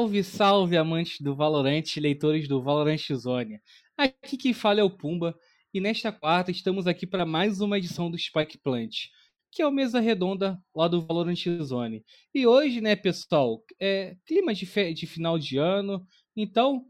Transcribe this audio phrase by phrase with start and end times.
[0.00, 3.60] Salve, salve, amantes do Valorant, leitores do Valorant Zone.
[3.98, 5.38] Aqui quem fala é o Pumba,
[5.74, 9.08] e nesta quarta estamos aqui para mais uma edição do Spike Plant,
[9.52, 12.02] que é o mesa redonda lá do Valorant Zone.
[12.34, 16.02] E hoje, né, pessoal, é clima de, de final de ano,
[16.34, 16.82] então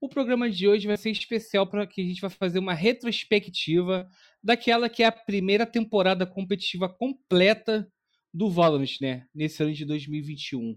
[0.00, 4.08] o programa de hoje vai ser especial para que a gente vai fazer uma retrospectiva
[4.42, 7.88] daquela que é a primeira temporada competitiva completa
[8.34, 10.76] do Valorant, né, nesse ano de 2021.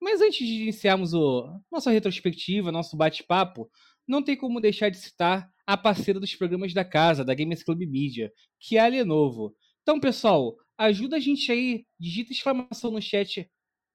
[0.00, 3.70] Mas antes de iniciarmos o nossa retrospectiva, nosso bate-papo,
[4.06, 7.80] não tem como deixar de citar a parceira dos programas da casa, da Gamers Club
[7.80, 9.54] Media, que é a Lenovo.
[9.82, 13.50] Então, pessoal, ajuda a gente aí, digita exclamação no chat,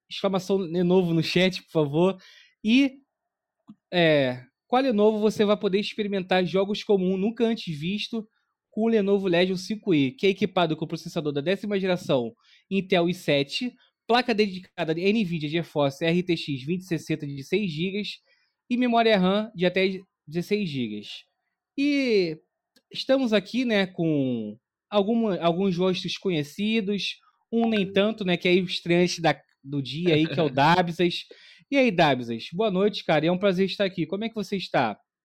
[0.10, 2.18] exclamação Lenovo no chat, por favor,
[2.64, 3.00] e
[3.92, 8.28] é, com a Lenovo você vai poder experimentar jogos comuns nunca antes visto
[8.70, 12.34] com o Lenovo Legion 5i, que é equipado com o processador da décima geração
[12.70, 13.72] Intel i7,
[14.14, 18.04] placa dedicada de NVIDIA GeForce RTX 2060 de 6 GB
[18.70, 19.90] e memória RAM de até
[20.28, 21.02] 16 GB.
[21.76, 22.38] E
[22.92, 24.56] estamos aqui, né, com
[24.88, 27.16] alguma, alguns rostos conhecidos,
[27.52, 30.50] um nem tanto, né, que é o estreante da, do dia aí, que é o
[30.54, 31.24] Dabsas.
[31.72, 34.06] E aí, Dabsas, boa noite, cara, é um prazer estar aqui.
[34.06, 34.96] Como é que você está?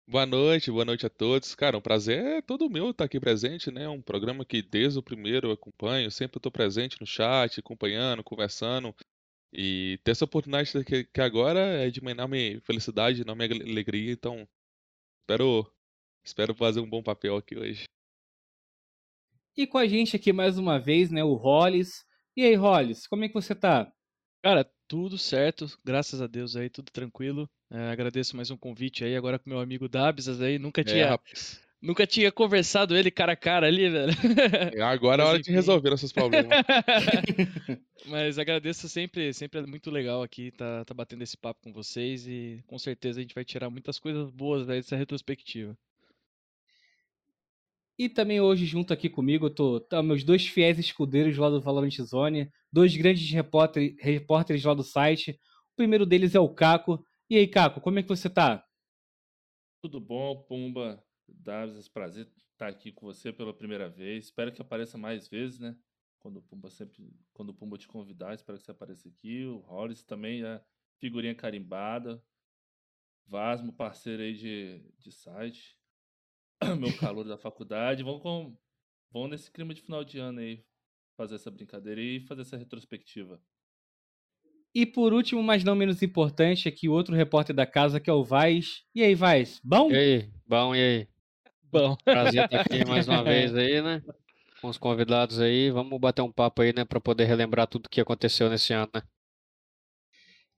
[0.09, 1.57] Boa noite, boa noite a todos.
[1.57, 3.89] Cara, um prazer é todo meu estar aqui presente, né?
[3.89, 8.95] Um programa que desde o primeiro eu acompanho, sempre estou presente no chat, acompanhando, conversando.
[9.53, 14.13] E ter essa oportunidade que, que agora é de uma enorme felicidade, enorme alegria.
[14.13, 14.47] Então,
[15.23, 15.75] espero,
[16.25, 17.87] espero fazer um bom papel aqui hoje.
[19.57, 22.07] E com a gente aqui mais uma vez, né, o Hollis.
[22.37, 23.93] E aí, Hollis, como é que você tá?
[24.41, 27.51] Cara, tudo certo, graças a Deus aí, tudo tranquilo.
[27.71, 31.07] É, agradeço mais um convite aí, agora com meu amigo Dabsas aí, nunca é, tinha.
[31.07, 31.19] É,
[31.83, 34.13] nunca tinha conversado ele cara a cara ali, velho.
[34.75, 36.51] É, agora é hora de resolver esses problemas.
[38.07, 42.27] Mas agradeço sempre, sempre é muito legal aqui tá, tá batendo esse papo com vocês
[42.27, 45.77] e com certeza a gente vai tirar muitas coisas boas dessa retrospectiva.
[47.99, 51.97] E também hoje, junto aqui comigo, tô, tá meus dois fiéis escudeiros lá do Valorant
[52.03, 55.31] Zone, dois grandes repórter, repórteres lá do site.
[55.73, 57.03] O primeiro deles é o Caco.
[57.29, 58.65] E aí, Caco, como é que você tá?
[59.83, 61.05] Tudo bom, Pumba?
[61.27, 64.27] Davis, prazer estar aqui com você pela primeira vez.
[64.27, 65.77] Espero que apareça mais vezes, né?
[66.21, 69.45] Quando o Pumba sempre, quando o Pumba te convidar, espero que você apareça aqui.
[69.45, 70.65] O Hollis também é
[71.01, 72.23] figurinha carimbada.
[73.27, 75.77] Vasmo, parceiro aí de, de site.
[76.79, 78.05] Meu calor da faculdade.
[78.05, 78.57] Vamos, com,
[79.11, 80.65] vamos nesse clima de final de ano aí
[81.17, 83.43] fazer essa brincadeira e fazer essa retrospectiva.
[84.77, 88.23] E por último, mas não menos importante, aqui outro repórter da casa, que é o
[88.23, 88.83] Vaz.
[88.95, 89.91] E aí, Vaz, bom?
[89.91, 91.09] E aí, bom, e aí?
[91.73, 91.97] Bom.
[92.05, 94.03] Prazer estar aqui mais uma vez aí, né?
[94.61, 95.71] Com os convidados aí.
[95.71, 96.85] Vamos bater um papo aí, né?
[96.85, 99.03] Para poder relembrar tudo que aconteceu nesse ano, né?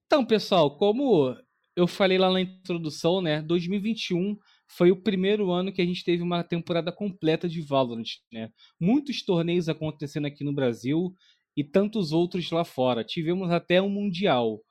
[0.07, 1.37] Então, pessoal, como
[1.77, 3.41] eu falei lá na introdução, né?
[3.43, 4.37] 2021
[4.67, 8.51] foi o primeiro ano que a gente teve uma temporada completa de Valorant, né?
[8.81, 11.15] Muitos torneios acontecendo aqui no Brasil
[11.59, 13.03] e tantos outros lá fora.
[13.03, 14.63] Tivemos até um Mundial,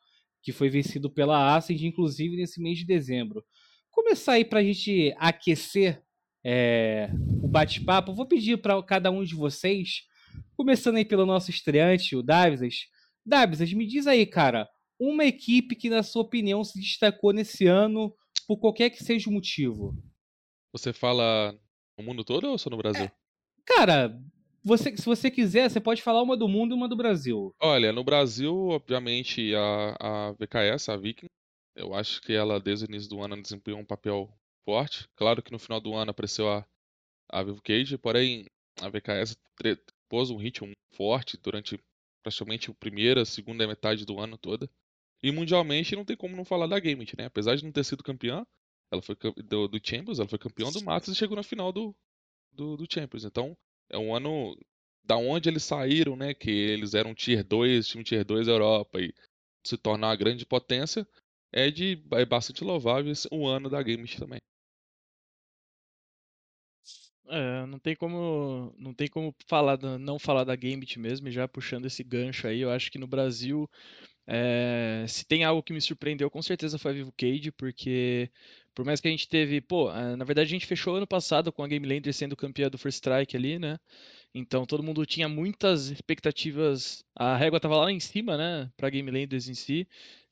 [0.41, 3.43] que foi vencido pela Ascend, inclusive nesse mês de dezembro.
[3.91, 6.01] Começar aí para a gente aquecer
[6.45, 7.09] é,
[7.43, 10.03] o bate-papo, vou pedir para cada um de vocês,
[10.55, 12.85] começando aí pelo nosso estreante, o Davisas.
[13.25, 14.65] Davisas, me diz aí, cara,
[14.97, 18.15] uma equipe que, na sua opinião, se destacou nesse ano
[18.47, 19.93] por qualquer que seja o motivo.
[20.71, 21.53] Você fala
[21.99, 23.03] no mundo todo ou só no Brasil?
[23.03, 23.11] É,
[23.65, 24.17] cara,
[24.67, 27.55] você, se você quiser, você pode falar uma do mundo e uma do Brasil.
[27.61, 31.27] Olha, no Brasil, obviamente, a, a VKS, a Viking,
[31.75, 34.29] eu acho que ela, desde o início do ano, desempenhou um papel
[34.65, 35.07] forte.
[35.15, 36.65] Claro que no final do ano apareceu a,
[37.31, 38.45] a Vivo Cage, porém,
[38.81, 39.37] a VKS
[40.09, 41.79] pôs um ritmo forte durante
[42.21, 44.69] praticamente a primeira, segunda metade do ano toda.
[45.23, 47.25] E mundialmente não tem como não falar da Gambit, né?
[47.25, 48.45] Apesar de não ter sido campeã,
[48.91, 51.95] ela foi do, do Champions, ela foi campeã do Masters e chegou na final do,
[52.51, 53.23] do, do Champions.
[53.23, 53.57] Então,
[53.89, 54.57] é um ano
[55.03, 56.33] da onde eles saíram, né?
[56.33, 59.13] Que eles eram tier 2, time tier 2 da Europa e
[59.65, 61.07] se tornar uma grande potência,
[61.51, 64.39] é de é bastante louvável o ano da Gambit também.
[67.29, 71.85] É, não tem como não tem como falar não falar da Gambit mesmo, já puxando
[71.85, 73.69] esse gancho aí, eu acho que no Brasil
[74.27, 78.29] é, se tem algo que me surpreendeu, com certeza foi a Vivo Cage, porque
[78.77, 81.51] por mais que a gente teve, pô, eh, na verdade a gente fechou ano passado
[81.51, 83.79] com a Game Lander sendo campeã do First Strike ali, né?
[84.35, 89.09] Então todo mundo tinha muitas expectativas, a régua tava lá em cima, né, para Game
[89.09, 89.87] Landers em si.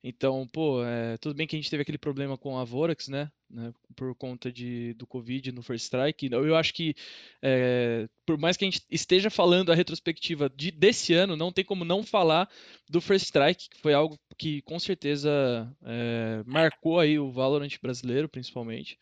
[0.07, 3.31] Então, pô, é, tudo bem que a gente teve aquele problema com a Vorax, né?
[3.50, 6.30] né, por conta de, do Covid no First Strike.
[6.31, 6.96] Eu acho que,
[7.42, 11.66] é, por mais que a gente esteja falando a retrospectiva de, desse ano, não tem
[11.66, 12.48] como não falar
[12.88, 18.30] do First Strike, que foi algo que com certeza é, marcou aí o Valorant brasileiro,
[18.30, 19.00] principalmente.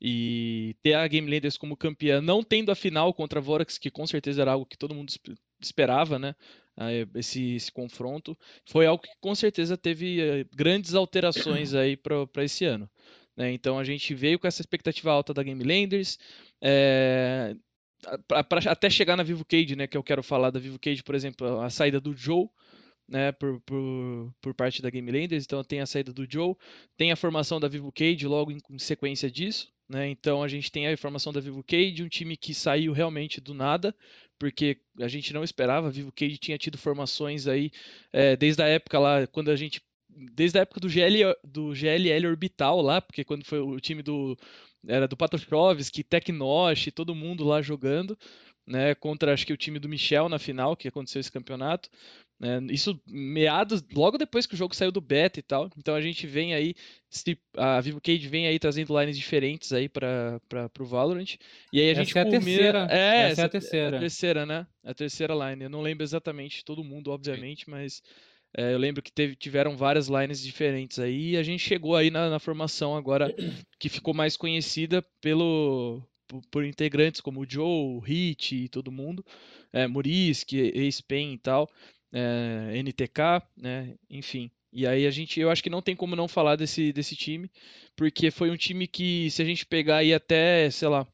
[0.00, 1.28] E ter a Game
[1.58, 4.78] como campeã, não tendo a final contra a Vorax, que com certeza era algo que
[4.78, 5.12] todo mundo
[5.60, 6.34] esperava, né?
[7.14, 12.64] Esse, esse confronto, foi algo que com certeza teve eh, grandes alterações aí para esse
[12.64, 12.88] ano.
[13.36, 13.52] Né?
[13.52, 16.18] Então a gente veio com essa expectativa alta da Game Landers,
[16.60, 17.54] é,
[18.26, 19.86] pra, pra, até chegar na Vivo Cage, né?
[19.86, 22.48] Que eu quero falar da Vivo Cage, por exemplo, a saída do Joe,
[23.08, 26.54] né, por, por, por parte da Game Landers, então tem a saída do Joe,
[26.96, 30.70] tem a formação da Vivo Cage logo em, em sequência disso, né, então a gente
[30.70, 33.94] tem a formação da Vivo Cage, um time que saiu realmente do nada,
[34.38, 37.70] porque a gente não esperava, a Vivo Cage tinha tido formações aí
[38.12, 42.26] é, desde a época lá, quando a gente desde a época do, GL, do GLL
[42.26, 44.36] Orbital lá, porque quando foi o time do
[44.86, 48.16] era do Patochovski, Tecnosh, todo mundo lá jogando,
[48.66, 51.90] né, contra acho que o time do Michel na final, que aconteceu esse campeonato.
[52.40, 55.68] Né, isso meados, logo depois que o jogo saiu do beta e tal.
[55.76, 56.74] Então a gente vem aí,
[57.56, 60.40] a Vivo Cage vem aí trazendo lines diferentes aí para
[60.78, 61.36] o Valorant.
[61.72, 62.88] E aí a gente essa é a terceira.
[62.90, 63.96] É, essa, essa é a terceira.
[63.96, 64.66] É a terceira, né?
[64.84, 65.64] A terceira line.
[65.64, 67.70] Eu não lembro exatamente todo mundo, obviamente, Sim.
[67.72, 68.02] mas
[68.56, 71.30] é, eu lembro que teve, tiveram várias lines diferentes aí.
[71.30, 73.34] E a gente chegou aí na, na formação agora
[73.78, 78.92] que ficou mais conhecida pelo, por, por, integrantes como o Joe, o Hit e todo
[78.92, 79.24] mundo,
[79.72, 81.68] é, Murisk, Ace-Pen e tal,
[82.12, 84.50] é, NTK, né, enfim.
[84.72, 87.50] E aí a gente, eu acho que não tem como não falar desse, desse time,
[87.96, 91.06] porque foi um time que, se a gente pegar aí até, sei lá,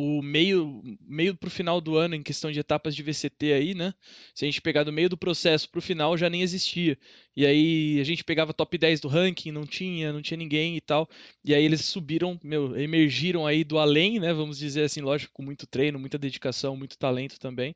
[0.00, 3.74] o meio meio para o final do ano em questão de etapas de VCT aí,
[3.74, 3.92] né?
[4.34, 6.98] Se a gente pegar do meio do processo para o final já nem existia.
[7.36, 10.80] E aí a gente pegava top 10 do ranking, não tinha, não tinha ninguém e
[10.80, 11.08] tal.
[11.44, 14.32] E aí eles subiram, meu, emergiram aí do além, né?
[14.32, 17.74] Vamos dizer assim, lógico, com muito treino, muita dedicação, muito talento também.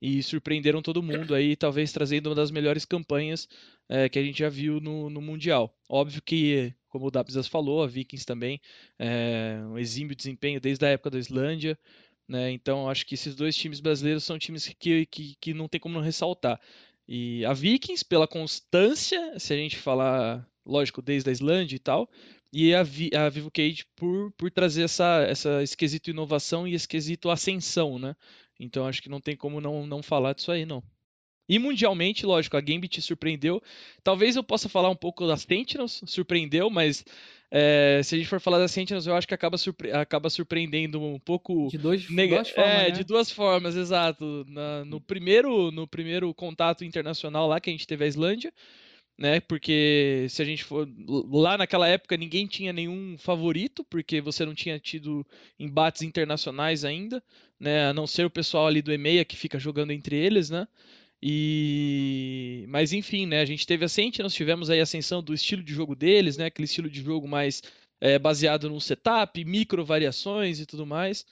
[0.00, 3.48] E surpreenderam todo mundo aí, talvez trazendo uma das melhores campanhas
[3.88, 5.74] é, que a gente já viu no, no Mundial.
[5.88, 8.58] Óbvio que como o Dabzas falou, a Vikings também,
[8.98, 11.78] é, um exímio desempenho desde a época da Islândia,
[12.26, 12.50] né?
[12.50, 15.94] Então acho que esses dois times brasileiros são times que, que, que não tem como
[15.94, 16.60] não ressaltar.
[17.06, 22.10] E a Vikings, pela constância, se a gente falar, lógico, desde a Islândia e tal,
[22.52, 27.30] e a, Vi, a Vivo Cage por, por trazer essa, essa esquisito inovação e esquisito
[27.30, 28.16] ascensão, né?
[28.58, 30.82] Então acho que não tem como não, não falar disso aí, não.
[31.48, 33.62] E mundialmente, lógico, a Gambit surpreendeu.
[34.02, 37.04] Talvez eu possa falar um pouco da Sentinels, surpreendeu, mas
[37.50, 41.00] é, se a gente for falar da Sentinels, eu acho que acaba, surpre acaba surpreendendo
[41.00, 41.68] um pouco.
[41.70, 42.72] De dois, duas formas.
[42.72, 42.90] É, né?
[42.90, 44.44] de duas formas, exato.
[44.48, 48.52] Na, no, primeiro, no primeiro contato internacional lá que a gente teve a Islândia,
[49.16, 49.38] né?
[49.40, 50.88] Porque se a gente for.
[51.30, 55.24] Lá naquela época ninguém tinha nenhum favorito, porque você não tinha tido
[55.58, 57.22] embates internacionais ainda,
[57.60, 57.86] né?
[57.86, 60.66] A não ser o pessoal ali do EMEA que fica jogando entre eles, né?
[61.22, 63.40] E mas enfim, né?
[63.40, 66.46] A gente teve a Sentinels, tivemos aí a ascensão do estilo de jogo deles, né?
[66.46, 67.62] Aquele estilo de jogo mais
[68.00, 71.24] é, baseado no setup, micro variações e tudo mais.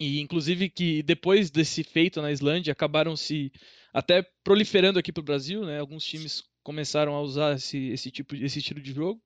[0.00, 3.52] E inclusive que depois desse feito na Islândia acabaram se
[3.92, 5.78] até proliferando aqui para o Brasil, né?
[5.78, 9.22] Alguns times começaram a usar esse, esse tipo esse estilo de jogo.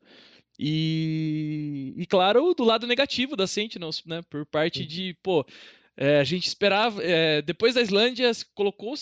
[0.59, 4.21] E, e claro, do lado negativo da Sentinels, né?
[4.29, 5.45] Por parte de, pô,
[6.03, 7.03] é, a gente esperava.
[7.05, 8.95] É, depois da Islândia, colocou,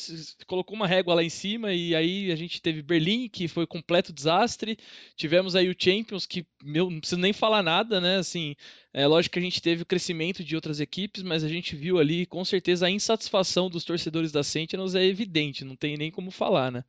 [0.49, 4.13] colocou uma régua lá em cima, e aí a gente teve Berlim, que foi completo
[4.13, 4.77] desastre.
[5.15, 8.17] Tivemos aí o Champions, que meu, não preciso nem falar nada, né?
[8.17, 8.57] Assim,
[8.93, 12.01] é lógico que a gente teve o crescimento de outras equipes, mas a gente viu
[12.01, 16.33] ali, com certeza, a insatisfação dos torcedores da Sentinels é evidente, não tem nem como
[16.33, 16.83] falar, né?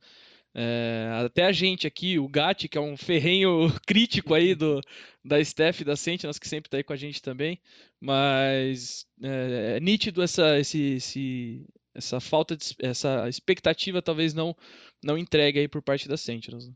[0.54, 4.80] É, até a gente aqui, o Gatti, que é um ferrenho crítico aí do,
[5.24, 7.60] da Steph da Sentinels, que sempre está aí com a gente também,
[8.00, 14.56] mas é, é nítido essa, esse, esse, essa falta de essa expectativa talvez não
[15.02, 16.68] não entregue aí por parte da Sentinels.
[16.68, 16.74] Né?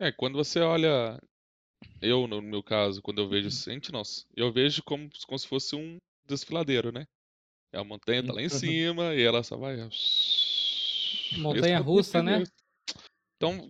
[0.00, 1.20] É, quando você olha,
[2.00, 3.50] eu no meu caso, quando eu vejo.
[3.50, 7.06] Sentinels, eu vejo como, como se fosse um desfiladeiro, né?
[7.72, 8.50] É a montanha tá lá em uhum.
[8.50, 9.80] cima e ela só vai
[11.38, 12.44] Montanha russa, né?
[13.36, 13.68] Então,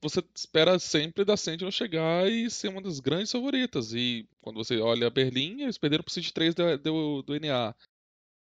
[0.00, 3.92] você espera sempre da Sentinel chegar e ser uma das grandes favoritas.
[3.92, 7.74] E quando você olha a Berlim, eles perderam pro City 3 do, do, do NA.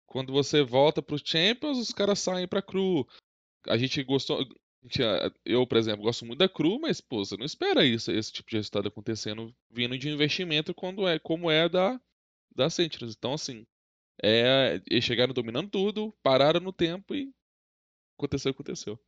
[0.08, 3.08] Quando você volta pro Champions, os caras saem pra Cru.
[3.68, 4.46] A gente gostou.
[5.46, 8.50] Eu, por exemplo, gosto muito da Cru, mas, pô, você não espera isso, esse tipo
[8.50, 12.02] de resultado acontecendo vindo de investimento quando é como é da,
[12.56, 13.16] da Sentinels.
[13.16, 13.66] Então, assim,
[14.24, 17.32] é, eles chegaram dominando tudo, pararam no tempo e
[18.26, 19.00] aconteceu, aconteceu.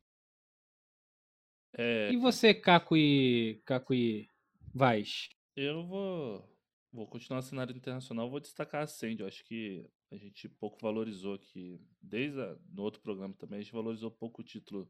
[1.75, 2.11] É...
[2.11, 3.61] E você, Caco e.
[3.65, 4.27] Caco e
[4.73, 5.29] Vaz?
[5.55, 6.49] Eu vou,
[6.91, 9.21] vou continuar no cenário internacional, vou destacar a Sandy.
[9.21, 13.61] Eu acho que a gente pouco valorizou aqui, desde a, no outro programa também, a
[13.61, 14.87] gente valorizou pouco o título,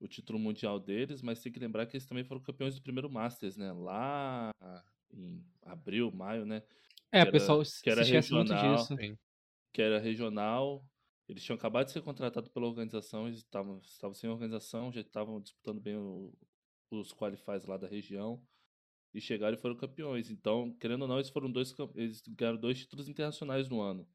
[0.00, 3.10] o título mundial deles, mas tem que lembrar que eles também foram campeões do primeiro
[3.10, 3.72] Masters, né?
[3.72, 4.50] Lá
[5.12, 6.62] em abril, maio, né?
[7.12, 8.76] É, Que o pessoal era- se que era esquece muito regional.
[8.76, 8.96] disso.
[9.72, 10.84] Que era regional.
[11.28, 15.40] Eles tinham acabado de ser contratados pela organização, eles estavam, estavam sem organização, já estavam
[15.40, 16.32] disputando bem o-
[16.90, 18.46] os qualifies lá da região
[19.14, 20.30] e chegaram e foram campeões.
[20.30, 24.08] Então, querendo ou não, eles foram dois, eles ganharam dois títulos internacionais no ano.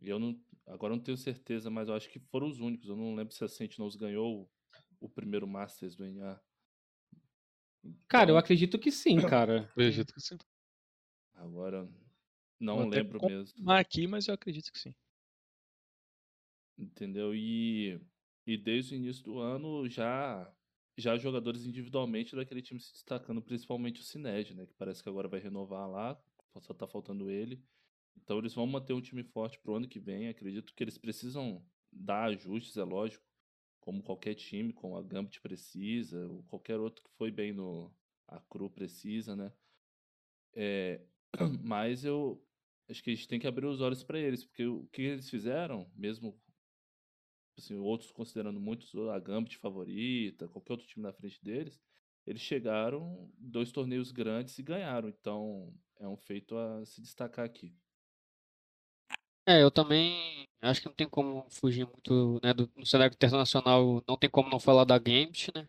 [0.00, 2.88] E eu não, agora não tenho certeza, mas eu acho que foram os únicos.
[2.88, 4.48] Eu não lembro se a Sentinels ganhou
[5.00, 6.40] o, primeiro Masters do NA.
[8.08, 9.64] Cara, eu Então, acredito que sim, cara.
[9.72, 10.38] Acredito que sim.
[11.34, 11.88] agora
[12.60, 13.58] não Vou lembro mesmo.
[13.66, 14.94] aqui, mas eu acredito que sim.
[16.76, 17.34] Entendeu?
[17.34, 18.00] E,
[18.46, 20.52] e desde o início do ano já
[20.96, 24.66] já jogadores individualmente daquele time se destacando, principalmente o Cined, né?
[24.66, 26.20] Que parece que agora vai renovar lá,
[26.60, 27.60] só tá faltando ele.
[28.16, 30.28] Então eles vão manter um time forte pro ano que vem.
[30.28, 33.24] Acredito que eles precisam dar ajustes, é lógico,
[33.80, 37.92] como qualquer time, como a Gambit precisa, ou qualquer outro que foi bem no
[38.26, 39.52] a Cru precisa, né?
[40.54, 41.00] É,
[41.62, 42.42] mas eu
[42.88, 45.28] acho que a gente tem que abrir os olhos para eles, porque o que eles
[45.28, 46.40] fizeram, mesmo
[47.56, 51.80] assim, outros considerando muitos a Gambit favorita, qualquer outro time na frente deles,
[52.26, 55.08] eles chegaram dois torneios grandes e ganharam.
[55.08, 57.74] Então é um feito a se destacar aqui.
[59.46, 64.16] É, eu também acho que não tem como fugir muito, né, do, cenário internacional, não
[64.16, 65.68] tem como não falar da Gambit, né?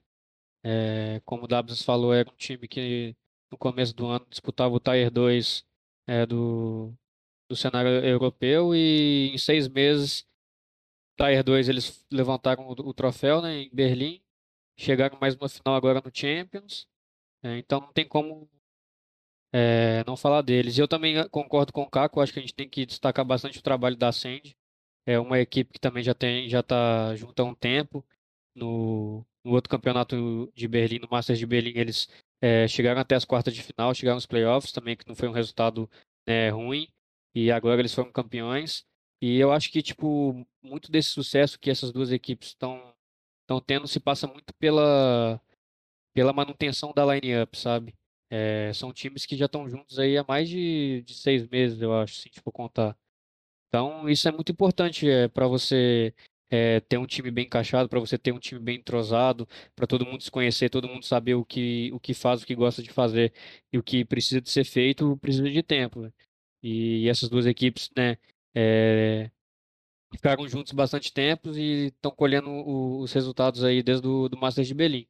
[0.63, 3.15] É, como o Dabs falou, era um time que
[3.51, 5.65] no começo do ano disputava o Tier 2
[6.07, 6.93] é, do,
[7.49, 10.25] do cenário europeu e em seis meses,
[11.17, 14.21] Tier 2 eles levantaram o, troféu, né, em Berlim,
[14.77, 16.87] chegaram mais uma final agora no Champions,
[17.43, 18.49] é, então não tem como
[19.53, 20.77] é, não falar deles.
[20.77, 23.59] Eu também eh, concordo com o Caco, acho que a gente tem que destacar bastante
[23.59, 24.55] o trabalho da Sandy.
[25.05, 28.05] É uma equipe que também já tem, já está junto há um tempo.
[28.55, 32.09] No, no outro campeonato de Berlim, no Masters de Berlim, eles
[32.41, 35.33] eh, chegaram até as quartas de final, chegaram nos playoffs também, que não foi um
[35.33, 35.89] resultado
[36.27, 36.87] né, ruim.
[37.33, 38.85] E agora eles foram campeões.
[39.25, 42.93] E eu acho que, tipo, muito desse sucesso que essas duas equipes estão
[43.65, 45.41] tendo se passa muito pela,
[46.13, 47.95] pela manutenção da line-up, sabe?
[48.29, 51.91] É, são times que já estão juntos aí há mais de, de seis meses, eu
[51.99, 52.95] acho, se a gente for contar.
[53.69, 56.13] Então, isso é muito importante é, para você
[56.47, 60.05] é, ter um time bem encaixado, para você ter um time bem entrosado, para todo
[60.05, 62.91] mundo se conhecer, todo mundo saber o que, o que faz, o que gosta de
[62.91, 63.33] fazer
[63.73, 66.01] e o que precisa de ser feito, precisa de tempo.
[66.01, 66.13] né?
[66.61, 68.17] E essas duas equipes, né,
[68.55, 69.29] é,
[70.13, 74.67] ficaram juntos bastante tempo e estão colhendo o- os resultados aí desde o do Masters
[74.67, 75.07] de Berlim.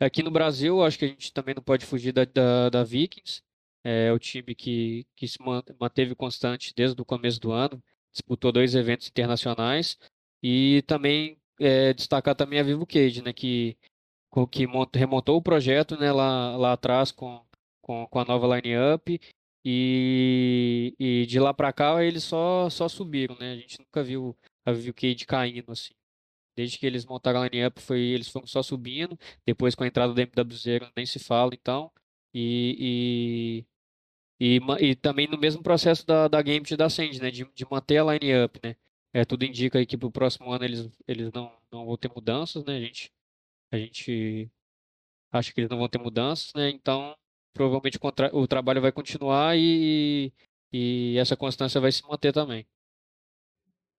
[0.00, 3.42] Aqui no Brasil, acho que a gente também não pode fugir da, da, da Vikings.
[3.84, 7.82] É o time que, que se man- manteve constante desde o começo do ano,
[8.12, 9.98] disputou dois eventos internacionais
[10.42, 13.76] e também é, destacar também a Vivo Cage, né, que,
[14.50, 17.42] que mont- remontou o projeto né, lá, lá atrás com,
[17.82, 19.20] com, com a nova line-up
[19.64, 23.52] e, e de lá para cá eles só, só subiram, né?
[23.52, 25.94] A gente nunca viu a Cage caindo assim.
[26.56, 29.18] Desde que eles montaram a line-up, foi, eles foram só subindo.
[29.46, 31.90] Depois, com a entrada do MW0, nem se fala, então.
[32.34, 33.64] E,
[34.40, 37.30] e, e, e também no mesmo processo da, da Gambit e da Sandy, né?
[37.30, 38.76] De, de manter a line-up, né?
[39.12, 42.64] É, tudo indica aí que pro próximo ano eles, eles não, não vão ter mudanças,
[42.64, 42.76] né?
[42.76, 43.12] A gente,
[43.72, 44.50] a gente
[45.32, 46.70] acha que eles não vão ter mudanças, né?
[46.70, 47.16] Então,
[47.52, 50.32] provavelmente o, o trabalho vai continuar e,
[50.72, 52.66] e essa constância vai se manter também.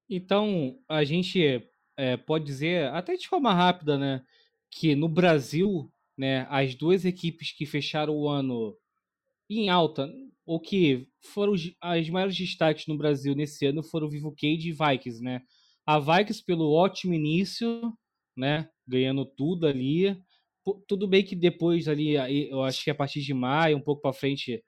[0.10, 1.63] Então, a gente
[1.98, 4.24] é, pode dizer, até de forma rápida, né,
[4.70, 8.75] que no Brasil, né, as duas equipes que fecharam o ano
[9.50, 10.12] em alta,
[10.46, 15.22] ou que foram as maiores destaques no Brasil nesse ano, foram Vivo Cage e Vikings,
[15.24, 15.41] né?
[15.86, 17.93] A Vikings pelo ótimo início,
[18.36, 20.17] né, ganhando tudo ali.
[20.88, 22.13] Tudo bem que depois ali,
[22.50, 24.63] eu acho que a partir de maio, um pouco para frente,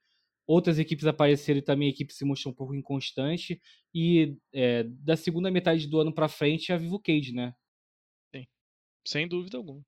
[0.48, 3.62] outras equipes apareceram e também a equipe se mostrou um pouco inconstante.
[3.94, 7.54] E é, da segunda metade do ano para frente, a Vivo Cage, né?
[9.06, 9.82] Sem dúvida alguma.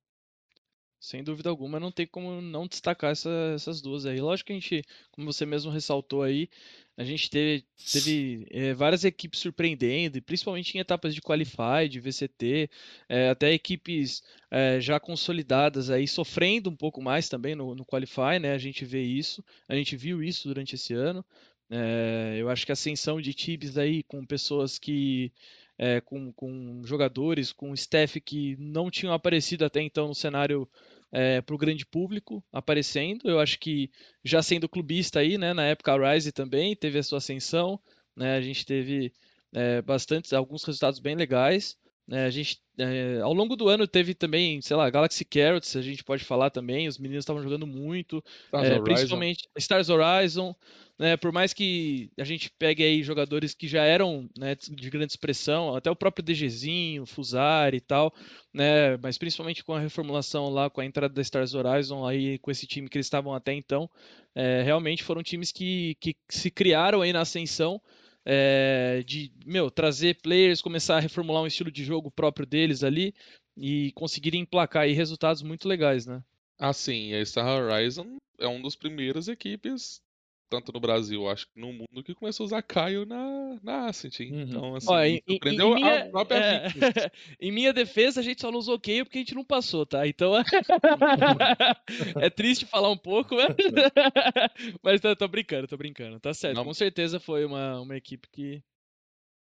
[1.06, 4.20] Sem dúvida alguma, não tem como não destacar essa- essas duas aí.
[4.20, 6.50] Lógico que a gente, como você mesmo ressaltou aí,
[6.98, 12.70] a gente teve, teve eh, várias equipes surpreendendo, principalmente em etapas de Qualify, de VCT,
[13.08, 18.40] eh, até equipes eh, já consolidadas aí sofrendo um pouco mais também no, no Qualify,
[18.42, 18.54] né?
[18.54, 21.24] A gente vê isso, a gente viu isso durante esse ano.
[21.70, 25.32] Eh, eu acho que a ascensão de times aí com pessoas que
[25.78, 30.68] é, com, com jogadores, com staff que não tinham aparecido até então no cenário
[31.16, 33.30] é, para o grande público aparecendo.
[33.30, 33.90] Eu acho que
[34.22, 37.80] já sendo clubista aí, né, na época a Rise também teve a sua ascensão,
[38.14, 39.14] né, a gente teve
[39.54, 41.78] é, bastante, alguns resultados bem legais.
[42.06, 45.82] Né, a gente, é, ao longo do ano teve também, sei lá, Galaxy Carrots, a
[45.82, 50.54] gente pode falar também, os meninos estavam jogando muito, Stars é, principalmente Stars Horizon,
[50.98, 55.12] né, por mais que a gente pegue aí jogadores que já eram né, de grande
[55.12, 58.14] expressão, até o próprio DGzinho, Fusari e tal,
[58.54, 62.50] né, mas principalmente com a reformulação lá, com a entrada da Stars Horizon aí, com
[62.50, 63.90] esse time que eles estavam até então,
[64.34, 67.82] é, realmente foram times que, que se criaram aí na ascensão,
[68.26, 73.14] é, de meu trazer players, começar a reformular um estilo de jogo próprio deles ali
[73.56, 76.24] e conseguirem emplacar aí resultados muito legais, né?
[76.58, 80.02] Assim, a Star Horizon é uma das primeiras equipes,
[80.50, 84.20] tanto no Brasil, acho que no mundo, que começou a usar Caio na, na Ascent.
[84.20, 84.42] Uhum.
[84.42, 86.68] Então, assim, Ó, em, em- surpreendeu em minha, a própria é,
[87.40, 90.08] em minha defesa, a gente só não usou Kayle porque a gente não passou, tá?
[90.08, 90.34] Então
[92.22, 93.56] é triste falar um pouco, mas,
[94.84, 96.20] mas tô, tô brincando, tô brincando.
[96.20, 96.56] Tá certo.
[96.56, 96.64] Não.
[96.64, 98.64] Com certeza foi uma, uma equipe que,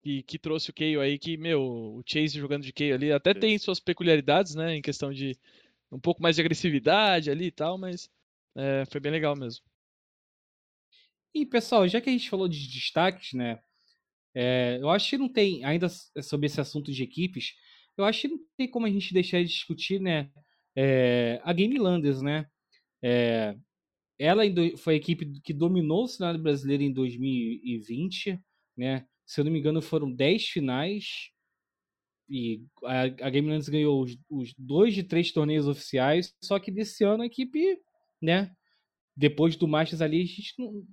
[0.01, 3.33] que, que trouxe o Kayle aí, que, meu, o Chase jogando de Kayle ali até
[3.33, 4.75] tem suas peculiaridades, né?
[4.75, 5.37] Em questão de
[5.91, 8.09] um pouco mais de agressividade ali e tal, mas
[8.55, 9.63] é, foi bem legal mesmo.
[11.36, 13.60] E, pessoal, já que a gente falou de destaques, né?
[14.36, 17.54] é, eu acho que não tem, ainda s- sobre esse assunto de equipes,
[17.98, 20.32] eu acho que não tem como a gente deixar de discutir, né?
[20.75, 22.48] é, a Game Landers, né?
[23.04, 23.56] É,
[24.20, 24.44] ela
[24.77, 28.39] foi a equipe que dominou o cenário brasileiro em 2020,
[28.77, 29.06] né?
[29.25, 31.06] Se eu não me engano, foram 10 finais.
[32.30, 36.34] E a, a Game Landers ganhou os, os dois de três torneios oficiais.
[36.44, 37.77] Só que desse ano a equipe,
[38.22, 38.51] né?
[39.15, 40.86] Depois do Masters ali, a gente não.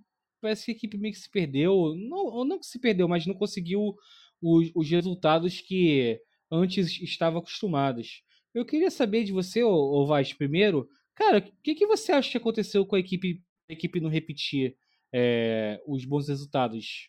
[0.43, 1.73] Parece que a equipe meio que se perdeu.
[1.73, 3.95] Ou não que se perdeu, mas não conseguiu
[4.43, 6.21] os, os resultados que
[6.51, 8.23] antes estava acostumados.
[8.53, 12.37] Eu queria saber de você, ô, Vaz, primeiro, cara, o que, que você acha que
[12.37, 14.77] aconteceu com a equipe, a equipe não repetir
[15.15, 17.09] é, os bons resultados?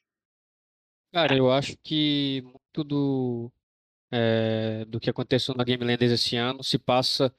[1.12, 3.52] Cara, eu acho que muito do,
[4.12, 7.34] eh, do que aconteceu na Game Landers esse ano se passa,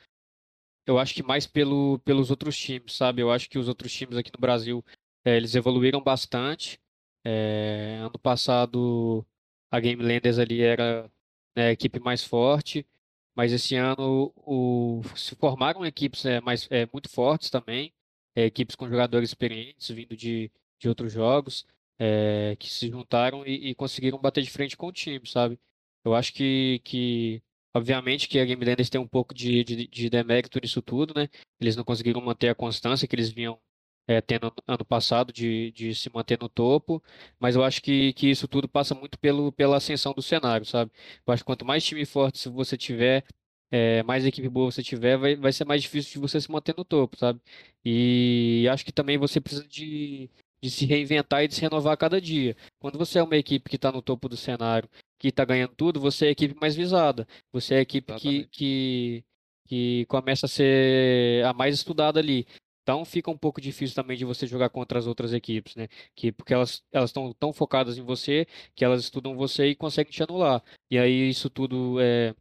[0.87, 3.23] eu acho que mais pelo, pelos outros times, sabe?
[3.23, 4.85] Eu acho que os outros times aqui no Brasil,
[5.25, 6.81] eh, eles evoluíram bastante.
[7.25, 9.27] Eh, ano passado,
[9.71, 11.11] a Game Landers ali era,
[11.57, 12.87] né, a equipe mais forte,
[13.35, 17.93] mas esse ano o, se formaram equipes eh, mais, eh, muito fortes também,
[18.37, 21.67] eh, equipes com jogadores experientes vindo de, de outros jogos
[21.99, 25.59] é, que se juntaram e, e conseguiram bater de frente com o time, sabe?
[26.05, 27.43] Eu acho que, que
[27.75, 31.29] obviamente, que a Game Landers tem um pouco de, de, de demérito nisso tudo, né?
[31.61, 33.59] Eles não conseguiram manter a constância que eles vinham
[34.07, 37.03] é, tendo ano passado de, de se manter no topo,
[37.39, 40.91] mas eu acho que, que isso tudo passa muito pelo, pela ascensão do cenário, sabe?
[41.27, 43.25] Eu acho que quanto mais time forte você tiver,
[43.71, 46.75] é, mais equipe boa você tiver, vai, vai ser mais difícil de você se manter
[46.77, 47.41] no topo, sabe?
[47.85, 50.31] E acho que também você precisa de,
[50.63, 52.57] de se reinventar e de se renovar a cada dia.
[52.79, 54.89] Quando você é uma equipe que está no topo do cenário,
[55.19, 57.27] que está ganhando tudo, você é a equipe mais visada.
[57.53, 59.25] Você é a equipe que, que,
[59.67, 62.47] que começa a ser a mais estudada ali.
[62.85, 65.89] Então fica um pouco difícil também de você jogar contra as outras equipes, né?
[66.15, 70.23] Que, porque elas estão tão focadas em você que elas estudam você e conseguem te
[70.23, 70.63] anular.
[70.91, 72.35] E aí isso tudo é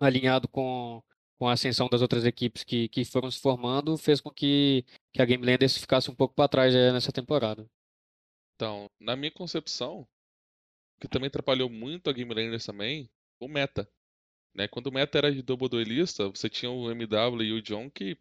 [0.00, 1.02] alinhado com,
[1.38, 5.20] com a ascensão das outras equipes que, que foram se formando, fez com que, que
[5.20, 7.68] a Game Landers ficasse um pouco para trás é, nessa temporada.
[8.54, 10.00] Então, na minha concepção,
[10.96, 13.86] o que também atrapalhou muito a Game Landers também, o meta.
[14.54, 14.66] Né?
[14.66, 18.16] Quando o meta era de double duelista, você tinha o MW e o John que,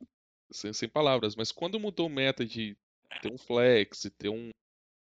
[0.51, 2.77] sem, sem palavras, mas quando mudou o meta de
[3.21, 4.49] ter um flex e ter um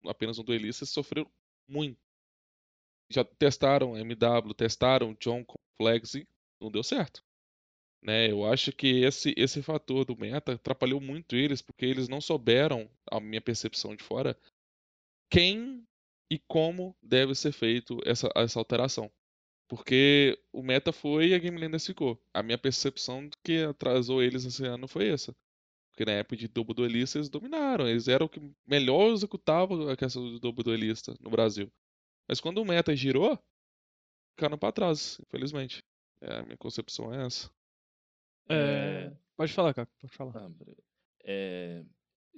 [0.05, 1.29] apenas um duelista, sofreram
[1.67, 1.99] muito.
[3.09, 6.27] Já testaram MW, testaram John com flex e
[6.61, 7.23] não deu certo.
[8.01, 8.31] Né?
[8.31, 12.89] Eu acho que esse, esse fator do meta atrapalhou muito eles, porque eles não souberam,
[13.11, 14.39] a minha percepção de fora,
[15.29, 15.85] quem
[16.31, 19.11] e como deve ser feito essa, essa alteração.
[19.69, 22.19] Porque o meta foi e a Game Landers ficou.
[22.33, 25.33] A minha percepção do que atrasou eles esse ano foi essa.
[25.91, 29.95] Porque na época de Double Duelista eles dominaram, eles eram o que melhor executavam a
[29.95, 31.71] questão do Double Duelista no Brasil.
[32.27, 33.37] Mas quando o meta girou,
[34.35, 35.83] ficaram pra trás, infelizmente.
[36.21, 37.51] É, a minha concepção é essa.
[38.49, 40.33] É, Pode falar, Caco, pode falar.
[40.35, 40.51] Ah.
[41.23, 41.85] É,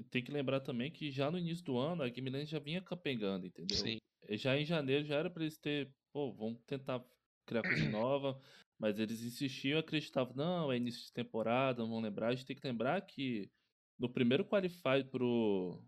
[0.09, 2.81] tem que lembrar também que já no início do ano a Game Land já vinha
[2.81, 3.77] capengando, entendeu?
[3.77, 3.97] Sim.
[4.31, 7.03] Já em janeiro já era pra eles ter, pô, vamos tentar
[7.51, 8.39] criar coisa nova,
[8.79, 12.29] mas eles insistiam e acreditavam, não, é início de temporada, vamos lembrar.
[12.29, 13.51] A gente tem que lembrar que
[13.99, 15.83] no primeiro qualify pro,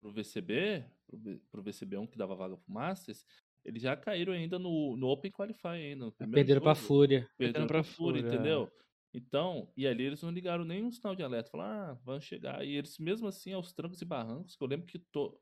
[0.00, 3.24] pro VCB, pro, pro VCB1 que dava vaga pro Masters,
[3.64, 6.12] eles já caíram ainda no, no Open Qualify ainda.
[6.12, 6.86] Perderam pra jogo.
[6.86, 7.28] Fúria.
[7.36, 8.34] Perderam pra pra Fúria, Fúria, é.
[8.34, 8.72] entendeu?
[9.12, 11.50] Então, e ali eles não ligaram nenhum sinal de alerta.
[11.50, 12.64] Falaram, ah, vão chegar.
[12.64, 15.36] E eles, mesmo assim, aos trancos e barrancos, que eu lembro que to,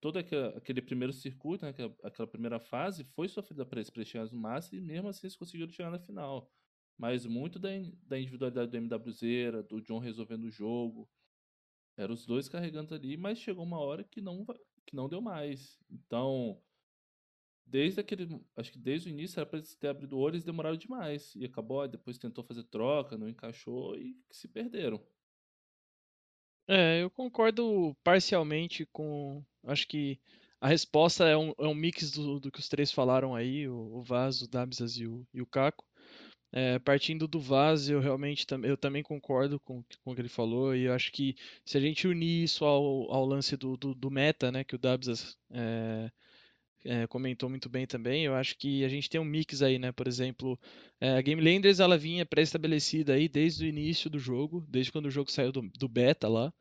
[0.00, 4.78] todo aquele primeiro circuito, né, aquela primeira fase, foi sofrida para eles, para no máximo,
[4.78, 6.50] e mesmo assim eles conseguiram chegar na final.
[6.96, 7.70] Mas muito da,
[8.02, 11.08] da individualidade do MWZ, do John resolvendo o jogo.
[11.96, 14.44] Eram os dois carregando ali, mas chegou uma hora que não,
[14.86, 15.78] que não deu mais.
[15.90, 16.60] Então,
[17.66, 18.28] desde aquele.
[18.56, 21.34] Acho que desde o início era para eles ter abrido o olho, eles demoraram demais.
[21.34, 25.04] E acabou, depois tentou fazer troca, não encaixou e se perderam.
[26.66, 29.42] É, eu concordo parcialmente com.
[29.66, 30.18] Acho que
[30.60, 33.98] a resposta é um, é um mix do, do que os três falaram aí, o,
[33.98, 35.84] o Vaz, o Dabsas e o, e o Caco.
[36.52, 40.74] É, partindo do Vaz, eu realmente eu também concordo com, com o que ele falou,
[40.74, 44.10] e eu acho que se a gente unir isso ao, ao lance do, do, do
[44.10, 46.10] meta, né, que o Dabsas é,
[46.84, 49.90] é, comentou muito bem também, eu acho que a gente tem um mix aí, né?
[49.90, 50.58] Por exemplo,
[51.00, 55.06] é, a Game Landers ela vinha pré-estabelecida aí desde o início do jogo, desde quando
[55.06, 56.52] o jogo saiu do, do beta lá.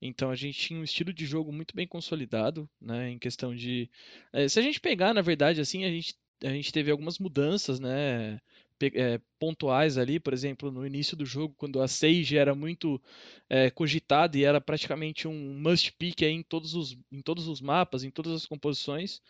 [0.00, 3.10] Então a gente tinha um estilo de jogo muito bem consolidado, né?
[3.10, 3.90] Em questão de,
[4.32, 7.78] é, se a gente pegar, na verdade, assim, a gente a gente teve algumas mudanças,
[7.78, 8.40] né?
[9.38, 13.00] Pontuais ali, por exemplo, no início do jogo, quando a Sage era muito
[13.48, 18.02] é, cogitada e era praticamente um must pick em todos os, em todos os mapas,
[18.02, 19.20] em todas as composições.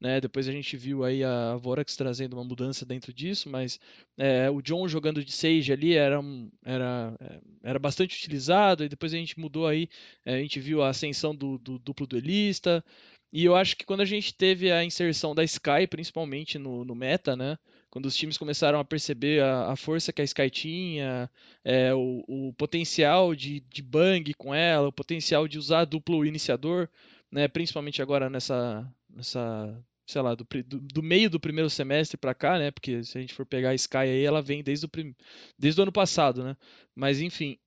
[0.00, 0.20] Né?
[0.20, 3.80] Depois a gente viu aí a Vorax trazendo uma mudança dentro disso, mas
[4.16, 6.20] é, o John jogando de Sage ali era,
[6.64, 9.88] era, é, era bastante utilizado, e depois a gente mudou aí,
[10.24, 12.84] é, a gente viu a ascensão do, do duplo duelista,
[13.32, 16.94] e eu acho que quando a gente teve a inserção da Sky, principalmente no, no
[16.94, 17.58] meta, né?
[17.90, 21.30] Quando os times começaram a perceber a, a força que a Sky tinha,
[21.64, 26.88] é, o, o, potencial de, de bang com ela, o potencial de usar duplo iniciador,
[27.30, 27.48] né?
[27.48, 32.70] Principalmente agora nessa, nessa sei lá, do, do, meio do primeiro semestre para cá, né?
[32.70, 35.14] Porque se a gente for pegar a Sky aí, ela vem desde o, prim...
[35.58, 36.56] desde o ano passado, né?
[36.96, 37.58] Mas enfim,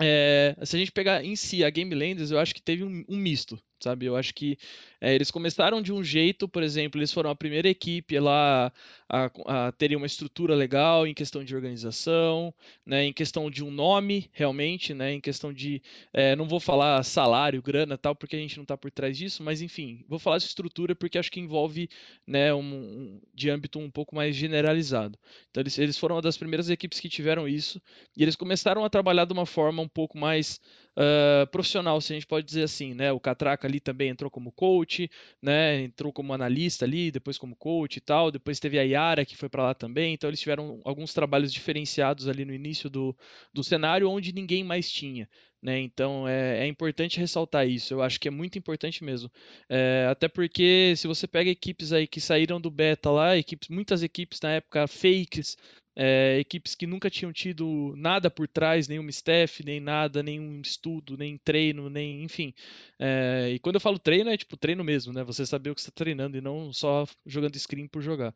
[0.00, 3.04] é, se a gente pegar em si a Game Landers, eu acho que teve um,
[3.06, 4.06] um misto, sabe?
[4.06, 4.56] Eu acho que
[5.00, 8.72] é, eles começaram de um jeito, por exemplo, eles foram a primeira equipe lá
[9.08, 9.30] a,
[9.66, 12.54] a terem uma estrutura legal em questão de organização,
[12.86, 17.02] né, em questão de um nome, realmente, né, em questão de, é, não vou falar
[17.02, 20.38] salário, grana, tal, porque a gente não está por trás disso, mas enfim, vou falar
[20.38, 21.88] de estrutura porque acho que envolve,
[22.26, 25.18] né, um, um de âmbito um pouco mais generalizado.
[25.50, 27.82] Então eles, eles foram uma das primeiras equipes que tiveram isso
[28.16, 30.60] e eles começaram a trabalhar de uma forma um pouco mais
[30.96, 33.12] uh, profissional, se a gente pode dizer assim, né?
[33.12, 35.82] O Catraca ali também entrou como coach, né?
[35.82, 38.30] Entrou como analista ali, depois como coach e tal.
[38.30, 40.14] Depois teve a Yara que foi para lá também.
[40.14, 43.16] Então eles tiveram alguns trabalhos diferenciados ali no início do,
[43.52, 45.28] do cenário, onde ninguém mais tinha.
[45.62, 45.78] Né?
[45.78, 47.94] Então é, é, importante ressaltar isso.
[47.94, 49.30] Eu acho que é muito importante mesmo.
[49.68, 54.02] É, até porque se você pega equipes aí que saíram do beta lá, equipes, muitas
[54.02, 55.56] equipes na época fakes,
[55.94, 61.16] é, equipes que nunca tinham tido nada por trás, nenhum staff, nem nada, nenhum estudo,
[61.16, 62.54] nem treino, nem enfim.
[62.98, 65.22] É, e quando eu falo treino, é tipo treino mesmo, né?
[65.24, 68.34] Você saber o que está treinando e não só jogando screen por jogar.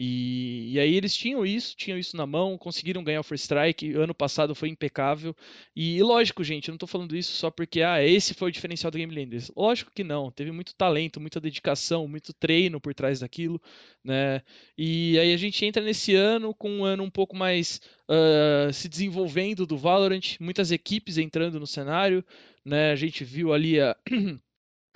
[0.00, 3.94] E, e, aí eles tinham isso, tinham isso na mão, conseguiram ganhar o First Strike,
[3.94, 5.34] ano passado foi impecável.
[5.74, 8.92] E, lógico, gente, eu não estou falando isso só porque ah, esse foi o diferencial
[8.92, 9.50] do Game Landers.
[9.56, 13.60] Lógico que não, teve muito talento, muita dedicação, muito treino por trás daquilo,
[14.04, 14.40] né?
[14.76, 18.88] E aí a gente entra nesse ano com um ano um pouco mais uh, se
[18.88, 22.24] desenvolvendo do Valorant, muitas equipes entrando no cenário,
[22.64, 22.92] né?
[22.92, 23.96] A gente viu ali a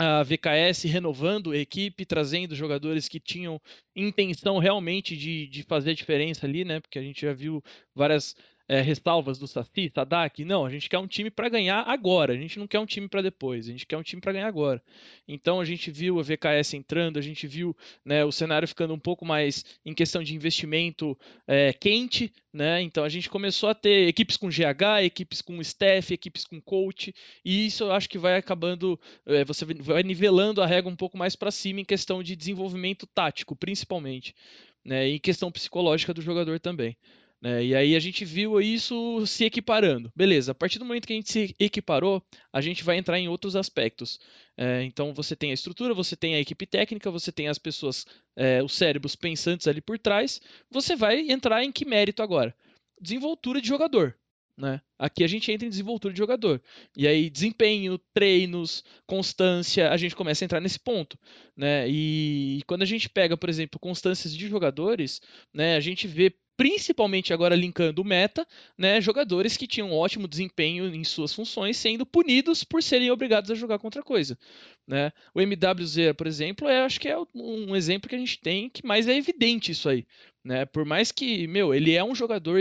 [0.03, 3.61] a VKS renovando a equipe, trazendo jogadores que tinham
[3.95, 6.81] intenção realmente de, de fazer diferença ali, né?
[6.81, 7.62] Porque a gente já viu
[7.95, 8.35] várias
[8.68, 10.44] é, ressalvas do Saci, Sadak.
[10.44, 12.33] Não, a gente quer um time para ganhar agora.
[12.33, 13.68] A gente não quer um time para depois.
[13.68, 14.83] A gente quer um time para ganhar agora.
[15.27, 18.98] Então a gente viu a VKS entrando, a gente viu né, o cenário ficando um
[18.98, 22.33] pouco mais em questão de investimento é, quente.
[22.53, 22.83] Né?
[22.83, 27.14] Então a gente começou a ter equipes com GH, equipes com staff, equipes com coach.
[27.44, 31.16] E isso eu acho que vai acabando, é, você vai nivelando a regra um pouco
[31.16, 34.35] mais para cima em questão de desenvolvimento tático, principalmente.
[34.85, 36.96] Né, e em questão psicológica do jogador também.
[37.43, 37.65] Né?
[37.65, 40.13] E aí a gente viu isso se equiparando.
[40.15, 43.29] Beleza, a partir do momento que a gente se equiparou, a gente vai entrar em
[43.29, 44.21] outros aspectos.
[44.57, 48.07] É, então você tem a estrutura, você tem a equipe técnica, você tem as pessoas,
[48.37, 50.41] é, os cérebros pensantes ali por trás.
[50.71, 52.55] Você vai entrar em que mérito agora?
[53.01, 54.17] Desenvoltura de jogador.
[54.57, 54.81] Né?
[54.99, 56.63] Aqui a gente entra em desenvoltura de jogador.
[56.97, 61.19] E aí, desempenho, treinos, constância, a gente começa a entrar nesse ponto.
[61.57, 61.89] Né?
[61.89, 65.21] E, quando a gente pega, por exemplo, constâncias de jogadores,
[65.53, 68.46] né, a gente vê principalmente agora linkando meta,
[68.79, 73.57] né, jogadores que tinham ótimo desempenho em suas funções sendo punidos por serem obrigados a
[73.57, 74.38] jogar contra coisa.
[74.87, 75.12] Né?
[75.35, 78.87] O MWZ, por exemplo, é, acho que é um exemplo que a gente tem que
[78.87, 80.07] mais é evidente isso aí.
[80.45, 80.65] Né?
[80.65, 82.61] Por mais que, meu, ele é um jogador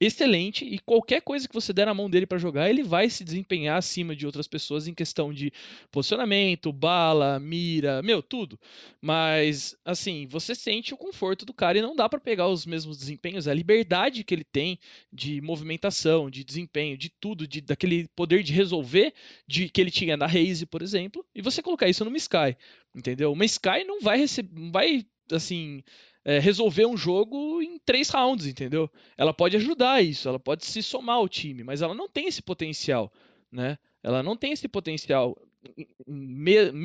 [0.00, 3.22] excelente e qualquer coisa que você der na mão dele para jogar, ele vai se
[3.22, 5.52] desempenhar acima de outras pessoas em questão de
[5.92, 8.58] posicionamento, bala, mira, meu, tudo.
[9.00, 12.98] Mas, assim, você sente o conforto do cara e não dá para pegar os mesmos
[12.98, 14.76] desempenhos, a liberdade que ele tem
[15.12, 19.14] de movimentação, de desempenho, de tudo, de, daquele poder de resolver
[19.46, 22.56] de que ele tinha na Raze, por exemplo, e você colocar isso numa Sky,
[22.92, 23.30] entendeu?
[23.30, 25.80] Uma Sky não vai receber, vai, assim
[26.24, 28.90] é, resolver um jogo em três rounds, entendeu?
[29.16, 32.40] Ela pode ajudar isso, ela pode se somar ao time, mas ela não tem esse
[32.40, 33.12] potencial,
[33.52, 33.78] né?
[34.02, 35.36] Ela não tem esse potencial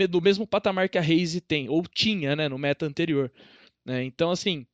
[0.09, 3.31] do mesmo patamar que a Raze tem, ou tinha, né, no meta anterior.
[3.85, 4.03] Né?
[4.03, 4.65] Então, assim,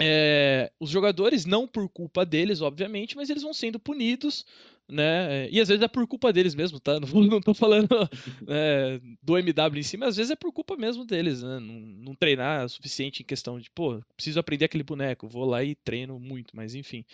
[0.00, 4.46] é, os jogadores, não por culpa deles, obviamente, mas eles vão sendo punidos
[4.88, 5.48] né?
[5.50, 6.98] E às vezes é por culpa deles mesmo, tá?
[7.00, 7.88] Não, não tô falando
[8.48, 11.58] é, do MW em si, mas às vezes é por culpa mesmo deles, né?
[11.58, 15.64] Não, não treinar o suficiente em questão de, pô, preciso aprender aquele boneco, vou lá
[15.64, 17.04] e treino muito, mas enfim.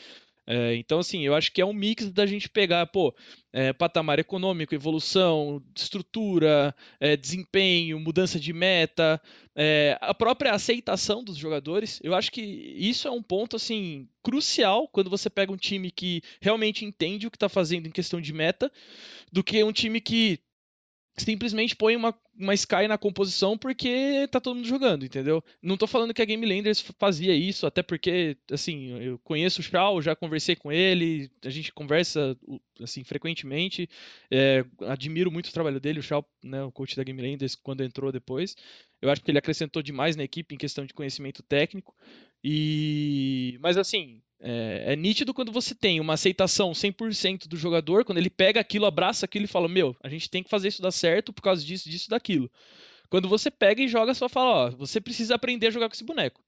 [0.50, 3.14] É, então, assim, eu acho que é um mix da gente pegar, pô,
[3.52, 9.20] é, patamar econômico, evolução, estrutura, é, desempenho, mudança de meta,
[9.54, 12.00] é, a própria aceitação dos jogadores.
[12.02, 16.22] Eu acho que isso é um ponto, assim, crucial quando você pega um time que
[16.40, 18.72] realmente entende o que está fazendo em questão de meta,
[19.30, 20.40] do que um time que
[21.22, 25.42] simplesmente põe uma, uma Sky na composição porque tá todo mundo jogando, entendeu?
[25.62, 29.62] Não tô falando que a Game Landers fazia isso, até porque, assim, eu conheço o
[29.62, 32.36] Shao, já conversei com ele, a gente conversa,
[32.82, 33.88] assim, frequentemente,
[34.30, 37.82] é, admiro muito o trabalho dele, o Shao, né, o coach da Game Landers, quando
[37.82, 38.56] entrou depois.
[39.00, 41.94] Eu acho que ele acrescentou demais na equipe em questão de conhecimento técnico.
[42.42, 48.18] E mas assim, é, é, nítido quando você tem uma aceitação 100% do jogador, quando
[48.18, 50.92] ele pega aquilo, abraça aquilo e fala: Meu, a gente tem que fazer isso dar
[50.92, 52.50] certo por causa disso, disso, daquilo.
[53.10, 56.04] Quando você pega e joga, só fala: Ó, você precisa aprender a jogar com esse
[56.04, 56.40] boneco.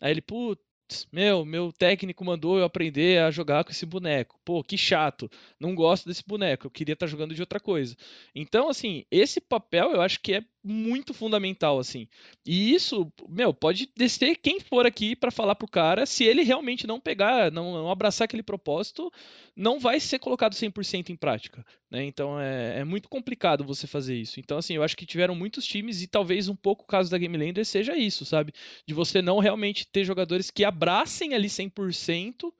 [0.00, 4.38] Aí ele, putz, meu, meu técnico mandou eu aprender a jogar com esse boneco.
[4.44, 5.30] Pô, que chato.
[5.58, 6.66] Não gosto desse boneco.
[6.66, 7.96] Eu queria estar tá jogando de outra coisa.
[8.34, 12.08] Então, assim, esse papel eu acho que é muito fundamental, assim.
[12.44, 16.86] E isso, meu, pode descer quem for aqui para falar pro cara, se ele realmente
[16.86, 19.10] não pegar, não, não abraçar aquele propósito,
[19.56, 22.04] não vai ser colocado 100% em prática, né?
[22.04, 24.40] Então é, é, muito complicado você fazer isso.
[24.40, 27.18] Então, assim, eu acho que tiveram muitos times e talvez um pouco o caso da
[27.18, 28.52] Game Lander seja isso, sabe?
[28.86, 32.52] De você não realmente ter jogadores que abracem ali 100%,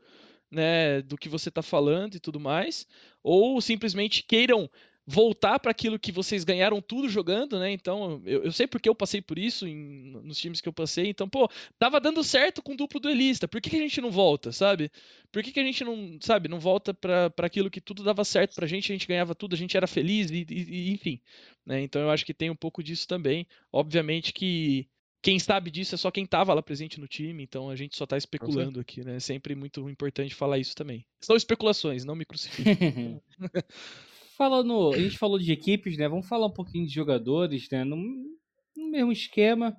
[0.51, 2.87] né, do que você está falando e tudo mais,
[3.23, 4.71] ou simplesmente queiram
[5.11, 7.73] voltar para aquilo que vocês ganharam tudo jogando, né?
[7.73, 11.09] Então, eu, eu sei porque eu passei por isso em, nos times que eu passei.
[11.09, 13.49] Então, pô, tava dando certo com duplo duelista.
[13.49, 14.93] Por que, que a gente não volta, sabe?
[15.33, 18.55] Por que, que a gente não, sabe, não volta para aquilo que tudo dava certo
[18.55, 21.19] pra gente, a gente ganhava tudo, a gente era feliz e, e, e enfim.
[21.65, 21.81] Né?
[21.81, 23.47] Então, eu acho que tem um pouco disso também.
[23.73, 24.87] Obviamente que
[25.23, 28.05] quem sabe disso é só quem estava lá presente no time, então a gente só
[28.05, 29.17] está especulando aqui, né?
[29.17, 31.05] É sempre muito importante falar isso também.
[31.19, 33.23] São especulações, não me crucifiquem.
[34.39, 36.09] falando, a gente falou de equipes, né?
[36.09, 37.83] Vamos falar um pouquinho de jogadores, né?
[37.83, 39.77] No, no mesmo esquema.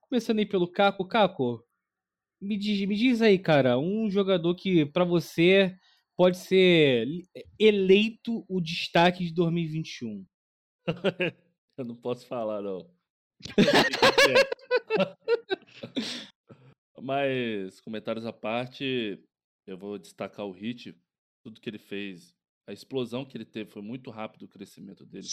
[0.00, 1.08] Começando aí pelo Caco.
[1.08, 1.66] Caco,
[2.40, 5.76] me diz, me diz aí, cara, um jogador que para você
[6.16, 7.08] pode ser
[7.58, 10.24] eleito o destaque de 2021.
[11.76, 12.88] Eu não posso falar, não.
[17.02, 19.22] Mas, comentários à parte,
[19.66, 20.98] eu vou destacar o Hit,
[21.44, 22.35] tudo que ele fez
[22.66, 25.26] a explosão que ele teve foi muito rápido o crescimento dele.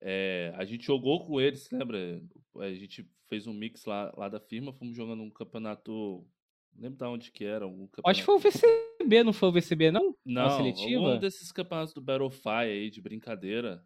[0.00, 2.22] É, a gente jogou com eles, lembra?
[2.56, 6.26] A gente fez um mix lá, lá da firma, fomos jogando um campeonato.
[6.72, 7.66] Não lembro de onde que era.
[7.66, 8.08] Um campeonato...
[8.08, 10.16] Acho que foi o VCB, não foi o VCB, não?
[10.24, 11.02] Não, seletiva?
[11.02, 13.84] um desses campeonatos do Battlefy aí, de brincadeira.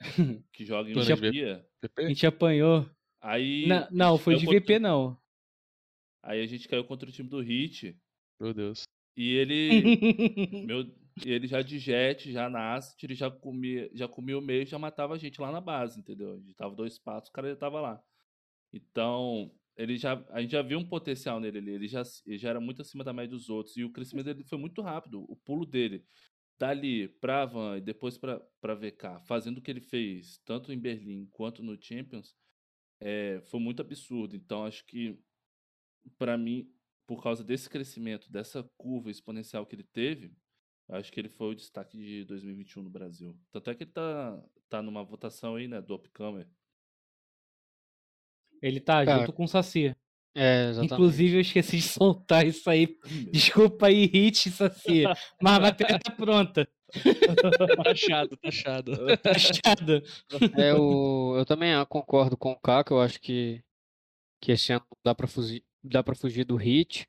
[0.52, 1.66] que joga em dia.
[1.96, 2.88] A gente apanhou.
[3.20, 3.66] Aí.
[3.66, 4.78] Não, não foi de VP, contra...
[4.80, 5.20] não.
[6.22, 7.96] Aí a gente caiu contra o time do Hit.
[8.40, 8.84] Meu Deus.
[9.16, 10.64] E ele.
[10.66, 10.86] meu,
[11.24, 14.78] e ele já de jet, já na ele já comia, já comia o meio já
[14.78, 16.34] matava a gente lá na base, entendeu?
[16.34, 18.02] A gente tava dois passos, o cara já tava lá.
[18.72, 21.58] Então, ele já, a gente já viu um potencial nele.
[21.58, 23.76] Ele já, ele já era muito acima da média dos outros.
[23.76, 25.24] E o crescimento dele foi muito rápido.
[25.28, 26.04] O pulo dele
[26.58, 30.78] dali pra Van e depois pra, pra VK, fazendo o que ele fez, tanto em
[30.78, 32.36] Berlim quanto no Champions,
[33.00, 34.36] é, foi muito absurdo.
[34.36, 35.18] Então, acho que,
[36.18, 36.70] para mim,
[37.06, 40.36] por causa desse crescimento, dessa curva exponencial que ele teve,
[40.90, 43.38] Acho que ele foi o destaque de 2021 no Brasil.
[43.52, 46.48] Tanto é que ele tá, tá numa votação aí, né, do Upcomer.
[48.60, 49.94] Ele tá Cara, junto com o Saci.
[50.34, 50.92] É, exatamente.
[50.92, 52.98] Inclusive, eu esqueci de soltar isso aí.
[53.30, 55.04] Desculpa aí, Hit, Saci.
[55.40, 56.68] Mas a matéria tá pronta.
[57.84, 58.92] Taxado, taxado.
[59.22, 60.02] Taxado.
[60.58, 62.94] É, eu, eu também concordo com o Caco.
[62.94, 63.62] Eu acho que,
[64.40, 67.08] que esse ano dá pra fugir, dá para fugir do hit.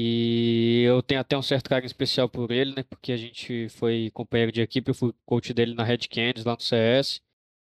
[0.00, 2.84] E eu tenho até um certo carinho especial por ele, né?
[2.84, 6.54] Porque a gente foi companheiro de equipe, eu fui coach dele na Red Canids, lá
[6.54, 7.20] no CS.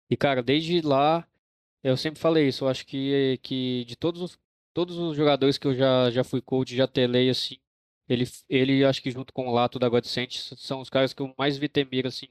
[0.09, 1.27] E, cara, desde lá,
[1.83, 2.65] eu sempre falei isso.
[2.65, 4.39] Eu acho que, que de todos os,
[4.73, 7.57] todos os jogadores que eu já, já fui coach, já telei, assim,
[8.07, 11.33] ele, ele acho que junto com o Lato da Godsent são os caras que eu
[11.37, 12.27] mais vi ter mira, assim,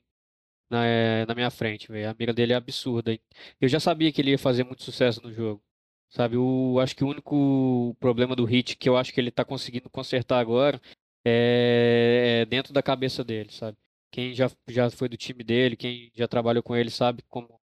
[0.71, 2.11] na, eh, na minha frente, velho.
[2.11, 3.19] A mira dele é absurda.
[3.61, 5.63] Eu já sabia que ele ia fazer muito sucesso no jogo.
[6.11, 9.44] Sabe, o, acho que o único problema do Hit que eu acho que ele está
[9.44, 10.81] conseguindo consertar agora
[11.25, 13.77] é, é, dentro da cabeça dele, sabe?
[14.11, 17.61] Quem já, já foi do time dele, quem já trabalhou com ele sabe como,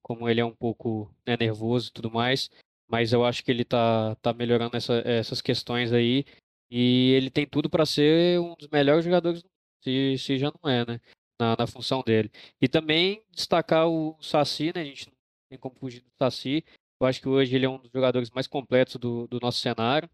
[0.00, 2.48] como ele é um pouco né, nervoso e tudo mais.
[2.88, 6.24] Mas eu acho que ele tá, tá melhorando essa, essas questões aí.
[6.70, 9.44] E ele tem tudo para ser um dos melhores jogadores
[9.82, 11.00] se, se já não é, né?
[11.40, 12.30] Na, na função dele.
[12.60, 14.82] E também destacar o Saci, né?
[14.82, 15.14] A gente não
[15.50, 16.64] tem como fugir do Saci.
[17.00, 20.10] Eu acho que hoje ele é um dos jogadores mais completos do, do nosso cenário,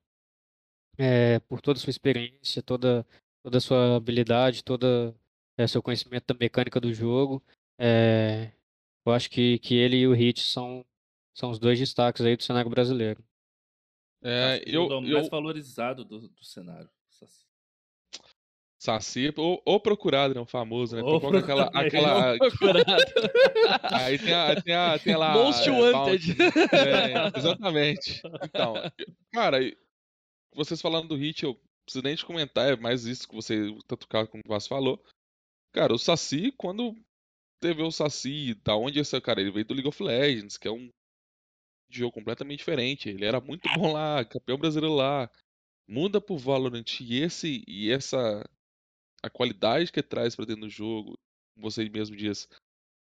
[0.98, 3.06] é, por toda a sua experiência, toda,
[3.42, 5.14] toda a sua habilidade, todo
[5.56, 7.42] é, seu conhecimento da mecânica do jogo.
[7.78, 8.52] É,
[9.04, 10.84] eu acho que, que ele e o Hit são,
[11.34, 13.24] são os dois destaques aí do cenário brasileiro.
[14.22, 16.88] É, eu, o mais valorizado do, do cenário.
[18.84, 20.40] Saci, ou, ou procurado, né?
[20.42, 21.02] O famoso, né?
[21.02, 21.70] Ou aquela.
[21.72, 22.32] aquela...
[23.98, 25.32] Aí tem a, tem a, tem lá.
[25.32, 26.36] Most é, Wanted.
[26.42, 28.20] É, exatamente.
[28.42, 28.74] Então,
[29.32, 29.56] cara,
[30.54, 34.06] vocês falando do Hit, eu preciso nem te comentar, é mais isso que você, tanto
[34.06, 35.02] cara como o Vasco falou.
[35.72, 36.94] Cara, o Saci, quando
[37.62, 39.40] teve o Saci, da onde esse cara?
[39.40, 40.90] Ele veio do League of Legends, que é um
[41.88, 43.08] jogo completamente diferente.
[43.08, 45.30] Ele era muito bom lá, campeão brasileiro lá.
[45.88, 48.44] Muda pro Valorant e esse e essa
[49.24, 51.18] a qualidade que traz para dentro do jogo,
[51.56, 52.46] você mesmo diz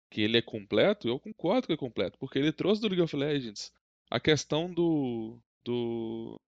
[0.10, 3.16] que ele é completo, eu concordo que é completo, porque ele trouxe do League of
[3.16, 3.72] Legends
[4.10, 5.40] a questão do.
[5.64, 6.42] do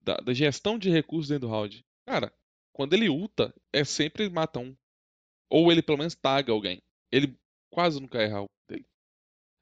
[0.00, 1.84] da, da gestão de recursos dentro do round.
[2.04, 2.34] Cara,
[2.72, 4.76] quando ele ulta, é sempre mata um.
[5.48, 6.82] Ou ele pelo menos taga alguém.
[7.12, 7.38] Ele
[7.70, 8.86] quase nunca erra o dele.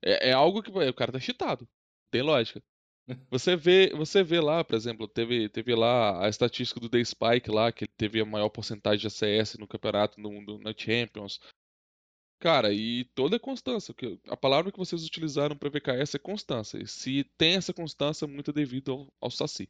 [0.03, 1.69] É, é algo que o cara tá cheatado.
[2.11, 2.63] Tem lógica.
[3.31, 7.51] Você vê, você vê lá, por exemplo, teve, teve lá a estatística do The Spike
[7.51, 11.41] lá, que teve a maior porcentagem de ACS no campeonato, no, no, na Champions.
[12.41, 13.95] Cara, e toda a constância.
[14.29, 16.79] A palavra que vocês utilizaram para VKS é constância.
[16.79, 19.69] E se tem essa constância, muito devido ao, ao Saci.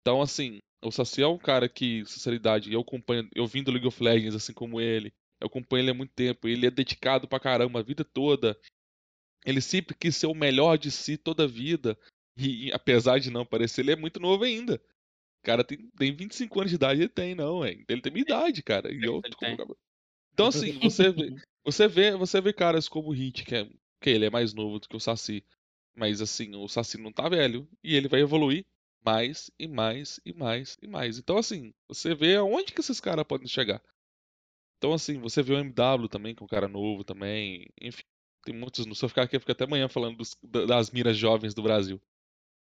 [0.00, 3.86] Então, assim, o Saci é um cara que, sinceridade, eu acompanho, eu vim do League
[3.86, 5.12] of Legends, assim como ele.
[5.38, 6.48] Eu acompanho ele há muito tempo.
[6.48, 8.58] Ele é dedicado pra caramba a vida toda.
[9.44, 11.98] Ele sempre quis ser o melhor de si toda a vida.
[12.40, 14.74] E, apesar de não parecer, ele é muito novo ainda.
[14.74, 17.72] O cara tem, tem 25 anos de idade, ele tem, não, é.
[17.88, 18.92] Ele tem minha idade, cara.
[18.92, 19.20] E eu,
[20.32, 23.68] então, assim, você vê, você vê, você vê caras como o Hit, que, é,
[24.00, 25.44] que ele é mais novo do que o Saci.
[25.94, 27.68] Mas, assim, o Saci não tá velho.
[27.82, 28.64] E ele vai evoluir
[29.04, 31.18] mais e mais e mais e mais.
[31.18, 33.82] Então, assim, você vê aonde que esses caras podem chegar.
[34.78, 37.68] Então, assim, você vê o MW também, que é um cara novo também.
[37.80, 38.04] Enfim,
[38.44, 38.84] tem muitos.
[38.98, 42.00] Se eu ficar aqui, eu fico até amanhã falando dos, das miras jovens do Brasil.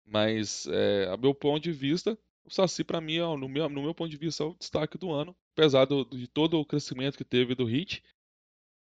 [0.05, 3.95] Mas, é, a meu ponto de vista, o Saci, para mim, no, meu, no meu
[3.95, 5.35] ponto de vista, é o destaque do ano.
[5.53, 8.03] Apesar do, de todo o crescimento que teve do Hit,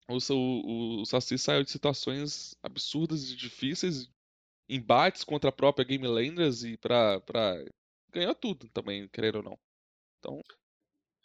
[0.09, 4.11] o, o, o Saci saiu de situações absurdas e difíceis,
[4.69, 7.65] embates contra a própria Game Landers e pra, pra
[8.11, 9.59] ganhar tudo também, querendo ou não.
[10.19, 10.41] Então,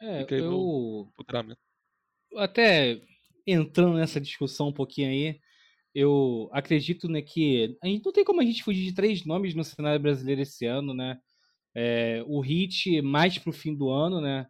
[0.02, 1.12] é, eu...
[2.36, 3.02] Até
[3.46, 5.40] entrando nessa discussão um pouquinho aí,
[5.94, 9.56] eu acredito né, que a gente não tem como a gente fugir de três nomes
[9.56, 11.20] no cenário brasileiro esse ano, né?
[11.76, 14.48] É, o Hit mais pro fim do ano, né?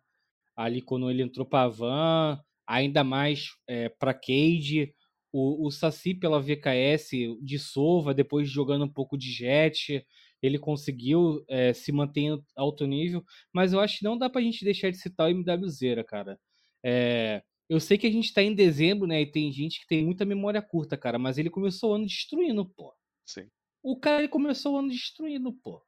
[0.55, 4.93] Ali quando ele entrou para Van, ainda mais é, para Cade,
[5.31, 10.05] o, o Saci pela VKS de Sova, depois jogando um pouco de Jet,
[10.41, 13.23] ele conseguiu é, se manter em alto nível,
[13.53, 16.39] mas eu acho que não dá pra gente deixar de citar o MWZ, cara.
[16.83, 19.21] É, eu sei que a gente tá em dezembro, né?
[19.21, 21.19] E tem gente que tem muita memória curta, cara.
[21.19, 22.91] Mas ele começou o ano destruindo, pô.
[23.23, 23.47] Sim.
[23.83, 25.79] O cara ele começou o ano destruindo, pô.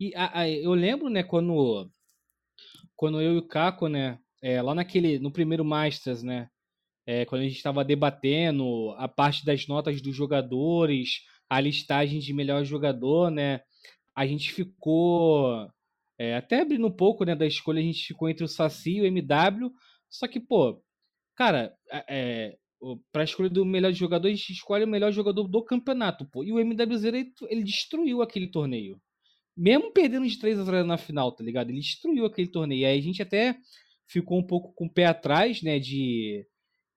[0.00, 1.90] E a, a, eu lembro, né, quando.
[2.96, 4.18] Quando eu e o Caco, né?
[4.42, 5.18] É, lá naquele.
[5.18, 6.48] No primeiro Masters, né?
[7.06, 12.32] É, quando a gente estava debatendo a parte das notas dos jogadores, a listagem de
[12.32, 13.60] melhor jogador, né?
[14.16, 15.68] A gente ficou.
[16.18, 19.00] É, até abrindo um pouco né, da escolha, a gente ficou entre o Saci e
[19.02, 19.70] o MW.
[20.08, 20.82] Só que, pô,
[21.40, 21.74] Cara,
[22.06, 22.54] é,
[23.10, 26.44] pra escolher do melhor jogador, a gente escolhe o melhor jogador do campeonato, pô.
[26.44, 29.00] E o MWZ, ele, ele destruiu aquele torneio.
[29.56, 31.70] Mesmo perdendo de 3 a 0 na final, tá ligado?
[31.70, 32.86] Ele destruiu aquele torneio.
[32.86, 33.56] Aí a gente até
[34.06, 36.46] ficou um pouco com o pé atrás, né, de,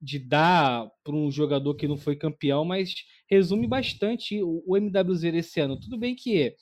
[0.01, 2.93] de dar para um jogador que não foi campeão, mas
[3.29, 5.79] resume bastante o, o MWZ esse ano.
[5.79, 6.53] Tudo bem que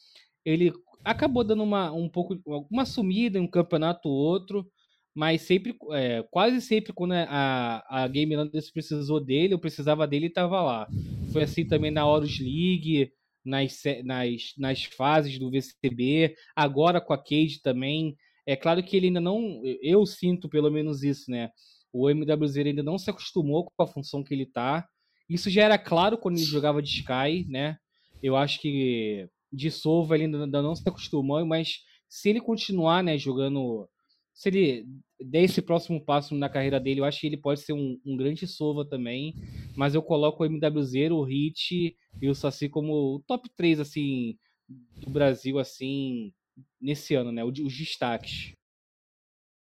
[0.45, 0.71] ele
[1.03, 4.71] acabou dando uma, um pouco, uma sumida em um campeonato ou outro,
[5.13, 10.25] mas sempre, é, quase sempre quando a, a Game Landers precisou dele, eu precisava dele,
[10.25, 10.87] ele estava lá.
[11.33, 13.11] Foi assim também na Horus League,
[13.43, 18.15] nas, nas, nas fases do VCB, agora com a Cage também.
[18.45, 21.49] É claro que ele ainda não, eu sinto pelo menos isso, né?
[21.93, 24.87] O MWZ ainda não se acostumou com a função que ele tá.
[25.29, 27.77] Isso já era claro quando ele jogava de Sky, né?
[28.23, 33.17] Eu acho que de Sova ele ainda não se acostumou, mas se ele continuar, né,
[33.17, 33.87] jogando
[34.33, 34.87] se ele
[35.19, 38.17] der esse próximo passo na carreira dele, eu acho que ele pode ser um, um
[38.17, 39.35] grande Sova também.
[39.75, 44.37] Mas eu coloco o MWZ, o Hit e o Saci como o top 3, assim,
[44.67, 46.33] do Brasil, assim,
[46.79, 47.43] nesse ano, né?
[47.43, 48.53] Os destaques.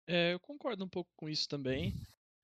[0.07, 1.93] É, eu concordo um pouco com isso também.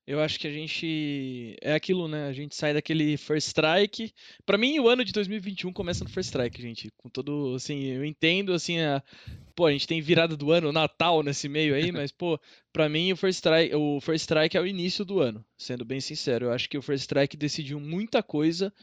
[0.06, 1.56] Eu acho que a gente.
[1.62, 2.26] É aquilo, né?
[2.26, 4.12] A gente sai daquele First Strike.
[4.44, 6.90] Para mim, o ano de 2021 começa no First Strike, gente.
[6.98, 7.54] Com todo.
[7.54, 9.02] Assim, eu entendo, assim, a.
[9.54, 12.38] Pô, a gente tem virada do ano, Natal nesse meio aí, mas, pô,
[12.72, 16.00] pra mim o First, Strike, o First Strike é o início do ano, sendo bem
[16.00, 16.46] sincero.
[16.46, 18.74] Eu acho que o First Strike decidiu muita coisa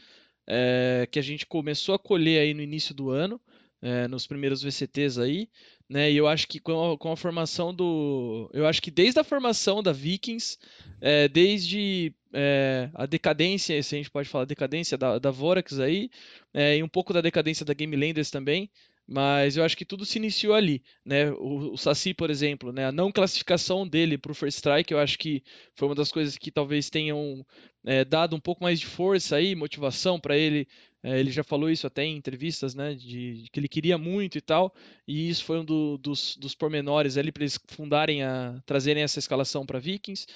[0.46, 3.40] é, que a gente começou a colher aí no início do ano,
[3.82, 5.48] é, nos primeiros VCTs aí
[5.92, 6.10] né?
[6.10, 8.50] E eu acho que com a, com a, formação do.
[8.54, 10.56] Eu acho que desde a formação da Vikings,
[11.00, 16.10] é, desde é, a decadência, se a gente pode falar decadência da, da Vorax aí,
[16.54, 18.70] e um pouco da decadência da Game Landers também,
[19.06, 21.30] mas eu acho que tudo se iniciou ali, né?
[21.32, 22.86] O, o Saci, por exemplo, né?
[22.86, 25.42] A não classificação dele para o First Strike, eu acho que
[25.74, 27.44] foi uma das coisas que talvez tenham
[27.84, 30.66] é, dado um pouco mais de força aí, motivação para ele
[31.02, 32.94] é, ele já falou isso até em entrevistas, né?
[32.94, 34.72] De, de, que ele queria muito e tal.
[35.06, 39.18] E isso foi um do, dos, dos pormenores ali para eles fundarem a trazerem essa
[39.18, 40.26] escalação para Vikings.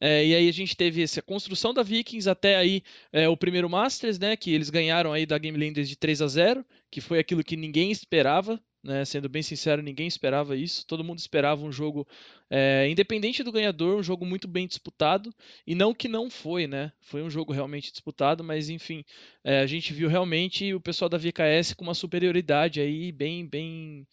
[0.00, 3.68] É, e aí a gente teve essa construção da Vikings até aí é, o primeiro
[3.68, 4.36] Masters, né?
[4.36, 7.56] Que eles ganharam aí da Game Landers de 3 a 0 que foi aquilo que
[7.56, 9.04] ninguém esperava, né?
[9.04, 10.86] Sendo bem sincero, ninguém esperava isso.
[10.86, 12.06] Todo mundo esperava um jogo,
[12.50, 15.34] é, independente do ganhador, um jogo muito bem disputado.
[15.66, 16.92] E não que não foi, né?
[17.00, 19.04] Foi um jogo realmente disputado, mas enfim,
[19.42, 24.06] é, a gente viu realmente o pessoal da VKS com uma superioridade aí bem, bem,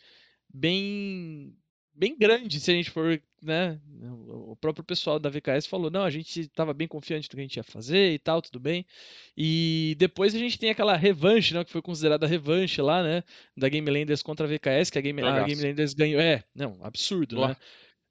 [0.51, 1.53] bem
[1.93, 3.79] bem grande, se a gente for, né?
[4.27, 7.43] O próprio pessoal da VKS falou, não, a gente estava bem confiante do que a
[7.43, 8.85] gente ia fazer e tal, tudo bem.
[9.35, 11.63] E depois a gente tem aquela revanche, né?
[11.63, 13.23] Que foi considerada revanche lá, né?
[13.55, 16.21] Da Game Landers contra a VKS, que a Game, a Game Landers ganhou.
[16.21, 17.49] É, não, absurdo, Boa.
[17.49, 17.55] né?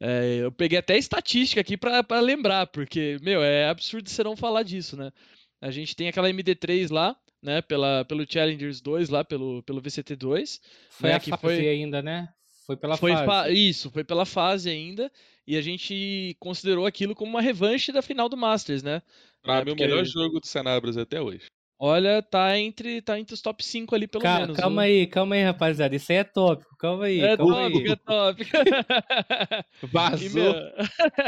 [0.02, 4.62] É, eu peguei até estatística aqui para lembrar, porque, meu, é absurdo você não falar
[4.62, 5.12] disso, né?
[5.60, 10.58] A gente tem aquela MD3 lá, né, pela, pelo Challengers 2, lá pelo, pelo VCT2.
[10.90, 12.32] Foi né, a que foi ainda, né?
[12.70, 13.52] Foi pela foi fase.
[13.52, 15.10] Isso, foi pela fase ainda.
[15.44, 19.02] E a gente considerou aquilo como uma revanche da final do Masters, né?
[19.42, 19.82] Pra é, mim, porque...
[19.82, 21.50] o melhor jogo do cenário brasileiro até hoje.
[21.82, 24.56] Olha, tá entre, tá entre os top 5 ali, pelo calma, menos.
[24.58, 24.90] Calma viu?
[24.92, 25.96] aí, calma aí, rapaziada.
[25.96, 27.20] Isso aí é tópico, calma aí.
[27.22, 27.90] É calma tópico, aí.
[27.90, 28.50] é tópico.
[29.90, 30.54] vazou.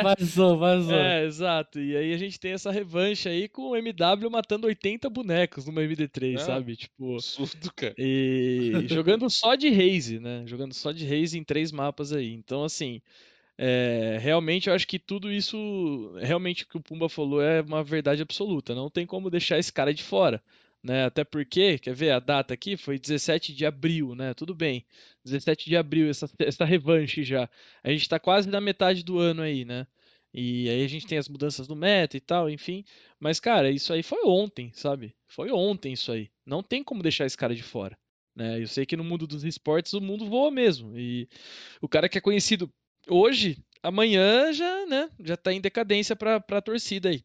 [0.02, 0.94] vazou, vazou.
[0.94, 1.80] É, exato.
[1.80, 5.80] E aí a gente tem essa revanche aí com o MW matando 80 bonecos numa
[5.80, 6.76] MD3, é, sabe?
[6.76, 7.14] Tipo.
[7.14, 7.94] Absurdo, cara.
[7.96, 10.42] E jogando só de Raze, né?
[10.44, 12.30] Jogando só de Raze em três mapas aí.
[12.30, 13.00] Então, assim.
[13.64, 17.84] É, realmente eu acho que tudo isso, realmente o que o Pumba falou é uma
[17.84, 18.74] verdade absoluta.
[18.74, 20.42] Não tem como deixar esse cara de fora.
[20.82, 21.04] Né?
[21.04, 22.76] Até porque, quer ver a data aqui?
[22.76, 24.34] Foi 17 de abril, né?
[24.34, 24.84] Tudo bem.
[25.24, 27.48] 17 de abril, essa, essa revanche já.
[27.84, 29.86] A gente está quase na metade do ano aí, né?
[30.34, 32.84] E aí a gente tem as mudanças no meta e tal, enfim.
[33.20, 35.14] Mas, cara, isso aí foi ontem, sabe?
[35.28, 36.28] Foi ontem isso aí.
[36.44, 37.96] Não tem como deixar esse cara de fora.
[38.34, 38.60] Né?
[38.60, 40.98] Eu sei que no mundo dos esportes o mundo voa mesmo.
[40.98, 41.28] E
[41.80, 42.68] o cara que é conhecido
[43.08, 47.24] hoje, amanhã já, né, já tá em decadência para a torcida aí.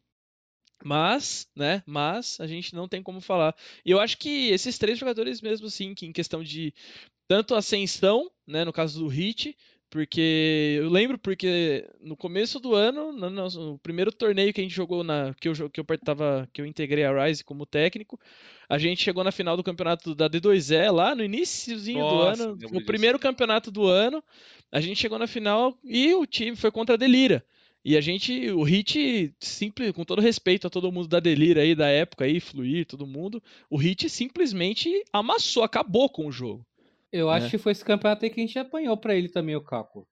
[0.84, 3.56] Mas, né, mas a gente não tem como falar.
[3.84, 6.74] E eu acho que esses três jogadores mesmo assim, que em questão de
[7.28, 9.58] tanto ascensão, né, no caso do Hit,
[9.90, 14.76] porque eu lembro porque no começo do ano, no, no, primeiro torneio que a gente
[14.76, 18.20] jogou na que eu que eu tava, que eu integrei a Rise como técnico,
[18.68, 22.86] a gente chegou na final do campeonato da D2E lá no iníciozinho do ano, o
[22.86, 24.24] primeiro campeonato do ano.
[24.70, 27.46] A gente chegou na final e o time foi contra a Delira.
[27.86, 31.74] E a gente, o Hit, simples, com todo respeito a todo mundo da Delira aí,
[31.74, 36.66] da época aí, Fluir, todo mundo, o Hit simplesmente amassou, acabou com o jogo.
[37.12, 37.50] Eu acho é.
[37.50, 40.08] que foi esse campeonato aí que a gente apanhou pra ele também, o Caco.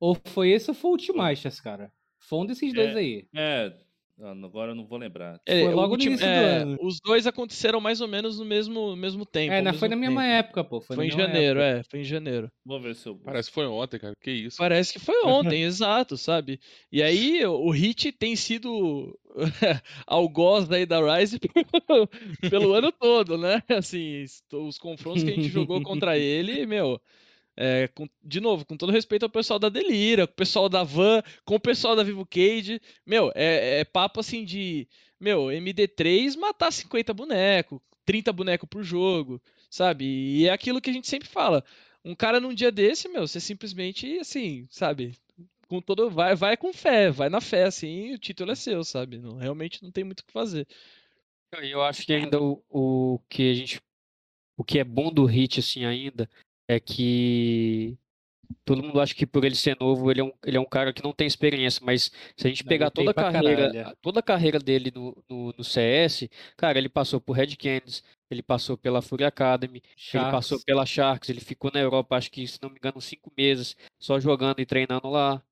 [0.00, 1.92] Ou foi esse ou foi o Ultimasters, cara.
[2.18, 3.28] Foi um desses dois é, aí.
[3.34, 3.76] É,
[4.16, 5.40] Agora eu não vou lembrar.
[5.44, 6.78] É, foi logo último, no início é, do ano.
[6.80, 9.52] Os dois aconteceram mais ou menos no mesmo, mesmo tempo.
[9.52, 10.34] É, não foi na mesma tempo.
[10.34, 10.80] época, pô.
[10.80, 11.80] Foi, foi em janeiro, época.
[11.80, 11.90] é.
[11.90, 12.50] Foi em janeiro.
[12.64, 13.16] Vou ver se eu.
[13.16, 14.14] Parece que foi ontem, cara.
[14.20, 14.56] Que isso.
[14.56, 16.60] Parece que foi ontem, exato, sabe?
[16.92, 19.18] E aí o Hit tem sido
[20.06, 21.40] algoz aí da Rise
[22.48, 23.62] pelo ano todo, né?
[23.68, 27.00] Assim, os confrontos que a gente jogou contra ele, meu.
[27.56, 30.82] É, com- de novo, com todo respeito ao pessoal da Delira, com o pessoal da
[30.82, 32.80] Van, com o pessoal da Vivo Cage.
[33.06, 34.88] Meu, é, é papo assim de.
[35.20, 39.40] Meu, MD3 matar 50 bonecos, 30 bonecos por jogo,
[39.70, 40.04] sabe?
[40.04, 41.64] E é aquilo que a gente sempre fala.
[42.04, 45.16] Um cara num dia desse, meu, você simplesmente, assim, sabe?
[45.68, 46.10] Com todo.
[46.10, 49.18] Vai, vai com fé, vai na fé, assim, o título é seu, sabe?
[49.18, 50.66] Não, realmente não tem muito o que fazer.
[51.62, 53.80] Eu acho que ainda o, o que a gente,
[54.56, 56.28] o que é bom do Hit assim ainda
[56.68, 57.98] é que
[58.64, 60.92] todo mundo acha que por ele ser novo, ele é um, ele é um cara
[60.92, 63.96] que não tem experiência, mas se a gente pegar toda a carreira, caralho.
[64.02, 68.42] toda a carreira dele no, no, no CS, cara, ele passou por Red Canids, ele
[68.42, 70.64] passou pela Fury Academy, ele passou Sharks.
[70.64, 74.20] pela Sharks, ele ficou na Europa, acho que, se não me engano, cinco meses, só
[74.20, 75.42] jogando e treinando lá.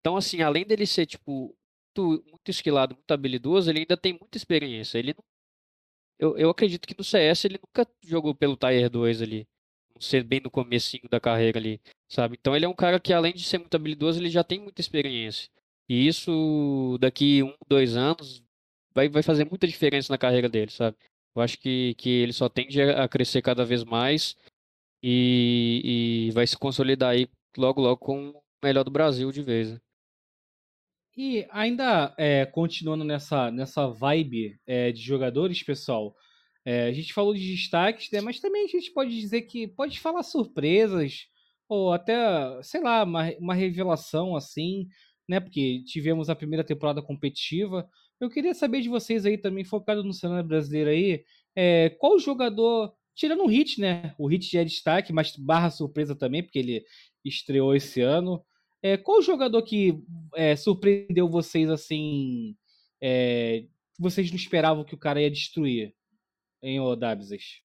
[0.00, 1.56] Então, assim, além dele ser, tipo,
[1.96, 4.98] muito, muito esquilado, muito habilidoso, ele ainda tem muita experiência.
[4.98, 5.24] Ele não-
[6.18, 9.46] eu, eu acredito que no CS ele nunca jogou pelo Tier 2 ali,
[10.04, 12.36] ser bem no comecinho da carreira ali, sabe?
[12.40, 14.80] Então ele é um cara que, além de ser muito habilidoso, ele já tem muita
[14.80, 15.48] experiência.
[15.88, 18.42] E isso, daqui um, dois anos,
[18.94, 20.96] vai, vai fazer muita diferença na carreira dele, sabe?
[21.34, 24.36] Eu acho que, que ele só tende a crescer cada vez mais
[25.02, 29.72] e, e vai se consolidar aí logo, logo com o melhor do Brasil de vez.
[29.72, 29.80] né?
[31.16, 36.16] E ainda é, continuando nessa, nessa vibe é, de jogadores, pessoal,
[36.64, 39.98] é, a gente falou de destaques, né, mas também a gente pode dizer que pode
[40.00, 41.26] falar surpresas,
[41.72, 42.14] ou até,
[42.62, 44.88] sei lá, uma, uma revelação assim,
[45.26, 45.40] né?
[45.40, 47.88] Porque tivemos a primeira temporada competitiva.
[48.20, 51.24] Eu queria saber de vocês aí também, focado no cenário brasileiro aí,
[51.56, 54.14] é, qual jogador, tirando o Hit, né?
[54.18, 56.84] O Hit já é destaque, mas barra surpresa também, porque ele
[57.24, 58.44] estreou esse ano.
[58.82, 59.98] É, qual jogador que
[60.34, 62.54] é, surpreendeu vocês assim?
[63.00, 63.64] É,
[63.98, 65.94] vocês não esperavam que o cara ia destruir
[66.62, 67.62] em Odabzes?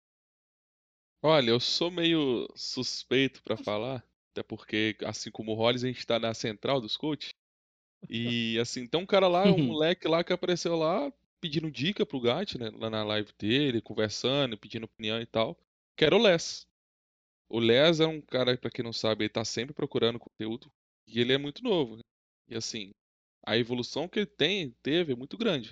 [1.23, 6.07] Olha, eu sou meio suspeito pra falar, até porque, assim como o Hollis, a gente
[6.07, 7.35] tá na central dos coaches.
[8.09, 12.21] E assim, tem um cara lá, um moleque lá que apareceu lá pedindo dica pro
[12.21, 12.71] Gat, né?
[12.71, 15.57] Lá na live dele, conversando, pedindo opinião e tal.
[15.97, 16.67] Que era o Les.
[17.49, 20.71] O Les é um cara, pra quem não sabe, ele tá sempre procurando conteúdo.
[21.07, 21.97] E ele é muito novo.
[21.97, 22.03] né?
[22.49, 22.91] E assim,
[23.47, 25.71] a evolução que ele tem, teve é muito grande.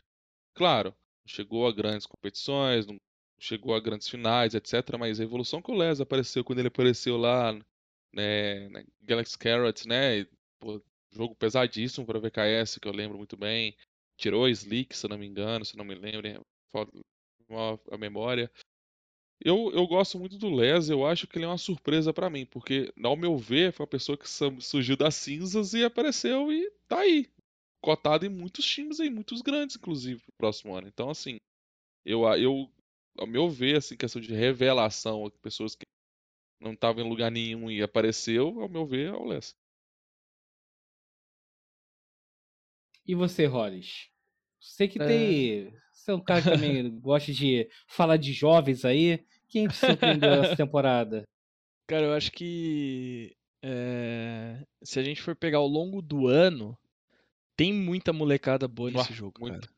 [0.55, 0.95] Claro,
[1.27, 2.97] chegou a grandes competições, não
[3.43, 4.97] chegou a grandes finais, etc.
[4.99, 7.53] Mas a evolução que o Les apareceu quando ele apareceu lá,
[8.13, 10.21] né, na Galaxy Carrots, né?
[10.21, 10.29] e,
[10.61, 10.81] pô,
[11.11, 13.77] jogo pesadíssimo para VKS, que eu lembro muito bem.
[14.17, 16.47] Tirou a Slick, se não me engano, se não me lembro,
[17.91, 18.51] a memória.
[19.45, 22.47] Eu, eu gosto muito do Les, eu acho que ele é uma surpresa pra mim,
[22.47, 24.29] porque, ao meu ver, foi uma pessoa que
[24.61, 27.29] surgiu das cinzas e apareceu e tá aí.
[27.81, 30.87] Cotado em muitos times aí, muitos grandes, inclusive, pro próximo ano.
[30.87, 31.41] Então, assim,
[32.05, 32.71] eu, eu
[33.19, 35.85] ao meu ver, assim, questão de revelação, pessoas que
[36.61, 39.55] não estavam em lugar nenhum e apareceu, ao meu ver, é o Les.
[43.07, 44.09] E você, Hollis?
[44.61, 45.07] Você que É.
[45.07, 45.73] tem.
[45.93, 49.25] Você é um cara que também gosta de falar de jovens aí.
[49.49, 51.25] Quem te surpreendeu essa temporada?
[51.87, 56.77] Cara, eu acho que é, se a gente for pegar ao longo do ano,
[57.57, 59.69] tem muita molecada boa nesse jogo, muito.
[59.69, 59.73] cara.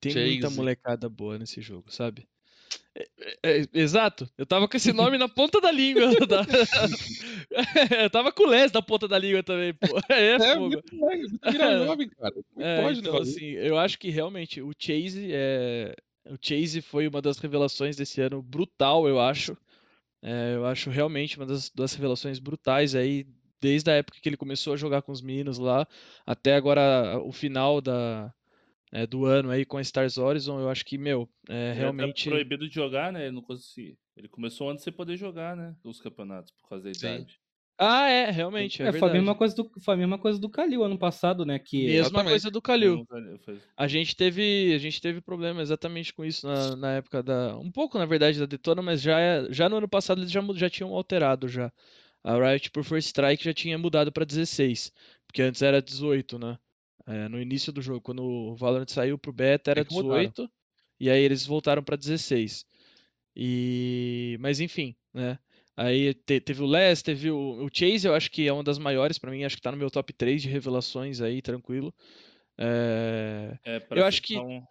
[0.00, 0.56] Tem muita Chase.
[0.56, 2.28] molecada boa nesse jogo, sabe?
[2.94, 3.08] É,
[3.42, 6.02] é, é, exato, eu tava com esse nome na ponta da língua.
[6.26, 6.44] da-
[8.02, 9.86] eu tava com o Les na ponta da língua também, pô.
[10.10, 10.82] É, É, fogo.
[11.50, 12.34] vira jovem, cara.
[12.56, 15.94] Não É, pode, então, assim, eu acho que realmente o Chase é.
[16.30, 19.56] O Chase foi uma das revelações desse ano brutal, eu acho.
[20.22, 23.26] É, eu acho realmente uma das, das revelações brutais aí,
[23.60, 25.86] desde a época que ele começou a jogar com os meninos lá,
[26.26, 28.32] até agora o final da,
[28.94, 32.24] é, do ano aí com a Stars Horizon, eu acho que, meu, é, Ele realmente.
[32.24, 33.24] Tá proibido de jogar, né?
[33.24, 33.96] Ele não conseguia.
[34.16, 35.74] Ele começou antes de você poder jogar, né?
[35.84, 37.06] Os campeonatos, por causa da Sim.
[37.08, 37.40] idade.
[37.76, 40.48] Ah, é, realmente, é, É, foi, a mesma coisa do, foi a mesma coisa do
[40.48, 41.58] Kalil ano passado, né?
[41.58, 42.30] Que Mesma Exatamente.
[42.30, 46.92] coisa do foi- A gente teve, a gente teve problema exatamente com isso na, na
[46.92, 49.18] época da, um pouco na verdade da Detona, mas já
[49.50, 51.72] já no ano passado eles já, já tinham alterado já.
[52.22, 54.92] A Riot por First Strike já tinha mudado para 16,
[55.26, 56.56] porque antes era 18, né?
[57.06, 60.20] É, no início do jogo, quando o Valorant saiu pro beta era É que mudaram.
[60.22, 60.50] 18
[60.98, 62.64] e aí eles voltaram para 16.
[63.36, 65.38] E mas enfim, né?
[65.76, 68.78] Aí te- teve o Les, teve o, o Chase, eu acho que é uma das
[68.78, 71.92] maiores pra mim, acho que tá no meu top 3 de revelações aí, tranquilo.
[72.56, 74.62] É, É, pra Eu acho que- citar um-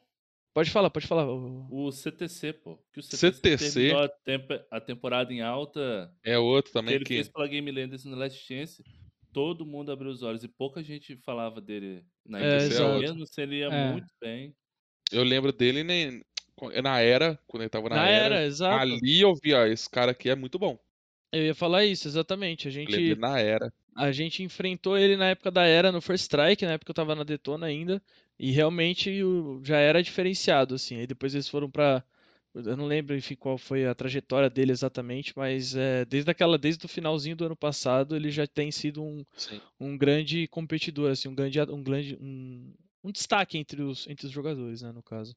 [0.53, 1.27] Pode falar, pode falar.
[1.27, 2.77] o- CTC, pô.
[2.93, 3.91] Que o CTC, CTC?
[3.95, 6.11] a, tempo- a temporada em alta.
[6.23, 7.15] É outro que também ele que.
[7.15, 8.84] fez pela Game Landers no Last Chance.
[9.34, 12.99] Todo mundo abriu os olhos e pouca gente falava dele na É, indústria, exato.
[12.99, 13.91] mesmo se ele ia É.
[13.91, 14.55] muito bem.
[15.11, 16.23] Eu lembro dele nem...
[16.81, 18.36] na era, quando ele tava na, Na era.
[18.36, 18.79] era, exato.
[18.79, 20.77] Ali eu vi, ó, esse cara aqui é muito bom.
[21.31, 22.67] Eu ia falar isso, exatamente.
[22.67, 23.73] A gente, Ele na era.
[23.95, 27.15] a gente enfrentou ele na época da era no First Strike, na época eu tava
[27.15, 28.01] na Detona ainda,
[28.39, 29.19] e realmente
[29.63, 30.97] já era diferenciado, assim.
[30.97, 32.03] Aí depois eles foram pra.
[32.53, 36.85] Eu não lembro, enfim, qual foi a trajetória dele exatamente, mas é, desde aquela, desde
[36.85, 39.59] o finalzinho do ano passado, ele já tem sido um, Sim.
[39.79, 42.71] um grande competidor, assim, um grande, um grande, um,
[43.03, 45.35] um destaque entre os, entre os jogadores, né, no caso.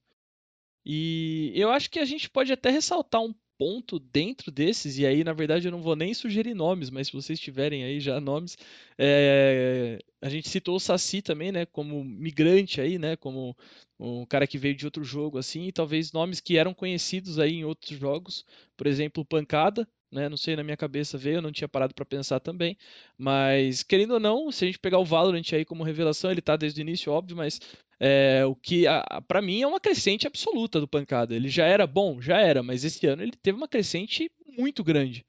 [0.85, 5.25] E eu acho que a gente pode até ressaltar um ponto dentro desses, e aí,
[5.25, 8.57] na verdade, eu não vou nem sugerir nomes, mas se vocês tiverem aí já nomes,
[8.99, 13.57] é, a gente citou o Saci também, né, como migrante aí, né, como
[13.99, 17.55] um cara que veio de outro jogo, assim, e talvez nomes que eram conhecidos aí
[17.55, 18.45] em outros jogos,
[18.77, 22.05] por exemplo, Pancada, né, não sei, na minha cabeça veio, eu não tinha parado para
[22.05, 22.77] pensar também,
[23.19, 26.57] mas querendo ou não, se a gente pegar o Valorant aí como revelação, ele tá
[26.57, 27.61] desde o início, óbvio, mas
[27.99, 28.85] é, o que
[29.27, 31.35] para mim é uma crescente absoluta do Pancada.
[31.35, 35.25] Ele já era bom, já era, mas esse ano ele teve uma crescente muito grande,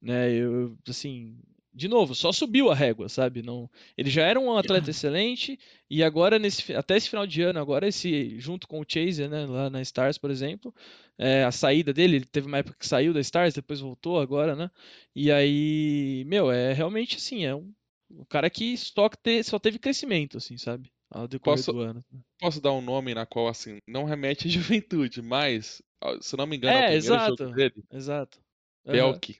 [0.00, 0.32] né?
[0.32, 1.38] Eu, assim,
[1.76, 3.42] de novo, só subiu a régua, sabe?
[3.42, 5.58] Não, ele já era um atleta excelente
[5.90, 9.44] e agora nesse até esse final de ano, agora esse junto com o Chaser, né,
[9.46, 10.74] lá na Stars, por exemplo,
[11.18, 14.56] é, a saída dele, ele teve uma época que saiu da Stars, depois voltou agora,
[14.56, 14.70] né?
[15.14, 17.72] E aí, meu, é realmente assim, é um,
[18.10, 20.90] um cara que só, te, só teve crescimento, assim, sabe?
[21.10, 22.04] Ao decorrer Posso- do ano.
[22.40, 25.82] Posso dar um nome na qual, assim, não remete à juventude, mas,
[26.20, 27.44] se não me engano, é, É, o primeiro exato.
[27.44, 28.38] jogo dele, Exato.
[28.84, 29.38] Belk.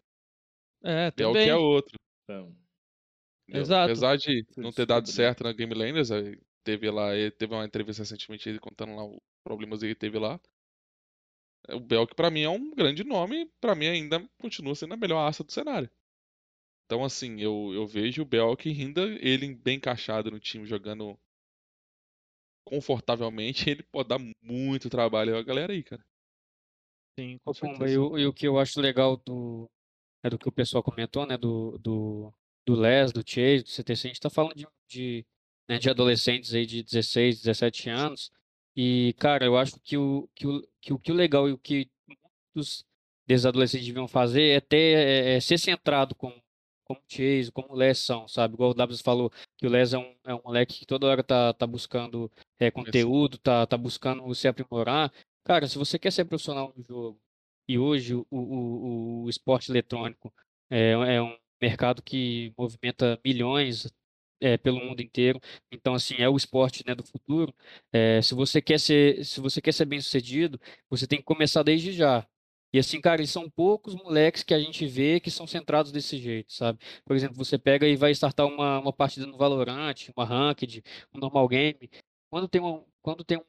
[0.85, 1.49] É, Belk também.
[1.49, 1.99] é outro.
[2.27, 2.53] Então?
[3.49, 3.85] Exato.
[3.85, 6.09] Apesar de não ter dado certo na Game Landers,
[6.65, 10.41] teve lá, teve uma entrevista recentemente ele contando lá os problemas que ele teve lá.
[11.69, 15.27] O Belk pra mim é um grande nome, pra mim ainda continua sendo a melhor
[15.27, 15.89] aça do cenário.
[16.85, 21.19] Então assim, eu, eu vejo o Belk ainda ele bem encaixado no time jogando
[22.65, 26.05] confortavelmente, ele pode dar muito trabalho à galera aí, cara.
[27.19, 27.95] Sim, com certeza.
[27.95, 29.69] e, o, e o que eu acho legal do,
[30.27, 32.33] é do que o pessoal comentou, né, do, do,
[32.67, 35.27] do Les, do Chase, do CTC, a gente tá falando de, de,
[35.69, 38.31] né, de adolescentes aí de 16, 17 anos,
[38.77, 41.59] e, cara, eu acho que o que o, que o, que o legal e o
[41.59, 41.89] que
[42.55, 42.85] muitos
[43.27, 46.35] desses adolescentes deviam fazer é ter, é, é ser centrado como,
[46.85, 48.55] como o Chase, como o Les são, sabe?
[48.55, 51.23] Igual o W falou, que o Les é um, é um moleque que toda hora
[51.25, 55.11] tá, tá buscando é, conteúdo, tá, tá buscando se aprimorar.
[55.43, 57.19] Cara, se você quer ser profissional no jogo,
[57.69, 60.33] e hoje o, o, o- esporte eletrônico
[60.71, 63.87] é, é um mercado que movimenta milhões
[64.41, 65.41] é, pelo mundo inteiro.
[65.71, 67.55] Então, assim, é o esporte, né, do futuro.
[67.93, 71.93] É, se você quer ser, se você quer ser bem-sucedido, você tem que começar desde
[71.93, 72.27] já.
[72.73, 76.53] E assim, cara, são poucos moleques que a gente vê que são centrados desse jeito,
[76.53, 76.79] sabe?
[77.05, 80.83] Por exemplo, você pega e vai startar uma, uma partida no Valorant, uma Ranked,
[81.15, 81.91] um normal game.
[82.29, 83.45] Quando tem um, quando tem um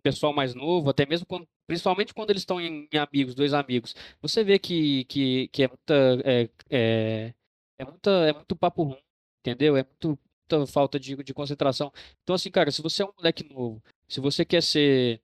[0.00, 3.94] pessoal mais novo, até mesmo quando, principalmente quando eles estão em, em amigos, dois amigos,
[4.20, 7.34] você vê que, que, que é muita é, é,
[7.78, 9.02] é muita é muito papo ruim,
[9.40, 9.76] entendeu?
[9.76, 10.18] É muito,
[10.50, 11.92] muita falta de, de concentração.
[12.22, 15.20] Então assim, cara, se você é um moleque novo, se você quer ser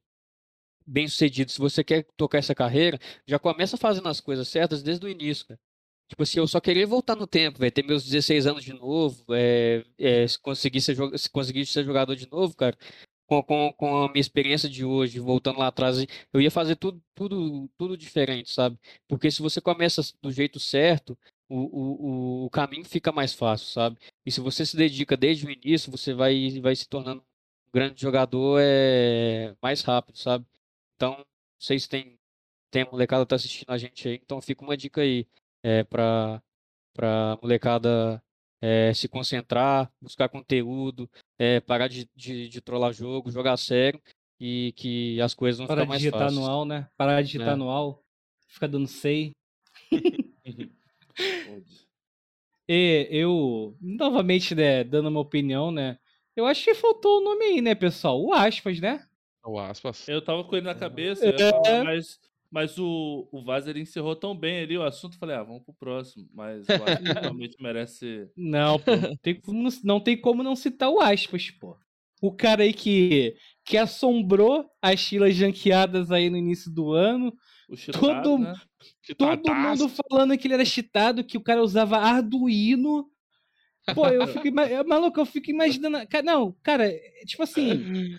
[0.86, 5.04] bem sucedido, se você quer tocar essa carreira, já começa fazendo as coisas certas desde
[5.06, 5.60] o início, cara.
[6.08, 9.22] Tipo assim, eu só queria voltar no tempo, velho, ter meus 16 anos de novo,
[9.30, 12.76] é, é, se conseguir ser, se conseguir ser jogador de novo, cara,
[13.28, 15.98] com, com, com a minha experiência de hoje, voltando lá atrás,
[16.32, 18.78] eu ia fazer tudo, tudo, tudo diferente, sabe?
[19.06, 21.18] Porque se você começa do jeito certo,
[21.48, 23.98] o, o, o- caminho fica mais fácil, sabe?
[24.26, 28.00] E se você se dedica desde o início, você vai, vai se tornando um grande
[28.00, 30.46] jogador é, mais rápido, sabe?
[30.96, 31.24] Então,
[31.58, 32.18] vocês têm,
[32.70, 35.26] tem a molecada que tá assistindo a gente aí, então fica uma dica aí
[35.62, 36.42] é, para
[36.94, 38.22] para molecada
[38.60, 44.00] é, se concentrar, buscar conteúdo, é, parar de, de, de trollar jogo, jogar sério
[44.40, 46.40] e que as coisas vão Parar ficar de mais digitar fáceis.
[46.40, 46.88] no AL, né?
[46.96, 47.56] Parar de digitar É.
[47.56, 48.02] no AL,
[48.48, 49.32] fica dando sei.
[52.68, 55.98] E eu, novamente, né, dando uma opinião, né?
[56.36, 58.20] Eu acho que faltou o nome aí, né, pessoal?
[58.22, 59.04] O Aspas, né?
[59.44, 60.06] O aspas.
[60.06, 62.20] Eu tava com ele na cabeça, falar, mas,
[62.50, 65.62] mas o, o Vaz ele encerrou tão bem ali o assunto, eu falei, ah, vamos
[65.62, 66.28] pro próximo.
[66.32, 68.28] Mas eu acho que realmente merece.
[68.36, 71.76] Não, pô, não tem como não, tem como não citar o Aspas, pô.
[72.20, 77.32] O cara aí que, que assombrou as filas janqueadas aí no início do ano.
[77.68, 78.54] O chitado, Todo- né?
[79.16, 83.08] Todo mundo falando que ele era cheatado, que o cara usava Arduino.
[83.94, 85.98] Pô, eu fico, é, maluco, eu fico imaginando.
[86.24, 88.16] Não, cara, é, tipo assim,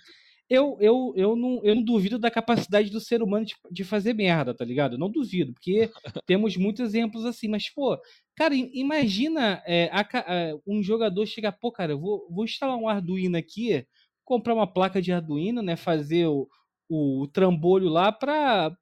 [0.50, 4.12] eu, eu, eu, não, eu não duvido da capacidade do ser humano de, de fazer
[4.14, 4.94] merda, tá ligado?
[4.94, 5.88] Eu não duvido, porque
[6.26, 7.96] temos muitos exemplos assim, mas, pô,
[8.36, 12.88] cara, imagina é, a a- um jogador chegar, pô, cara, eu vou, vou instalar um
[12.88, 13.86] Arduino aqui,
[14.24, 15.76] comprar uma placa de Arduino, né?
[15.76, 16.48] Fazer o,
[16.88, 18.74] o, trambolho lá pra,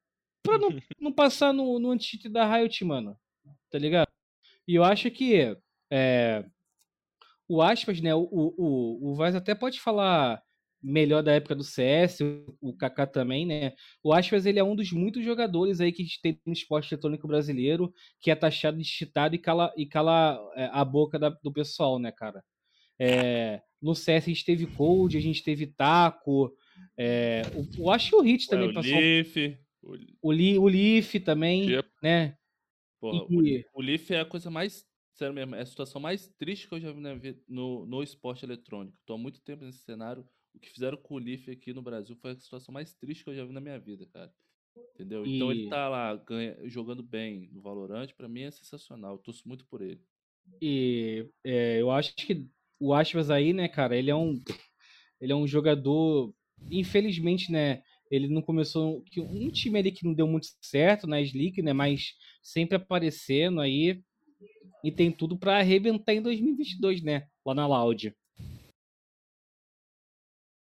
[0.42, 3.14] pra não, não passar no, no anti-cheat da Riot, mano.
[3.70, 4.08] Tá ligado?
[4.68, 5.56] E eu acho que
[5.90, 6.44] é,
[7.48, 8.14] o Aspas, né?
[8.14, 10.42] O, o, o Vaz até pode falar
[10.82, 12.20] melhor da época do CS,
[12.60, 13.72] o Kaká também, né?
[14.02, 16.92] O Aspas ele é um dos muitos jogadores aí que a gente tem no esporte
[16.92, 21.30] eletrônico brasileiro que é taxado de cheatado e cala, e cala é, a boca da,
[21.30, 22.42] do pessoal, né, cara?
[23.00, 26.52] É, no CS a gente teve Cold, a gente teve Taco,
[26.96, 28.92] é, o, o, acho que o Hit também o passou.
[28.92, 29.36] Leaf,
[30.22, 31.88] o, Li, o Leaf também, yep.
[32.02, 32.36] né?
[33.00, 33.64] Porra, e...
[33.74, 36.74] o, o Leaf é a coisa mais sério mesmo, é a situação mais triste que
[36.74, 37.16] eu já vi na
[37.48, 38.96] no, no esporte eletrônico.
[39.04, 40.24] Tô há muito tempo nesse cenário
[40.54, 43.30] o que fizeram com o Leaf aqui no Brasil foi a situação mais triste que
[43.30, 44.32] eu já vi na minha vida, cara.
[44.94, 45.24] Entendeu?
[45.26, 45.36] E...
[45.36, 49.14] Então ele tá lá ganha, jogando bem no Valorant, para mim é sensacional.
[49.14, 50.00] Eu torço muito por ele.
[50.60, 52.46] E é, eu acho que
[52.80, 54.40] o Aspas aí, né, cara, ele é um
[55.20, 56.32] ele é um jogador,
[56.70, 61.60] infelizmente, né, ele não começou um time ali que não deu muito certo na Slick,
[61.60, 64.02] né, mas sempre aparecendo aí
[64.82, 68.14] e tem tudo para arrebentar em 2022, né, lá na Loud.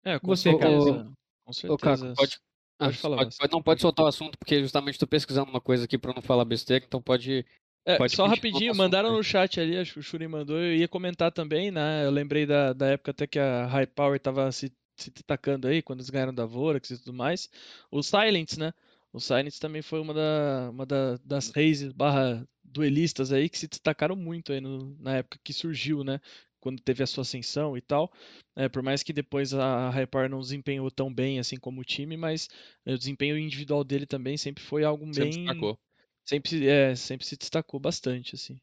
[0.08, 1.12] É, com Você, certeza.
[1.44, 1.74] Com certeza.
[1.74, 2.38] Ô, Caco, pode,
[2.78, 5.60] ah, Pode falar, pode, pode- não pode soltar o assunto, porque justamente estou pesquisando uma
[5.60, 7.44] coisa aqui para não falar besteira, então pode.
[7.84, 10.86] É, Pode só rapidinho, mandaram no chat ali, acho que o Shuri mandou, eu ia
[10.88, 12.04] comentar também, né?
[12.04, 15.80] Eu lembrei da, da época até que a High Power tava se, se destacando aí,
[15.82, 17.48] quando eles ganharam da Vorax e tudo mais.
[17.90, 18.72] O Silence, né?
[19.10, 23.66] O Silence também foi uma, da, uma da, das races barra duelistas aí que se
[23.66, 26.20] destacaram muito aí no- na época que surgiu, né?
[26.60, 28.12] Quando teve a sua ascensão e tal.
[28.56, 31.84] É, por mais que depois a High Power não desempenhou tão bem assim como o
[31.84, 32.48] time, mas
[32.86, 35.36] é, o desempenho individual dele também sempre foi algo Sempre bem.
[35.36, 35.78] destacou.
[36.26, 38.58] Sempre, é, sempre se destacou bastante, assim.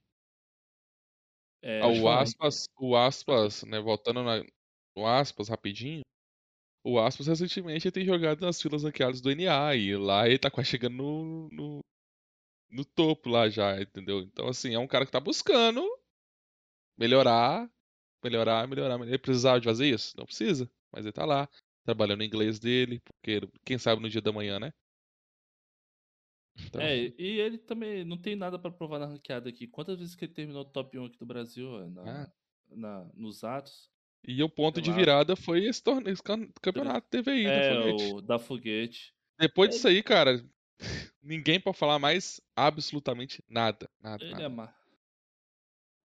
[1.61, 4.43] É, Ah, o aspas, o aspas, né, voltando na,
[4.95, 6.01] no aspas rapidinho,
[6.85, 10.69] o aspas recentemente tem jogado nas filas ranqueadas do NA e lá ele tá quase
[10.69, 11.79] chegando no, no,
[12.71, 14.21] no topo lá já, entendeu?
[14.21, 15.83] Então assim, é um cara que tá buscando
[16.97, 17.69] melhorar,
[18.25, 18.99] melhorar, melhorar.
[19.01, 20.13] Ele precisava de fazer isso?
[20.17, 21.47] Não precisa, mas ele tá lá,
[21.83, 24.73] trabalhando o inglês dele, porque quem sabe no dia da manhã, né?
[26.57, 29.67] Então, É, e ele também não tem nada pra provar na ranqueada aqui.
[29.67, 32.31] Quantas vezes que ele terminou o top 1 aqui do Brasil na, Ah.
[32.69, 33.89] na- nos atos?
[34.27, 36.23] E o ponto de virada foi esse, torneio, esse
[36.61, 38.13] campeonato teve aí, É, da Foguete.
[38.13, 39.13] o da Foguete.
[39.37, 40.43] Depois disso aí, cara,
[41.21, 43.87] ninguém pode falar mais absolutamente nada.
[44.01, 44.43] Nada, Ele nada.
[44.45, 44.73] é má.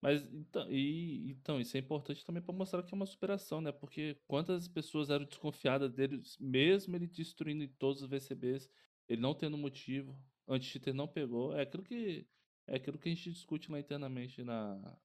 [0.01, 3.71] Mas então, e, então, isso é importante também pra mostrar que é uma superação, né?
[3.71, 8.71] Porque quantas pessoas eram desconfiadas dele, mesmo ele destruindo em todos os VCBs,
[9.09, 11.55] ele não tendo motivo, anti-cheater não pegou.
[11.55, 12.27] É aquilo que
[12.67, 14.97] é aquilo que a gente discute lá internamente na,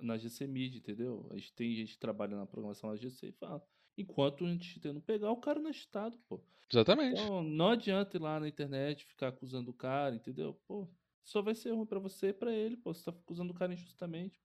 [0.00, 1.28] na GC Mid, entendeu?
[1.30, 3.62] A gente tem gente que trabalha na programação da GC e fala.
[3.96, 6.42] Enquanto o anti-cheater não pegar, o cara não é cheatado, pô.
[6.72, 7.20] Exatamente.
[7.20, 10.54] Então, não adianta ir lá na internet ficar acusando o cara, entendeu?
[10.66, 10.88] Pô,
[11.24, 12.92] só vai ser ruim pra você e pra ele, pô.
[12.94, 14.40] Você tá acusando o cara injustamente.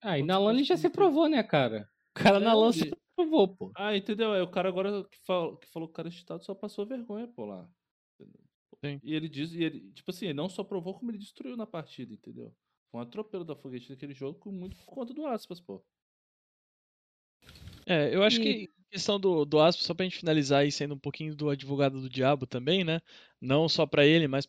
[0.00, 1.88] Ah, e na LAN ele já se provou, né, cara?
[2.10, 3.72] O cara na É, LAN se provou, pô.
[3.76, 4.34] Ah, entendeu?
[4.34, 6.86] É o cara agora que falou que, falou que o cara é cheatado só passou
[6.86, 7.68] vergonha, pô, lá.
[8.84, 9.00] Sim.
[9.02, 11.66] E ele diz, e ele, tipo assim, ele não só provou como ele destruiu na
[11.66, 12.54] partida, entendeu?
[12.90, 15.84] Foi um atropelo da foguete naquele jogo, com muito por conta do aspas, pô.
[17.86, 20.94] É, eu acho E- que questão do, do Aspas, só pra gente finalizar aí, sendo
[20.94, 23.00] um pouquinho do advogado do diabo também, né?
[23.40, 24.46] Não só pra ele, mas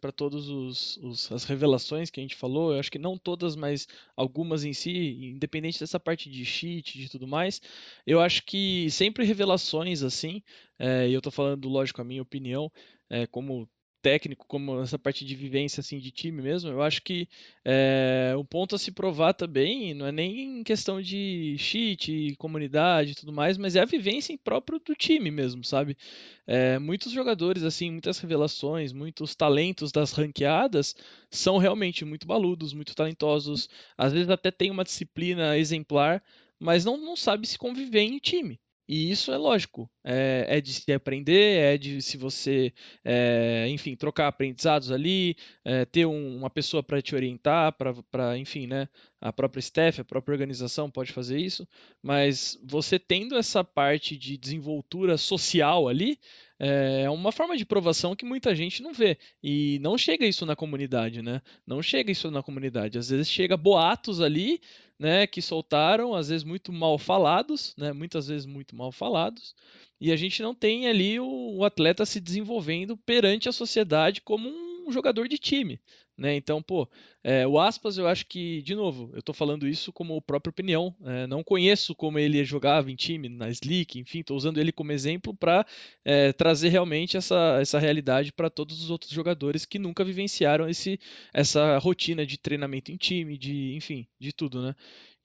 [0.47, 2.71] os, os- as revelações que a gente falou.
[2.73, 4.91] Eu acho que não todas, mas algumas em si,
[5.33, 7.59] independente dessa parte de cheat, de tudo mais.
[8.05, 10.41] Eu acho que sempre revelações assim,
[10.77, 12.71] é, e eu tô falando, lógico, a minha opinião,
[13.09, 13.67] é, como
[14.05, 17.27] técnico, como essa parte de vivência assim de time mesmo, eu acho que
[17.65, 23.15] é, um ponto a se provar também não é nem questão de cheat, comunidade e
[23.15, 25.97] tudo mais, mas é a vivência em próprio do time mesmo, sabe?
[26.45, 30.95] É, muitos jogadores, assim, muitas revelações, muitos talentos das ranqueadas
[31.31, 36.21] são realmente muito baludos, muito talentosos, às vezes até tem uma disciplina exemplar,
[36.59, 38.59] mas não, não sabe se conviver em time.
[38.87, 42.71] E isso é lógico, é, é de se aprender, é de se você,
[43.03, 47.73] é, enfim, trocar aprendizados ali, é, ter um- uma pessoa para te orientar,
[48.11, 48.87] para, enfim, né,
[49.19, 51.67] a própria staff, a própria organização pode fazer isso,
[52.01, 56.19] mas você tendo essa parte de desenvoltura social ali,
[56.57, 59.17] é uma forma de provação que muita gente não vê.
[59.43, 61.41] E não chega isso na comunidade, né?
[61.67, 62.97] Não chega isso na comunidade.
[62.97, 64.61] Às vezes chega boatos ali,
[64.97, 69.53] né, que soltaram, às vezes muito mal falados, né, muitas vezes muito mal falados,
[69.99, 74.49] e a gente não tem ali o, o atleta se desenvolvendo perante a sociedade como
[74.49, 75.79] um jogador de time,
[76.17, 76.35] Né?
[76.35, 76.87] Então, pô,
[77.21, 80.95] é, o Aspas, eu acho que, de novo, eu tô falando isso como própria opinião.
[81.03, 84.93] É, não conheço como ele jogava em time, na Slick, enfim, tô usando ele como
[84.93, 85.65] exemplo para
[86.05, 90.99] é, trazer realmente essa, essa realidade para todos os outros jogadores que nunca vivenciaram esse,
[91.33, 94.75] essa rotina de treinamento em time, de, enfim, de tudo, né?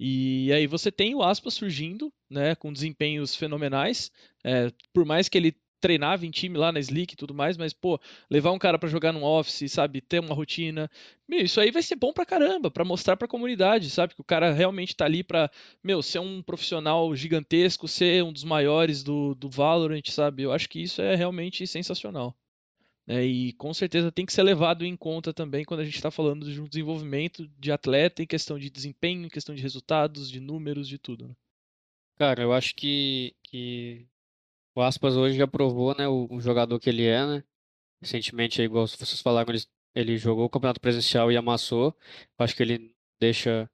[0.02, 4.10] E aí você tem o Aspas surgindo, né, com desempenhos fenomenais.
[4.42, 7.72] É, por mais que ele treinava em time lá na Slick e tudo mais, mas,
[7.72, 10.90] pô, levar um cara para jogar num office, sabe, ter uma rotina,
[11.28, 14.24] meu, isso aí vai ser bom pra caramba, para mostrar pra comunidade, sabe, que o
[14.24, 15.50] cara realmente tá ali pra,
[15.82, 20.68] meu, ser um profissional gigantesco, ser um dos maiores do, do Valorant, sabe, eu acho
[20.68, 22.36] que isso é realmente sensacional.
[23.06, 26.12] É, e com certeza tem que ser levado em conta também quando a gente está
[26.12, 30.38] falando de um desenvolvimento de atleta em questão de desempenho, em questão de resultados, de
[30.38, 31.26] números, de tudo.
[31.26, 31.34] Né?
[32.16, 34.06] Cara, eu acho que, que
[34.74, 37.44] o Aspas hoje já provou, né, o, o jogador que ele é, né?
[38.02, 39.62] Recentemente, igual vocês falaram, ele,
[39.94, 41.94] ele jogou o campeonato presencial e amassou.
[42.38, 43.68] Acho que ele deixa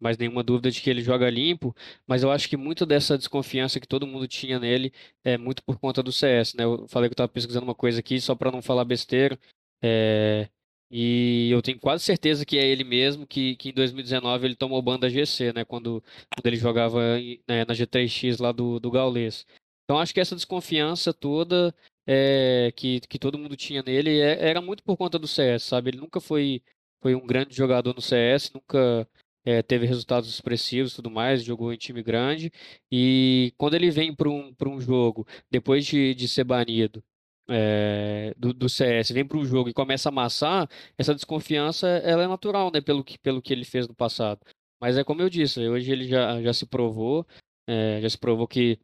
[0.00, 1.74] mais nenhuma dúvida de que ele joga limpo,
[2.06, 4.92] mas eu acho que muito dessa desconfiança que todo mundo tinha nele
[5.24, 6.64] é muito por conta do CS, né?
[6.64, 9.38] Eu falei que eu estava pesquisando uma coisa aqui só para não falar besteira,
[9.82, 10.48] é...
[10.90, 14.80] e eu tenho quase certeza que é ele mesmo que, que em 2019 ele tomou
[14.82, 15.64] banda GC, né?
[15.64, 16.02] Quando,
[16.34, 17.18] quando ele jogava
[17.48, 19.46] né, na G3X lá do, do Gaules.
[19.88, 21.74] Então acho que essa desconfiança toda
[22.06, 25.88] é, que, que todo mundo tinha nele é, era muito por conta do CS, sabe?
[25.88, 26.62] Ele nunca foi,
[27.00, 29.08] foi um grande jogador no CS, nunca
[29.46, 32.52] é, teve resultados expressivos tudo mais, jogou em time grande.
[32.92, 37.02] E quando ele vem para um, um jogo, depois de, de ser banido
[37.48, 40.68] é, do, do CS, vem para um jogo e começa a amassar,
[40.98, 44.40] essa desconfiança ela é natural, né, pelo que, pelo que ele fez no passado.
[44.78, 47.26] Mas é como eu disse, hoje ele já, já se provou,
[47.66, 48.78] é, já se provou que,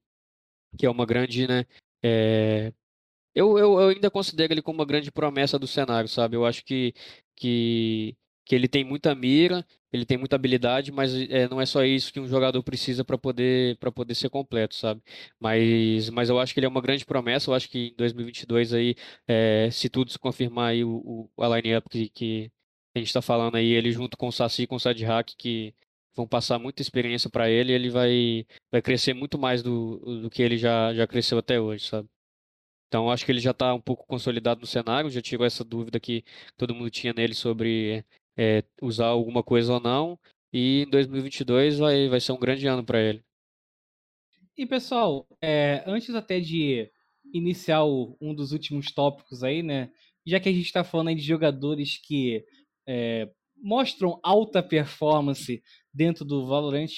[0.76, 1.64] que é uma grande, né,
[2.02, 2.72] é,
[3.34, 6.36] eu, eu, eu, ainda considero ele como uma grande promessa do cenário, sabe?
[6.36, 6.94] Eu acho que,
[7.36, 11.84] que, que ele tem muita mira, ele tem muita habilidade, mas é, não é só
[11.84, 15.02] isso que um jogador precisa para poder poder ser completo, sabe?
[15.40, 17.50] Mas, mas eu acho que ele é uma grande promessa.
[17.50, 18.94] Eu acho que em 2022 aí,
[19.26, 22.52] é, se tudo se confirmar aí o, o a line-up que, que
[22.94, 25.74] a gente está falando aí, ele junto com o Saci e com o Sadhack, que
[26.14, 30.42] vão passar muita experiência para ele, ele vai vai crescer muito mais do, do que
[30.42, 32.08] ele já já cresceu até hoje, sabe?
[32.88, 35.98] Então acho que ele já está um pouco consolidado no cenário, já tirou essa dúvida
[35.98, 36.24] que
[36.56, 38.04] todo mundo tinha nele sobre
[38.36, 40.18] é, usar alguma coisa ou não.
[40.52, 43.24] E em 2022 vai, vai ser um grande ano para ele.
[44.56, 46.88] E pessoal, é, antes até de
[47.32, 49.90] iniciar o, um dos últimos tópicos aí, né?
[50.24, 52.44] Já que a gente está falando aí de jogadores que
[52.86, 53.28] é,
[53.64, 55.62] mostram alta performance
[55.92, 56.90] dentro do Valorant,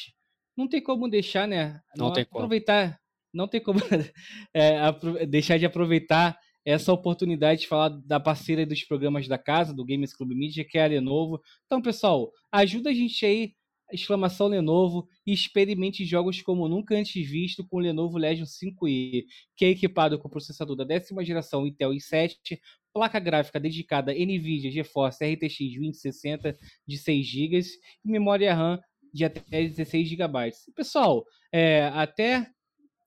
[0.57, 1.81] não tem como deixar, né?
[1.97, 2.99] Não, não tem aproveitar, como.
[3.33, 3.79] não tem como
[4.53, 9.85] é, deixar de aproveitar essa oportunidade de falar da parceira dos programas da casa, do
[9.85, 11.41] Games Club Media, que é a Lenovo.
[11.67, 13.53] Então, pessoal, ajuda a gente aí,
[13.93, 19.65] exclamação Lenovo, e experimente jogos como nunca antes visto com o Lenovo Legion 5i, que
[19.65, 22.59] é equipado com processador da décima geração Intel i7,
[22.97, 26.57] placa gráfica dedicada NVIDIA GeForce RTX 2060
[26.89, 27.61] de 6 GB
[28.03, 28.81] e memória RAM
[29.13, 30.51] de até 16 GB.
[30.75, 31.23] Pessoal,
[31.53, 32.47] é, até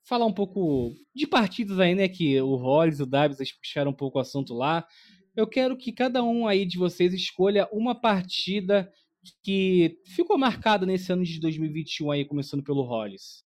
[0.07, 2.07] falar um pouco de partidas aí, né?
[2.07, 4.85] Que o Hollis, o Dabs, eles puxaram um pouco o assunto lá.
[5.35, 8.91] Eu quero que cada um aí de vocês escolha uma partida
[9.43, 13.43] que ficou marcada nesse ano de 2021 aí, começando pelo Hollis.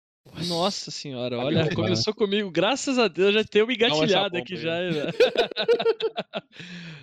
[0.48, 4.80] Nossa senhora, olha, começou comigo, graças a Deus, já tenho me engatilhado aqui já.
[4.80, 5.12] Né?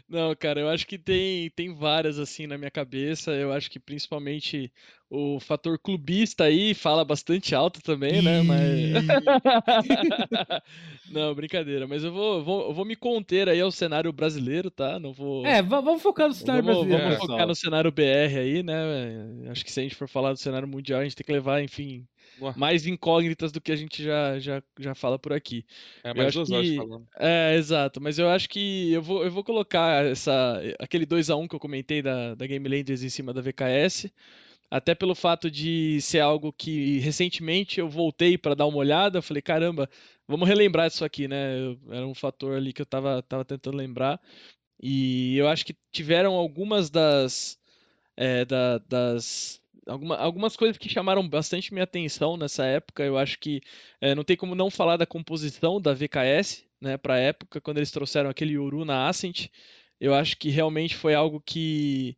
[0.08, 3.32] Não, cara, eu acho que tem, tem várias assim na minha cabeça.
[3.32, 4.72] Eu acho que principalmente
[5.10, 8.42] o fator clubista aí fala bastante alto também, né?
[8.42, 8.60] Mas...
[11.10, 11.86] Não, brincadeira.
[11.86, 14.98] Mas eu vou, vou, eu vou me conter aí ao cenário brasileiro, tá?
[14.98, 15.46] Não vou.
[15.46, 17.16] É, vamos focar no cenário vamos, brasileiro.
[17.16, 18.74] Vamos focar no cenário BR aí, né?
[19.50, 21.62] Acho que se a gente for falar do cenário mundial, a gente tem que levar,
[21.62, 22.06] enfim,
[22.57, 25.64] mais incógnitas do que a gente já, já, já fala por aqui.
[26.03, 26.76] É, mais duas que...
[26.76, 27.07] falando.
[27.18, 28.01] É, exato.
[28.01, 32.03] Mas eu acho que eu vou, eu vou colocar essa, aquele 2x1 que eu comentei
[32.03, 34.11] da, da Game Landers em cima da VKS.
[34.70, 39.22] Até pelo fato de ser algo que recentemente eu voltei para dar uma olhada, eu
[39.22, 39.89] falei, caramba,
[40.26, 41.76] vamos relembrar isso aqui, né?
[41.91, 44.20] Era um fator ali que eu tava, tava tentando lembrar.
[44.82, 47.59] E eu acho que tiveram algumas das,
[48.16, 53.03] é, da, das alguma, algumas coisas que chamaram bastante minha atenção nessa época.
[53.05, 53.61] Eu acho que
[54.01, 57.78] é, não tem como não falar da composição da VKS, né, para a época, quando
[57.78, 59.49] eles trouxeram aquele Yoru na Ascent.
[60.01, 62.16] Eu acho que realmente foi algo que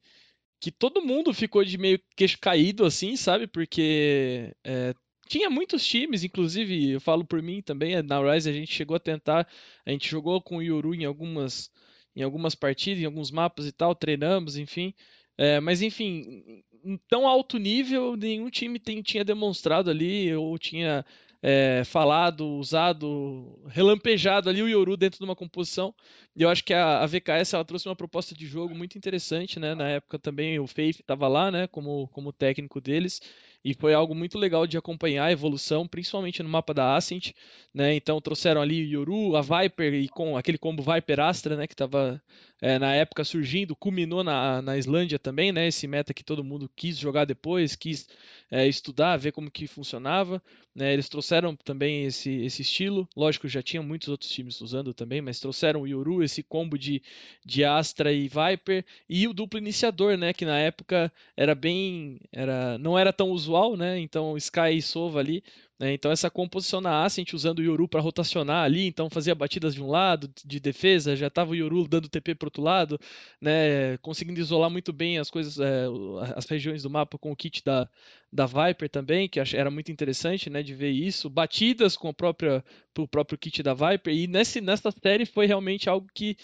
[0.59, 3.47] que todo mundo ficou de meio queixo caído, assim, sabe?
[3.47, 4.95] Porque é,
[5.29, 9.01] tinha muitos times, inclusive, eu falo por mim também, na Rise a gente chegou a
[9.01, 9.47] tentar,
[9.85, 11.71] a gente jogou com o Yoru em algumas
[12.17, 14.95] em algumas partidas, em alguns mapas e tal, treinamos, enfim.
[15.39, 21.05] É, mas enfim, em tão alto nível, nenhum time tem, tinha demonstrado ali ou tinha
[21.43, 25.95] é, falado, usado, relampejado ali o Yoru dentro de uma composição.
[26.35, 29.61] E eu acho que a, a, VKS ela trouxe uma proposta de jogo muito interessante,
[29.61, 29.75] né?
[29.75, 31.67] Na época também o Faith estava lá, né?
[31.67, 33.21] Como, como técnico deles.
[33.67, 37.33] E foi algo muito legal de acompanhar a evolução, principalmente no mapa da Ascent,
[37.75, 37.97] né?
[37.97, 41.67] Então trouxeram ali o Yoru, a Viper e com aquele combo Viper Astra, né?
[41.67, 42.23] Que estava
[42.63, 45.67] é, na época surgindo, culminou na, na Islândia também, né?
[45.67, 48.09] Esse meta que todo mundo quis jogar depois, quis
[48.53, 50.41] é, estudar, ver como que funcionava.
[50.77, 50.93] Né?
[50.93, 53.09] Eles trouxeram também esse, esse estilo.
[53.17, 57.03] Lógico, já tinha muitos outros times usando também, mas trouxeram o Yoru, esse combo de,
[57.43, 60.35] de Astra e Viper, e o duplo iniciador, né?
[60.35, 62.21] Que na época era bem.
[62.31, 63.99] Era, não era tão usual, né?
[63.99, 65.43] Então Sky e Sova ali
[65.79, 65.93] né?
[65.93, 69.83] Então essa composição na Ascent usando o Yoru para rotacionar ali, então fazia batidas de
[69.83, 72.99] um lado de defesa, já estava o Yoru dando TP para outro lado,
[73.41, 73.97] né?
[73.99, 75.87] conseguindo isolar muito bem as coisas, é,
[76.35, 77.89] as regiões do mapa com o kit da,
[78.33, 82.65] da Viper também, que era muito interessante né, de ver isso, batidas com a própria,
[82.99, 86.37] o próprio kit da Viper, e nesse, nessa série foi realmente algo que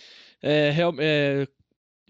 [0.42, 1.48] é, é,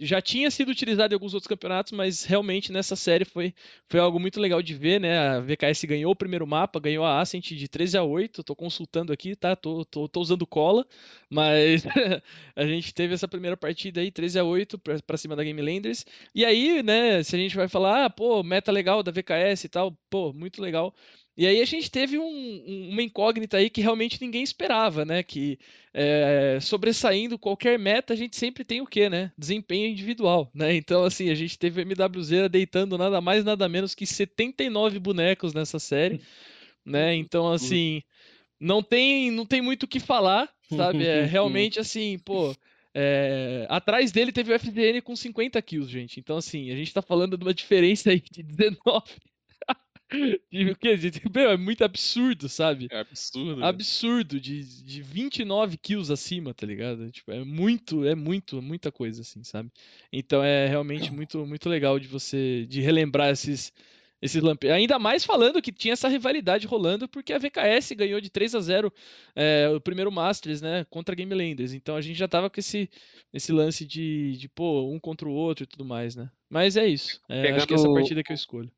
[0.05, 3.55] já tinha sido utilizado em alguns outros campeonatos, mas realmente nessa série foi,
[3.89, 5.19] foi algo muito legal de ver, né?
[5.19, 9.13] A VKS ganhou o primeiro mapa, ganhou a Ascent de 13 a 8, tô consultando
[9.13, 9.55] aqui, tá?
[9.55, 10.87] Tô, tô, tô usando cola,
[11.31, 11.85] mas
[12.57, 16.05] a gente teve essa primeira partida aí, 13 a 8 para cima da Game Landers.
[16.35, 19.69] E aí, né, se a gente vai falar, ah, pô, meta legal da VKS e
[19.69, 20.95] tal, pô, muito legal.
[21.37, 25.23] E aí a gente teve um, um, uma incógnita aí que realmente ninguém esperava, né?
[25.23, 25.59] Que
[25.95, 29.33] é, sobressaindo qualquer meta, a gente sempre tem o quê, né?
[29.37, 30.75] Desempenho individual, né?
[30.75, 35.55] Então, assim, a gente teve o MWZ deitando nada mais, nada menos que 79 bonecos
[35.55, 36.21] nessa série,
[36.85, 37.15] né?
[37.17, 38.03] Então, assim,
[38.61, 41.07] não tem, não tem muito o que falar, sabe?
[41.07, 42.55] É realmente assim, pô.
[42.95, 46.21] É, atrás dele teve o FDN com 50 kills, gente.
[46.21, 49.03] Então, assim, a gente tá falando de uma diferença aí de 19
[50.17, 50.99] o que?
[51.35, 52.89] Meu, é muito absurdo, sabe?
[52.91, 53.57] É absurdo.
[53.57, 53.67] Né?
[53.67, 57.11] Absurdo, de, de 29 kills acima, tá ligado?
[57.11, 59.71] Tipo, é muito, é muito, muita coisa, assim, sabe?
[60.13, 63.73] Então é realmente muito, muito legal de você, de relembrar esses,
[64.23, 64.77] esses lampejos.
[64.77, 68.61] Ainda mais falando que tinha essa rivalidade rolando, porque a VKS ganhou de 3 a
[68.61, 68.93] 0
[69.35, 71.73] é, o primeiro Masters, né, contra a Game Landers.
[71.73, 72.89] Então a gente já tava com esse,
[73.33, 76.31] esse lance de, de, pô, um contra o outro e tudo mais, né?
[76.49, 77.21] Mas é isso.
[77.29, 78.71] É, Acho que é essa partida que eu escolho.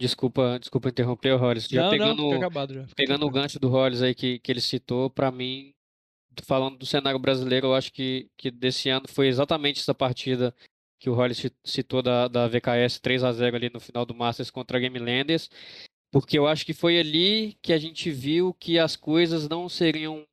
[0.00, 1.68] Desculpa, desculpa interromper Hollis.
[1.68, 2.86] Já não, pegando, não, acabado já.
[2.96, 5.72] pegando o gancho do Hollis aí que, que ele citou, para mim,
[6.42, 10.54] falando do cenário brasileiro, eu acho que, que desse ano foi exatamente essa partida
[10.98, 14.50] que o Hollis citou da, da VKS 3 a 0 ali no final do Masters
[14.50, 15.50] contra a Game Landers,
[16.10, 20.24] porque eu acho que foi ali que a gente viu que as coisas não seriam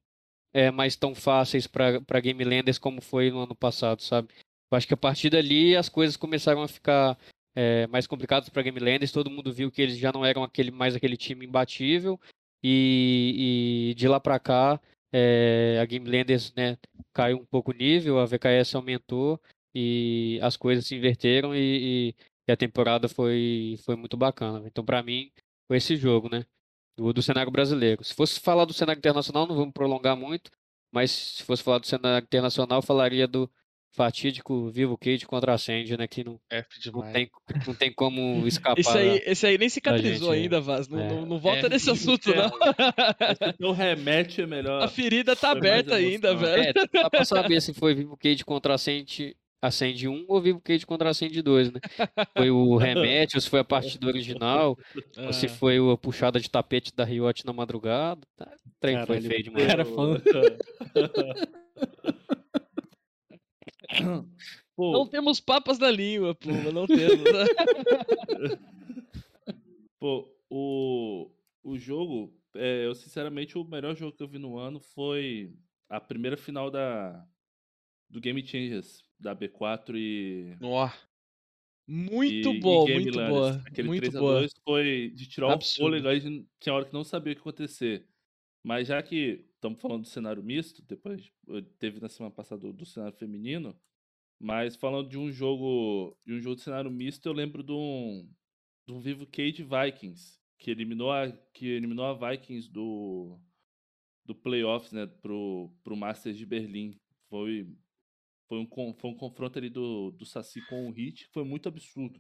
[0.54, 4.30] é, mais tão fáceis para Game Landers como foi no ano passado, sabe?
[4.72, 7.18] Eu acho que a partir dali as coisas começaram a ficar
[7.56, 9.12] é, mais complicados para Game Landers.
[9.12, 12.20] Todo mundo viu que eles já não eram aquele, mais aquele time imbatível.
[12.64, 14.80] E, e de lá para cá,
[15.12, 16.78] é, a Game Landers né,
[17.14, 19.40] caiu um pouco o nível, a VKS aumentou
[19.74, 22.16] e as coisas se inverteram e,
[22.48, 24.66] e a temporada foi, foi muito bacana.
[24.68, 25.32] Então, para mim,
[25.68, 26.46] foi esse jogo, né?
[26.98, 28.04] Do, do cenário brasileiro.
[28.04, 30.52] Se fosse falar do cenário internacional, não vamos prolongar muito,
[30.92, 33.50] mas se fosse falar do cenário internacional, falaria do,
[33.92, 36.08] fatídico Vivo Cage contra a Sandy, né?
[36.08, 36.40] Que não,
[36.94, 37.30] não, tem,
[37.68, 38.80] não tem como escapar.
[38.80, 40.88] Esse aí, esse aí nem cicatrizou gente, ainda, Vaz.
[40.88, 41.10] Não, é.
[41.10, 43.70] não, não, volta é, nesse assunto, não.
[43.70, 44.82] O remédio é melhor.
[44.82, 46.64] A ferida tá aberta ainda, velho.
[46.64, 49.36] É, dá pra saber se foi Vivo Cage contra a Sandy.
[49.64, 51.80] Acende 1 ou Vivo Cage contra Acende 2, né?
[52.36, 54.76] Foi o remédio, se foi a partida original,
[55.16, 55.50] ou se é.
[55.50, 58.22] foi a puxada de tapete da Riot na madrugada.
[58.36, 59.70] Tá, o trem Caralho, foi feio demais.
[59.70, 60.20] Era fã.
[64.76, 64.94] Pô.
[64.94, 67.24] Não temos papas na língua, pô, não temos.
[70.00, 71.30] pô, o,
[71.62, 75.54] o jogo, é, eu sinceramente, o melhor jogo que eu vi no ano foi
[75.90, 77.26] a primeira final da
[78.10, 80.56] do Game Changers, da B4 e.
[80.60, 80.98] Nossa.
[81.88, 83.62] Muito e, bom, e muito boa.
[83.66, 85.74] Aquele muito 3 a 2 foi de tirar Absurdo.
[85.74, 88.08] o fôlego, a gente tinha hora que não sabia o que acontecer.
[88.64, 91.32] Mas já que estamos falando do cenário misto, depois
[91.78, 93.80] teve na semana passada do, do, cenário feminino,
[94.40, 98.28] mas falando de um jogo de um jogo de cenário misto, eu lembro de um,
[98.88, 103.40] de um Vivo Cage Vikings, que eliminou a, que eliminou a Vikings do,
[104.26, 107.00] do playoffs, né, pro, pro Masters de Berlim.
[107.30, 107.72] Foi,
[108.48, 111.70] foi, um, foi um confronto ali do, do Saci com o Hit, que foi muito
[111.70, 112.20] absurdo.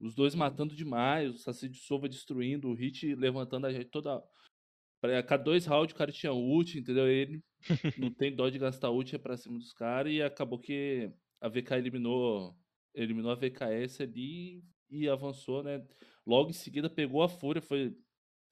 [0.00, 4.20] Os dois matando demais, o Saci de Sova destruindo, o Hit levantando a gente toda
[5.02, 7.08] Pra cada dois rounds o cara tinha ult, entendeu?
[7.08, 7.42] Ele
[7.98, 11.48] não tem dó de gastar ult é pra cima dos caras e acabou que a
[11.48, 12.56] VK eliminou,
[12.94, 15.84] eliminou a VKS ali e avançou, né?
[16.24, 17.96] Logo em seguida pegou a Fúria, foi,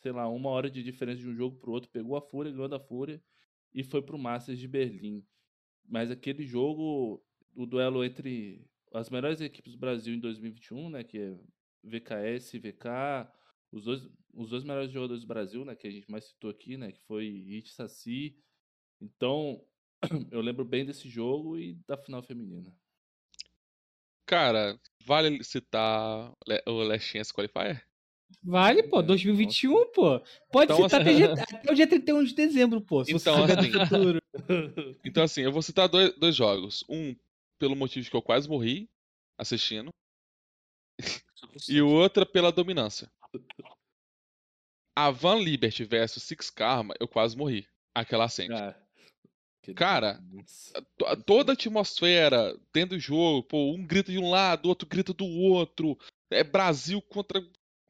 [0.03, 2.68] sei lá, uma hora de diferença de um jogo pro outro, pegou a Fúria, ganhou
[2.68, 3.22] da Fúria
[3.72, 5.24] e foi pro Masters de Berlim.
[5.88, 7.24] Mas aquele jogo,
[7.55, 11.38] o duelo entre as melhores equipes do Brasil em 2021, né, que é
[11.84, 13.30] VKS VK,
[13.70, 16.76] os dois, os dois melhores jogadores do Brasil, né, que a gente mais citou aqui,
[16.76, 18.37] né, que foi Hit Saci.
[19.01, 19.64] Então,
[20.31, 22.74] eu lembro bem desse jogo e da final feminina.
[24.26, 26.33] Cara, vale citar
[26.66, 27.85] o Last Chance Qualifier?
[28.45, 30.20] Vale, pô, É, 2021, pô.
[30.53, 33.03] Pode Então, citar até, dia- até o dia 31 de dezembro, pô.
[33.09, 34.20] Então, assim, futuro.
[35.05, 36.85] Então, assim, eu vou citar dois, dois jogos.
[36.89, 37.16] Um,
[37.59, 38.89] pelo motivo de que eu quase morri
[39.37, 39.89] assistindo,
[41.68, 43.11] e o outro pela dominância.
[45.07, 47.66] A Van Liberty versus Six Karma, eu quase morri.
[47.94, 48.28] Aquela.
[48.28, 48.76] Cara,
[49.62, 50.20] que- Cara.
[50.98, 55.12] To- Toda a atmosfera dentro do jogo, pô, um grita de um lado, outro grita
[55.12, 55.98] do outro.
[56.30, 57.42] É Brasil contra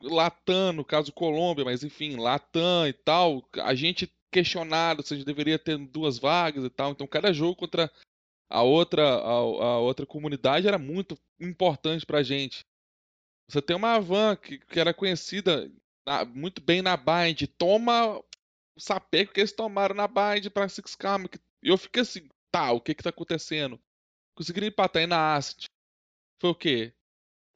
[0.02, 3.46] Latam, no caso Colômbia, mas enfim, Latam e tal.
[3.54, 6.92] A gente questionado se a gente deveria ter duas vagas e tal.
[6.92, 7.90] Então, cada jogo contra
[8.48, 12.64] a outra, a, a outra comunidade era muito importante pra gente.
[13.48, 15.70] Você tem uma van que, que era conhecida
[16.06, 20.94] na- muito bem na Bind, toma o sapeco que eles tomaram na Bind pra Six
[20.94, 21.28] Karma.
[21.28, 23.80] que- E eu fiquei assim, tá, o que que tá acontecendo?
[24.34, 25.64] Conseguiram empatar aí na Acid.
[26.40, 26.94] Foi o quê?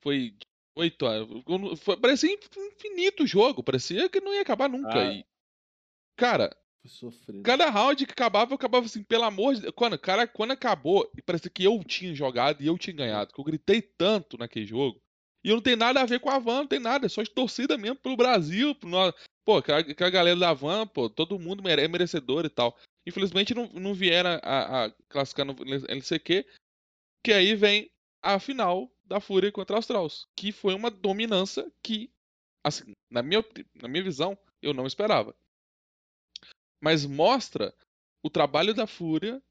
[0.02, 0.36] Foi
[0.76, 1.80] oito anos.
[1.80, 4.92] Foi, parecia infinito o jogo, parecia que não ia acabar nunca.
[4.98, 5.12] Ah.
[5.14, 5.24] E,
[6.16, 6.54] cara,
[6.86, 7.42] sofrido.
[7.42, 9.72] cada round que acabava, eu acabava assim, pelo amor de Deus.
[9.74, 13.32] Quando, cara, quando acabou, parecia que eu tinha jogado e eu tinha ganhado.
[13.32, 15.00] Que eu gritei tanto naquele jogo.
[15.44, 17.22] E eu não tem nada a ver com a Van, não tem nada, é só
[17.22, 18.74] de torcida mesmo pelo Brasil.
[18.74, 19.14] Pro nós.
[19.44, 22.76] Pô, aquela, aquela galera da Van, pô, todo mundo é merecedor e tal.
[23.06, 26.46] Infelizmente não, não vieram a, a classificar no LCQ,
[27.22, 27.90] que aí vem
[28.22, 32.10] a final da Fúria contra a Australs, que foi uma dominância que,
[32.64, 35.36] assim, na minha, na minha visão, eu não esperava.
[36.82, 37.74] Mas mostra
[38.22, 39.42] o trabalho da Fúria,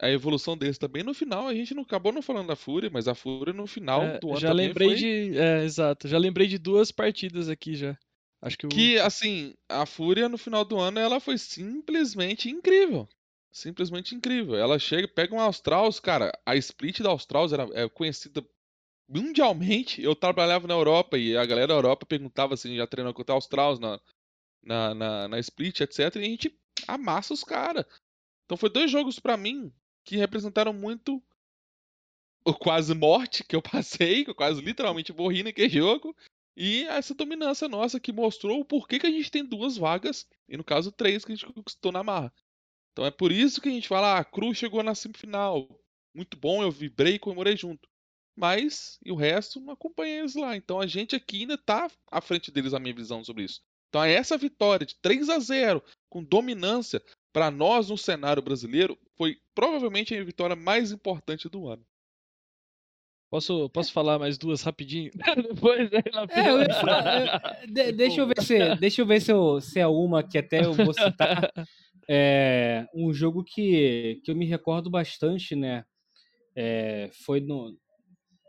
[0.00, 1.48] a evolução deles também no final.
[1.48, 4.30] A gente não acabou não falando da Fúria, mas a Fúria no final É, do
[4.30, 4.96] ano já lembrei foi...
[4.96, 5.38] de.
[5.38, 6.06] É, exato.
[6.08, 7.96] Já lembrei de duas partidas aqui já.
[8.42, 8.68] Acho que o.
[8.68, 13.08] Que, assim, a Fúria no final do ano ela foi simplesmente incrível.
[13.50, 14.54] Simplesmente incrível.
[14.54, 16.30] Ela chega, pega um Australs, cara.
[16.44, 18.44] A split da Australs era é conhecida
[19.08, 20.02] mundialmente.
[20.02, 23.36] Eu trabalhava na Europa e a galera da Europa perguntava assim, já treinou contra a
[23.36, 23.98] Australs na,
[24.62, 26.16] na, na, na split, etc.
[26.16, 26.54] E a gente
[26.86, 27.86] amassa os caras.
[28.44, 29.72] Então foi dois jogos pra mim
[30.06, 31.20] que representaram muito
[32.44, 36.16] o quase morte que eu passei, que eu quase literalmente morri naquele jogo.
[36.56, 40.56] E essa dominância nossa que mostrou o porquê que a gente tem duas vagas, e
[40.56, 42.32] no caso três que a gente conquistou na marra.
[42.92, 45.68] Então é por isso que a gente fala, ah, a Cruz chegou na semifinal.
[46.14, 47.86] Muito bom, eu vibrei e comemorei junto.
[48.34, 50.56] Mas, e o resto, não acompanhei eles lá.
[50.56, 53.60] Então a gente aqui ainda tá à frente deles, a minha visão sobre isso.
[53.88, 57.02] Então essa vitória de 3 a 0 com dominância,
[57.36, 61.84] para nós no cenário brasileiro, foi provavelmente a vitória mais importante do ano.
[63.30, 65.10] Posso, posso falar mais duas rapidinho?
[65.54, 69.06] Depois aí na É, eu ia falar, eu- de- deixa eu ver se, deixa eu
[69.06, 71.52] ver se, eu- se é uma que até eu vou citar.
[72.08, 75.84] É, um jogo que, que eu me recordo bastante, né?
[76.54, 77.76] É, foi no,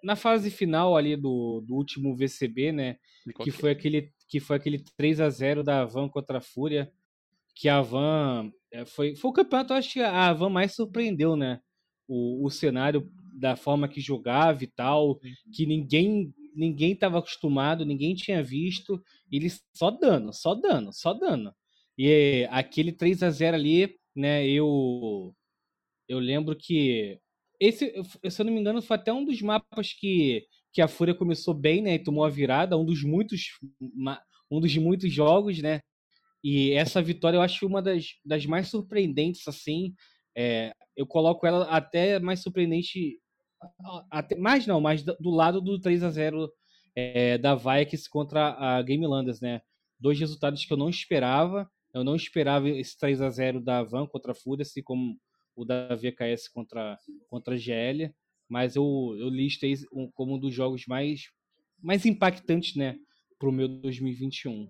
[0.01, 2.97] na fase final ali do, do último VCB, né?
[3.43, 6.89] Que foi aquele que foi aquele 3 a 0 da Van contra a Fúria,
[7.55, 11.35] que a Van é, foi foi o campeonato, eu acho que a Van mais surpreendeu,
[11.35, 11.59] né?
[12.07, 15.19] O, o cenário da forma que jogava e tal,
[15.53, 19.01] que ninguém ninguém estava acostumado, ninguém tinha visto,
[19.31, 21.53] e eles só dando, só dando, só dando.
[21.97, 25.35] E aquele 3 a 0 ali, né, eu
[26.07, 27.19] eu lembro que
[27.59, 27.91] esse,
[28.29, 31.53] se eu não me engano, foi até um dos mapas que, que a Fúria começou
[31.53, 31.95] bem, né?
[31.95, 33.41] E tomou a virada, um dos muitos,
[34.51, 35.81] um dos muitos jogos, né?
[36.43, 39.93] E essa vitória eu acho uma das, das mais surpreendentes, assim.
[40.35, 43.19] É, eu coloco ela até mais surpreendente.
[44.11, 46.51] Até, mais não, mais do lado do 3 a 0
[46.95, 49.61] é, da Vikings contra a Game Landers, né?
[49.99, 51.69] Dois resultados que eu não esperava.
[51.93, 55.17] Eu não esperava esse 3 a 0 da Van contra a Fúria, assim como
[55.57, 56.97] o da VKS contra,
[57.27, 58.13] contra a GL,
[58.47, 59.73] mas eu, eu listei
[60.13, 61.23] como um dos jogos mais,
[61.81, 62.95] mais impactantes, né,
[63.39, 64.69] pro meu 2021.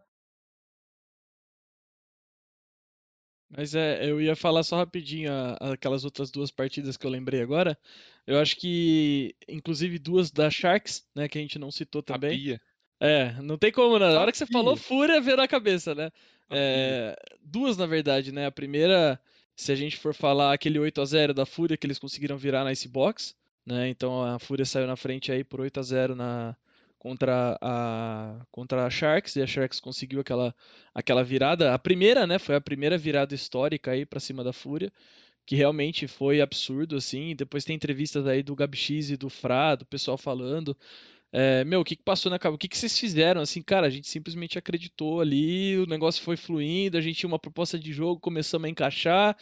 [3.50, 7.42] Mas é, eu ia falar só rapidinho a- aquelas outras duas partidas que eu lembrei
[7.42, 7.78] agora.
[8.26, 12.32] Eu acho que, inclusive, duas da Sharks, né, que a gente não citou também.
[12.32, 12.62] Sabia.
[13.00, 14.12] É, não tem como, né?
[14.14, 14.60] Na hora que você Sabia.
[14.60, 16.12] falou Fúria, veio na cabeça, né?
[16.50, 18.48] É, duas, na verdade, né?
[18.48, 19.20] A primeira,
[19.56, 22.64] se a gente for falar aquele 8 a 0 da Fúria que eles conseguiram virar
[22.64, 23.88] na Icebox, né?
[23.90, 26.56] Então a Fúria saiu na frente aí por 8 a 0 na
[27.00, 30.54] contra a contra a Sharks e a Sharks conseguiu aquela
[30.94, 32.40] aquela virada, a primeira, né?
[32.40, 34.92] Foi a primeira virada histórica aí para cima da Fúria
[35.48, 37.34] que realmente foi absurdo, assim.
[37.34, 40.76] Depois tem entrevistas aí do Gabi X e do Fra, do pessoal falando.
[41.32, 42.56] É, meu, o que, que passou na cabeça?
[42.56, 43.42] O que, que vocês fizeram?
[43.42, 47.38] Assim, cara, a gente simplesmente acreditou ali, o negócio foi fluindo, a gente tinha uma
[47.38, 49.36] proposta de jogo, começamos a encaixar,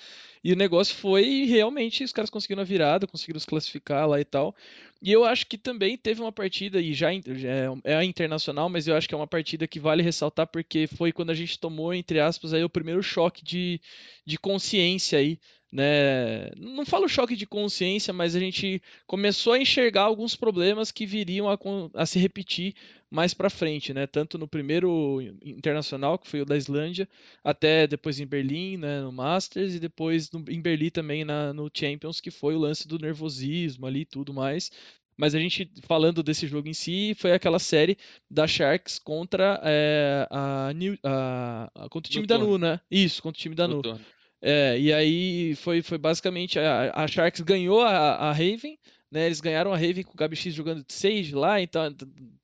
[0.43, 4.25] e o negócio foi realmente os caras conseguiram a virada, conseguiram se classificar lá e
[4.25, 4.55] tal.
[4.99, 8.87] E eu acho que também teve uma partida, e já, já é, é internacional, mas
[8.87, 11.93] eu acho que é uma partida que vale ressaltar porque foi quando a gente tomou,
[11.93, 13.79] entre aspas, aí, o primeiro choque de,
[14.25, 15.39] de consciência aí
[15.75, 16.51] né?
[16.55, 21.49] Não falo choque de consciência, mas a gente começou a enxergar alguns problemas que viriam
[21.49, 21.57] a,
[21.93, 22.73] a se repetir
[23.11, 24.07] mais para frente, né?
[24.07, 27.09] Tanto no primeiro internacional, que foi o da Islândia,
[27.43, 31.69] até depois em Berlim, né, no Masters, e depois no, em Berlim também na, no
[31.73, 34.71] Champions, que foi o lance do nervosismo ali e tudo mais.
[35.17, 37.97] Mas a gente, falando desse jogo em si, foi aquela série
[38.31, 40.71] da Sharks contra, é, a,
[41.03, 42.79] a, a, contra o time da Nu, né?
[42.89, 43.81] Isso, contra o time da Nu.
[44.47, 48.77] É, e aí foi, foi basicamente a, a Sharks ganhou a, a Raven,
[49.11, 49.25] né?
[49.25, 51.91] Eles ganharam a Raven com o Gabi X jogando de Sage lá, então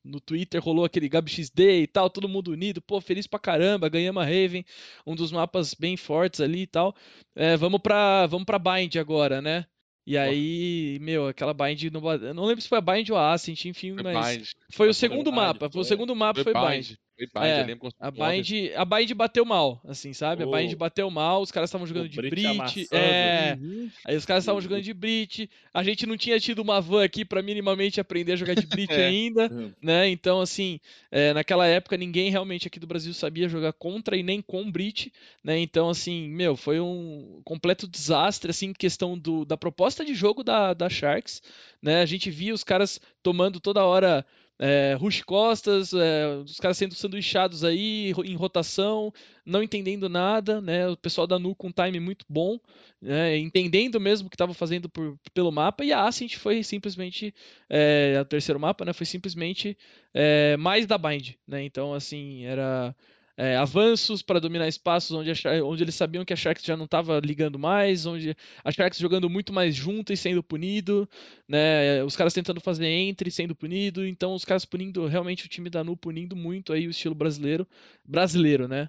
[0.03, 3.87] no Twitter rolou aquele Gabi XD e tal, todo mundo unido, pô, feliz pra caramba,
[3.87, 4.65] ganhamos a Raven,
[5.05, 6.95] um dos mapas bem fortes ali e tal.
[7.35, 9.67] É, vamos pra vamos para Bind agora, né?
[10.03, 11.83] E aí, meu, aquela bind.
[11.91, 14.37] No, eu não lembro se foi a bind ou a Ascent, enfim, foi mas.
[14.37, 14.49] Bind.
[14.71, 15.69] Foi o segundo mapa.
[15.69, 16.87] Foi, o segundo mapa foi, foi bind.
[16.87, 16.97] bind.
[17.27, 17.61] Bind, é,
[17.99, 20.43] a Bind, a Bind bateu mal, assim, sabe?
[20.43, 20.53] Oh.
[20.53, 22.87] A Bind bateu mal, os caras estavam jogando de Brit.
[22.91, 23.57] É,
[24.05, 25.49] aí os caras estavam jogando de Brit.
[25.73, 28.91] A gente não tinha tido uma van aqui para minimamente aprender a jogar de Brit
[28.93, 29.07] é.
[29.07, 29.49] ainda,
[29.81, 30.09] né?
[30.09, 30.79] Então, assim,
[31.11, 35.11] é, naquela época ninguém realmente aqui do Brasil sabia jogar contra e nem com Brit,
[35.43, 35.59] né?
[35.59, 40.73] Então, assim, meu, foi um completo desastre, assim, questão do, da proposta de jogo da,
[40.73, 41.41] da Sharks,
[41.81, 42.01] né?
[42.01, 44.25] A gente via os caras tomando toda hora
[44.63, 49.11] é, Rush Costas, é, os caras sendo sanduichados aí em rotação,
[49.43, 50.87] não entendendo nada, né?
[50.87, 52.59] O pessoal da Nu com um time muito bom,
[53.01, 53.35] né?
[53.39, 57.33] entendendo mesmo o que estava fazendo por, pelo mapa, e a Ascent foi simplesmente,
[57.67, 58.93] é, o terceiro mapa, né?
[58.93, 59.75] Foi simplesmente
[60.13, 61.63] é, mais da Bind, né?
[61.63, 62.95] Então, assim, era
[63.41, 66.85] é, avanços para dominar espaços onde, a, onde, eles sabiam que a Sharks já não
[66.85, 71.09] estava ligando mais, onde a Sharks jogando muito mais junto e sendo punido,
[71.47, 72.03] né?
[72.03, 75.83] Os caras tentando fazer entre sendo punido, então os caras punindo realmente o time da
[75.83, 77.67] Nu punindo muito aí o estilo brasileiro,
[78.05, 78.87] brasileiro, né?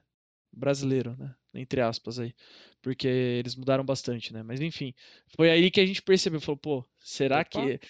[0.53, 1.35] Brasileiro, né?
[1.55, 2.35] Entre aspas aí,
[2.83, 4.43] porque eles mudaram bastante, né?
[4.43, 4.93] Mas enfim,
[5.35, 7.49] foi aí que a gente percebeu, falou, pô, será Opa.
[7.49, 7.81] que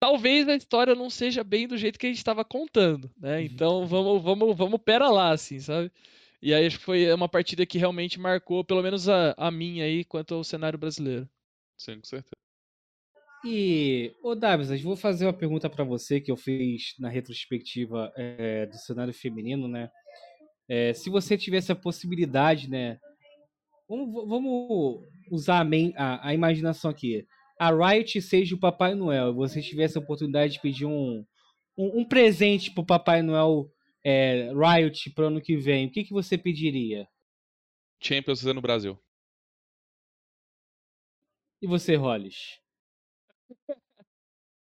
[0.00, 3.36] talvez a história não seja bem do jeito que a gente estava contando, né?
[3.36, 3.42] Uhum.
[3.44, 5.92] Então vamos, vamos, vamos pera lá, assim, sabe?
[6.42, 9.84] E aí acho que foi uma partida que realmente marcou, pelo menos a, a minha
[9.84, 11.28] aí, quanto ao cenário brasileiro.
[11.76, 12.32] Sim, com certeza.
[13.44, 18.66] E, ô Davis, vou fazer uma pergunta para você que eu fiz na retrospectiva é,
[18.66, 19.90] do cenário feminino, né?
[20.68, 22.98] É, se você tivesse a possibilidade, né?
[23.88, 25.66] Vamos, vamos usar a,
[25.96, 27.26] a, a imaginação aqui
[27.60, 31.22] a Riot seja o Papai Noel e você tivesse a oportunidade de pedir um,
[31.76, 33.70] um, um presente pro Papai Noel
[34.02, 37.06] é, Riot pro ano que vem, o que, que você pediria?
[38.02, 38.98] Champions no Brasil.
[41.60, 42.58] E você, Hollis?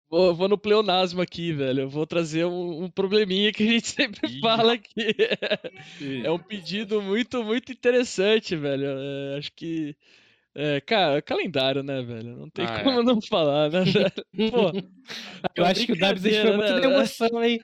[0.08, 1.82] Vou, vou, no pleonasmo aqui, velho.
[1.82, 4.40] Eu vou trazer um, um probleminha que a gente sempre Ih.
[4.42, 5.08] fala aqui.
[6.24, 8.86] é um pedido muito, muito interessante, velho.
[8.86, 9.98] É, acho que
[10.56, 12.38] é, cara, calendário, né, velho?
[12.38, 13.04] Não tem ah, como é.
[13.04, 14.52] não falar, né, velho?
[14.52, 14.72] Pô,
[15.56, 17.60] eu acho que o Dabs foi né, muita emoção aí.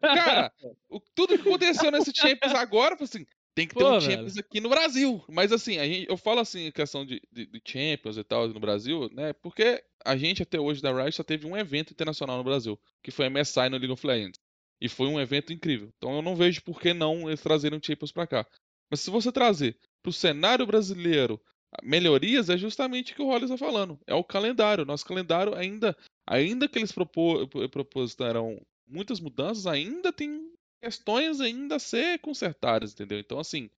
[0.00, 0.52] Cara,
[0.90, 4.46] o, tudo que aconteceu nesse Champions agora, assim, tem que ter Pô, um Champions velho.
[4.46, 5.24] aqui no Brasil.
[5.28, 8.60] Mas assim, a gente, eu falo assim, questão de, de, de, Champions e tal no
[8.60, 9.32] Brasil, né?
[9.32, 13.10] Porque a gente até hoje da Riot só teve um evento internacional no Brasil, que
[13.10, 14.38] foi a MSI no League of Legends.
[14.80, 15.90] E foi um evento incrível.
[15.96, 18.46] Então eu não vejo por que não eles trazerem o Champions pra cá.
[18.90, 21.40] Mas se você trazer pro cenário brasileiro
[21.82, 23.98] melhorias é justamente o que o Hollis está falando.
[24.06, 24.84] É o calendário.
[24.84, 25.96] Nosso calendário ainda,
[26.26, 30.52] ainda que eles propor, propositaram muitas mudanças, ainda tem
[30.82, 33.18] questões ainda a ser consertadas, entendeu?
[33.18, 33.70] Então, assim,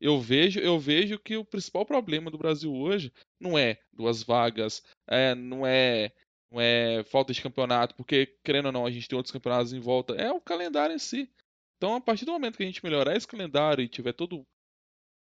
[0.00, 4.82] eu vejo, eu vejo que o principal problema do Brasil hoje não é duas vagas,
[5.06, 6.12] é, não é
[6.52, 9.78] não é falta de campeonato, porque querendo ou não, a gente tem outros campeonatos em
[9.78, 11.30] volta, é o calendário em si.
[11.76, 14.44] Então, a partir do momento que a gente melhorar esse calendário e tiver todo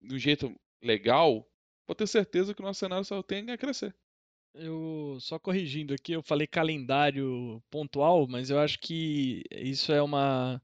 [0.03, 1.49] do jeito legal,
[1.87, 3.95] pode ter certeza que o nosso cenário só tem a crescer.
[4.55, 10.63] Eu só corrigindo aqui, eu falei calendário pontual, mas eu acho que isso é uma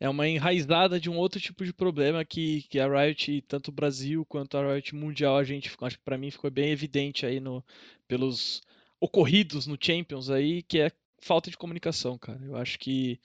[0.00, 3.72] é uma enraizada de um outro tipo de problema que, que a Riot, tanto o
[3.72, 7.40] Brasil quanto a Riot Mundial, a gente, acho que para mim ficou bem evidente aí
[7.40, 7.64] no,
[8.06, 8.62] pelos
[9.00, 12.40] ocorridos no Champions aí, que é falta de comunicação, cara.
[12.44, 13.20] Eu acho que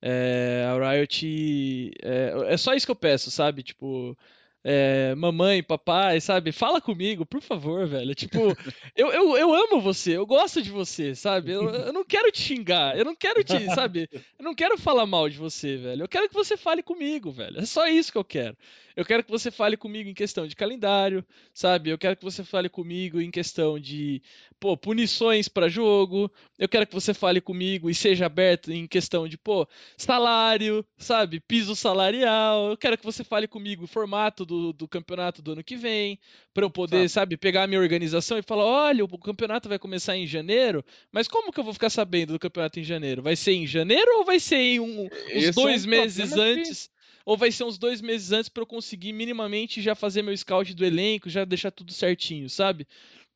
[0.00, 1.90] é, a Riot.
[2.02, 3.62] É, é, só isso que eu peço, sabe?
[3.62, 4.16] Tipo.
[4.64, 6.52] É, mamãe, papai, sabe?
[6.52, 8.14] Fala comigo, por favor, velho.
[8.14, 8.38] Tipo,
[8.94, 11.50] eu, eu, eu amo você, eu gosto de você, sabe?
[11.50, 14.08] Eu, eu não quero te xingar, eu não quero te, sabe?
[14.12, 16.04] Eu não quero falar mal de você, velho.
[16.04, 17.58] Eu quero que você fale comigo, velho.
[17.58, 18.56] É só isso que eu quero.
[18.96, 21.24] Eu quero que você fale comigo em questão de calendário,
[21.54, 21.90] sabe?
[21.90, 24.22] Eu quero que você fale comigo em questão de,
[24.60, 26.30] pô, punições para jogo.
[26.58, 29.66] Eu quero que você fale comigo e seja aberto em questão de, pô,
[29.96, 31.40] salário, sabe?
[31.40, 32.70] Piso salarial.
[32.70, 36.18] Eu quero que você fale comigo o formato do, do campeonato do ano que vem,
[36.52, 37.22] para eu poder, sabe?
[37.22, 41.28] sabe, pegar a minha organização e falar: olha, o campeonato vai começar em janeiro, mas
[41.28, 43.22] como que eu vou ficar sabendo do campeonato em janeiro?
[43.22, 46.90] Vai ser em janeiro ou vai ser em um, uns dois é um meses antes?
[47.24, 50.74] Ou vai ser uns dois meses antes para eu conseguir minimamente já fazer meu scout
[50.74, 52.86] do elenco, já deixar tudo certinho, sabe?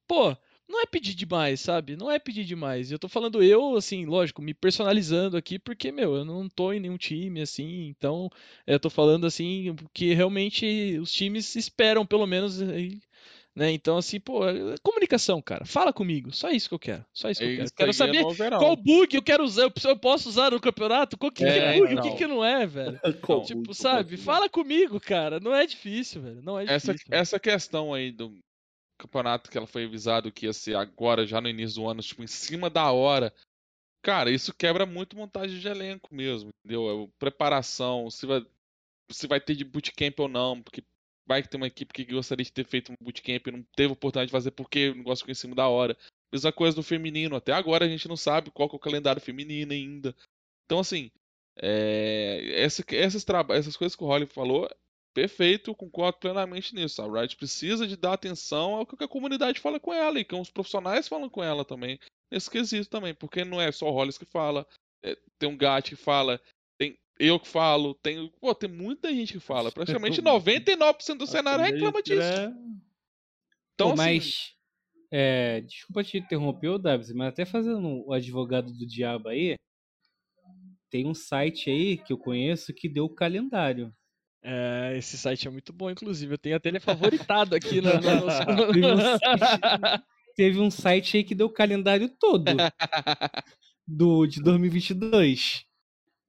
[0.06, 0.36] Pô,
[0.68, 1.96] não é pedir demais, sabe?
[1.96, 2.90] Não é pedir demais.
[2.90, 6.80] Eu tô falando eu, assim, lógico, me personalizando aqui, porque, meu, eu não tô em
[6.80, 8.28] nenhum time, assim, então
[8.66, 12.60] eu tô falando, assim, que realmente os times esperam, pelo menos,
[13.56, 13.72] né?
[13.72, 15.64] Então, assim, pô, é comunicação, cara.
[15.64, 16.30] Fala comigo.
[16.30, 17.06] Só isso que eu quero.
[17.10, 17.72] Só isso que eu quero.
[17.74, 18.22] Quero é saber
[18.58, 19.62] qual bug eu quero usar.
[19.62, 21.16] Eu posso usar no campeonato?
[21.16, 21.94] Qual que é, é bug?
[21.94, 23.00] O que, que não é, velho?
[23.26, 24.18] Não, tipo, sabe?
[24.18, 25.40] Fala comigo, cara.
[25.40, 26.42] Não é difícil, velho.
[26.42, 26.92] Não é difícil.
[26.92, 28.38] Essa, essa questão aí do
[28.98, 32.22] campeonato que ela foi avisado que ia ser agora, já no início do ano, tipo,
[32.22, 33.32] em cima da hora.
[34.02, 37.10] Cara, isso quebra muito montagem de elenco mesmo, entendeu?
[37.18, 38.44] Preparação, se vai,
[39.10, 40.82] se vai ter de bootcamp ou não, porque
[41.26, 43.92] vai que tem uma equipe que gostaria de ter feito um bootcamp e não teve
[43.92, 45.96] oportunidade de fazer porque o negócio ficou em cima da hora.
[46.32, 47.36] Mesma coisa do feminino.
[47.36, 50.14] Até agora a gente não sabe qual é o calendário feminino ainda.
[50.64, 51.10] Então, assim,
[51.58, 52.62] é...
[52.62, 54.68] Essa, essas, essas coisas que o Holly falou,
[55.14, 57.00] perfeito, concordo plenamente nisso.
[57.00, 60.34] A Riot precisa de dar atenção ao que a comunidade fala com ela e que
[60.34, 61.98] os profissionais falam com ela também.
[62.30, 64.66] Nesse quesito também, porque não é só o Hollis que fala.
[65.02, 66.40] É, tem um Gat que fala,
[67.18, 69.72] eu que falo, tem, pô, tem muita gente que fala.
[69.72, 72.22] Praticamente 99% do cenário reclama disso.
[72.22, 72.52] É...
[73.74, 73.96] Então, pô, assim...
[73.96, 74.54] Mas,
[75.10, 79.56] é, desculpa te interromper, Davis, mas até fazendo o advogado do diabo aí,
[80.90, 83.92] tem um site aí que eu conheço que deu o calendário.
[84.42, 86.34] É, esse site é muito bom, inclusive.
[86.34, 88.72] Eu tenho até ele favoritado aqui no, no...
[88.72, 90.04] teve, um site,
[90.36, 92.44] teve um site aí que deu o calendário todo
[93.86, 95.65] do, de 2022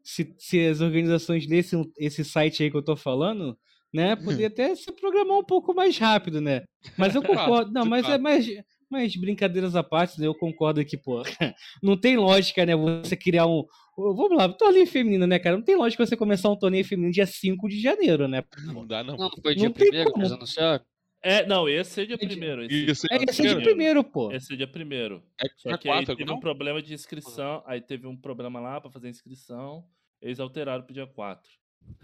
[0.07, 3.57] se, se as organizações nesse esse site aí que eu tô falando,
[3.93, 6.63] né, poderia até se programar um pouco mais rápido, né?
[6.97, 8.47] Mas eu concordo, não, mas é mais,
[8.89, 11.23] mas brincadeiras à parte, né, eu concordo que, pô,
[11.83, 13.65] não tem lógica, né, você criar um,
[13.97, 15.57] vamos lá, torneio feminino, né, cara?
[15.57, 18.41] Não tem lógica você começar um torneio feminino dia 5 de janeiro, né?
[18.63, 19.17] Não dá, não.
[19.17, 20.85] Não, foi dia não primeiro que eles anunciaram.
[21.21, 22.63] É, não, esse é dia primeiro.
[22.63, 24.31] Esse, esse é, esse é dia primeiro, pô.
[24.31, 25.21] Esse é dia primeiro.
[25.41, 26.35] É Só que aí teve não?
[26.35, 29.83] um problema de inscrição, aí teve um problema lá pra fazer inscrição,
[30.21, 31.49] eles alteraram pro dia 4.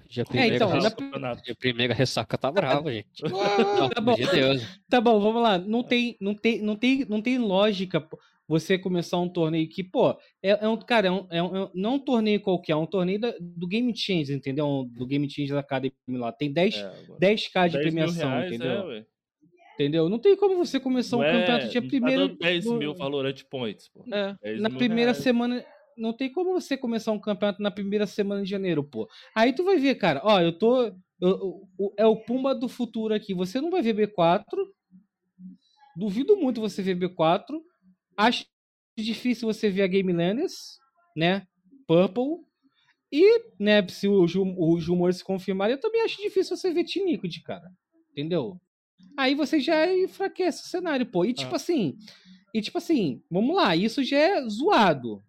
[0.07, 1.33] Dia primeiro, é, então, na...
[1.33, 3.21] dia primeiro a ressaca tá brava, gente.
[3.23, 4.15] não, tá bom.
[4.15, 4.79] De Deus.
[4.89, 5.57] Tá bom, vamos lá.
[5.57, 8.07] Não tem, não tem, não tem, não tem lógica
[8.47, 10.11] você começar um torneio que, pô,
[10.41, 12.85] é, é um, cara, é um, é um, não é um torneio qualquer, é um
[12.85, 14.87] torneio da, do Game Change, entendeu?
[14.91, 16.31] Do Game Change da Academy lá.
[16.31, 18.91] Tem 10, é, 10k de 10 premiação, reais, entendeu?
[18.91, 19.05] É,
[19.73, 20.09] entendeu?
[20.09, 22.29] Não tem como você começar um campeonato dia tá primeiro.
[22.29, 22.77] Tá 10 no...
[22.77, 24.05] mil Valorant Points, pô.
[24.11, 25.23] É, na primeira reais.
[25.23, 25.65] semana
[25.97, 29.09] não tem como você começar um campeonato na primeira semana de janeiro, pô.
[29.35, 30.87] Aí tu vai ver, cara, ó, eu tô.
[31.21, 33.33] Eu, eu, é o Pumba do futuro aqui.
[33.33, 34.43] Você não vai ver B4.
[35.95, 37.59] Duvido muito você ver B4.
[38.17, 38.45] Acho
[38.97, 40.77] difícil você ver a Game Landers,
[41.15, 41.47] né?
[41.87, 42.43] Purple.
[43.11, 47.27] E, né, se os, os rumores se confirmarem, eu também acho difícil você ver Tinico
[47.27, 47.69] de cara.
[48.11, 48.59] Entendeu?
[49.17, 51.23] Aí você já enfraquece o cenário, pô.
[51.23, 51.57] E tipo ah.
[51.57, 51.95] assim.
[52.53, 55.23] E tipo assim, vamos lá, isso já é zoado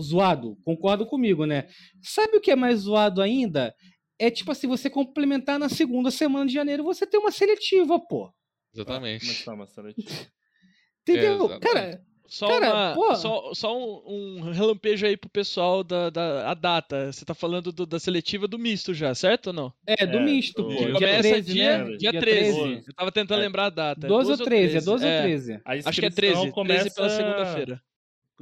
[0.00, 1.68] zoado, concordo comigo, né?
[2.02, 3.74] Sabe o que é mais zoado ainda?
[4.18, 8.32] É tipo assim, você complementar na segunda semana de janeiro, você tem uma seletiva, pô.
[8.74, 9.48] Exatamente.
[9.48, 10.08] Ah, uma seletiva.
[11.06, 11.52] Entendeu?
[11.52, 16.50] É, cara, só, Cara, uma, só, só um, um, relampejo aí pro pessoal da, da
[16.50, 17.10] a data.
[17.10, 19.72] Você tá falando do, da seletiva do misto já, certo ou não?
[19.86, 20.68] É, do é, misto, pô.
[20.68, 21.96] Dia Começa 13, dia, né?
[21.96, 22.60] dia 13.
[22.60, 22.84] 13.
[22.86, 23.44] Eu tava tentando é.
[23.44, 24.06] lembrar a data.
[24.06, 24.76] 12, 12 ou 13, 13.
[24.76, 25.60] é 12 ou 13.
[25.64, 26.80] Acho que é 13, começa...
[26.80, 27.82] 13 pela segunda-feira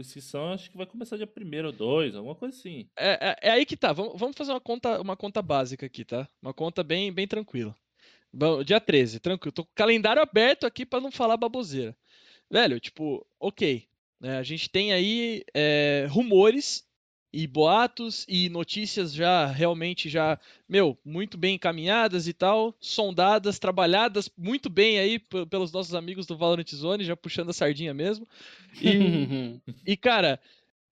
[0.00, 2.88] inscrição acho que vai começar dia 1 ou 2, alguma coisa assim.
[2.96, 3.92] É, é, é, aí que tá.
[3.92, 6.28] Vamos, vamos fazer uma conta, uma conta básica aqui, tá?
[6.40, 7.74] Uma conta bem, bem tranquila.
[8.32, 9.52] Bom, dia 13, tranquilo.
[9.52, 11.96] Tô com o calendário aberto aqui para não falar baboseira.
[12.50, 13.88] Velho, tipo, ok.
[14.20, 14.38] Né?
[14.38, 16.85] A gente tem aí é, rumores
[17.36, 24.30] e boatos e notícias já realmente já, meu, muito bem encaminhadas e tal, sondadas, trabalhadas
[24.38, 28.26] muito bem aí pelos nossos amigos do Valorant Zone, já puxando a sardinha mesmo.
[28.80, 30.40] E, e cara,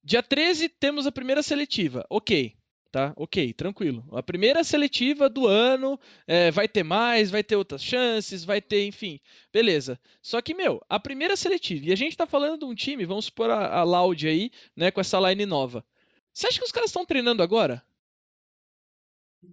[0.03, 2.05] dia 13 temos a primeira seletiva.
[2.11, 2.55] OK
[2.93, 3.13] tá?
[3.17, 4.05] Ok, tranquilo.
[4.13, 5.99] A primeira seletiva do ano
[6.29, 9.19] é, vai ter mais, vai ter outras chances, vai ter, enfim,
[9.53, 9.99] beleza.
[10.23, 13.25] Só que, meu, a primeira seletiva, e a gente tá falando de um time, vamos
[13.25, 15.85] supor a, a Loud aí, né, com essa line nova.
[16.35, 17.83] Você acha que os caras estão treinando agora?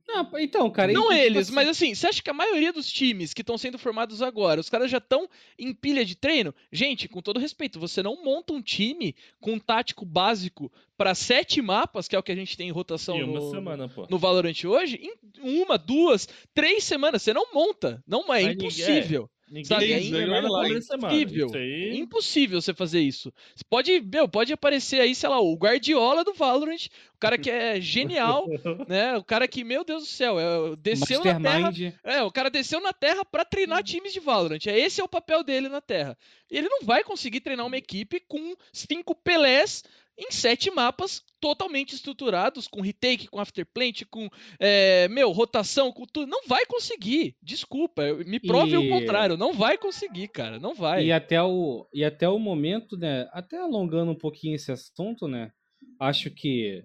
[0.08, 0.92] Não, então, cara.
[0.94, 3.58] Não tipo eles, assim- mas assim, você acha que a maioria dos times que estão
[3.58, 5.30] sendo formados agora, os caras já estão
[5.60, 6.56] em pilha de treino?
[6.72, 11.62] Gente, com todo respeito, você não monta um time com um tático básico para sete
[11.62, 14.08] mapas, que é o que a gente tem em rotação uma no, semana, pô.
[14.10, 15.14] no Valorant hoje, em
[15.62, 17.22] uma, duas, três semanas.
[17.22, 18.02] Você não monta.
[18.08, 19.30] Não é Mas ninguém- impossível.
[19.52, 20.78] Ninguém Sabe, tem é impossível.
[20.78, 21.48] Impossível.
[21.48, 21.98] Isso aí...
[22.00, 23.34] Impossível você fazer isso.
[23.54, 27.50] Você pode, meu, pode aparecer aí, sei lá, o Guardiola do Valorant, o cara que
[27.50, 28.48] é genial,
[28.88, 29.18] né?
[29.18, 31.94] O cara que, meu Deus do céu, é, desceu na terra Mastermind.
[32.02, 34.66] é, o cara desceu na Terra pra treinar times de Valorant.
[34.68, 36.18] É esse é o papel dele na Terra.
[36.50, 39.84] E ele não vai conseguir treinar uma equipe com cinco Pelés
[40.22, 44.30] em sete mapas totalmente estruturados, com retake, com afterplant, com
[44.60, 46.30] é, meu rotação, com tudo.
[46.30, 47.36] Não vai conseguir.
[47.42, 49.36] Desculpa, me prove o E- contrário.
[49.36, 50.60] Não vai conseguir, cara.
[50.60, 51.06] Não vai.
[51.06, 53.28] E até, o, e até o momento, né?
[53.32, 55.52] Até alongando um pouquinho esse assunto, né?
[56.00, 56.84] Acho que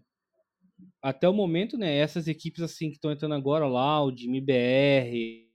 [1.03, 1.95] até o momento, né?
[1.95, 5.47] Essas equipes assim que estão entrando agora, Loud, MBR,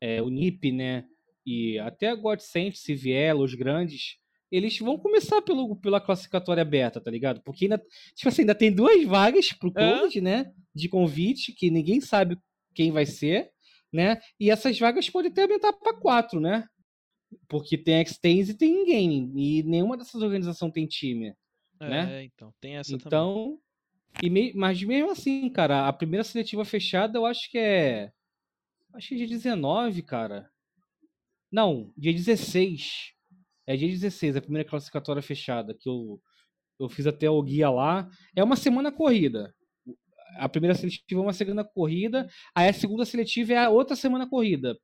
[0.00, 1.04] é, o NIP, né?
[1.46, 4.16] E até a Godsent, se vier, os grandes,
[4.50, 7.40] eles vão começar pelo, pela classificatória aberta, tá ligado?
[7.42, 7.78] Porque ainda,
[8.14, 9.72] tipo assim, ainda tem duas vagas pro É.
[9.72, 10.52] Cloud, né?
[10.74, 12.36] De convite, que ninguém sabe
[12.74, 13.50] quem vai ser,
[13.92, 14.20] né?
[14.38, 16.66] E essas vagas podem até aumentar para quatro, né?
[17.48, 19.32] Porque tem X-Tens e tem in-game.
[19.36, 21.34] E nenhuma dessas organizações tem time.
[21.80, 22.24] é, né?
[22.24, 23.06] então, tem essa também.
[23.06, 23.58] Então.
[24.22, 28.10] E me- mas mesmo assim, cara, a primeira seletiva fechada eu acho que é.
[28.92, 30.50] Acho que é dia 19, cara.
[31.50, 33.12] Não, dia 16.
[33.66, 36.20] É dia 16, a primeira classificatória fechada, que eu,
[36.78, 38.08] eu fiz até o guia lá.
[38.34, 39.54] É uma semana corrida.
[40.38, 44.28] A primeira seletiva é uma semana corrida, aí a segunda seletiva é a outra semana
[44.28, 44.76] corrida.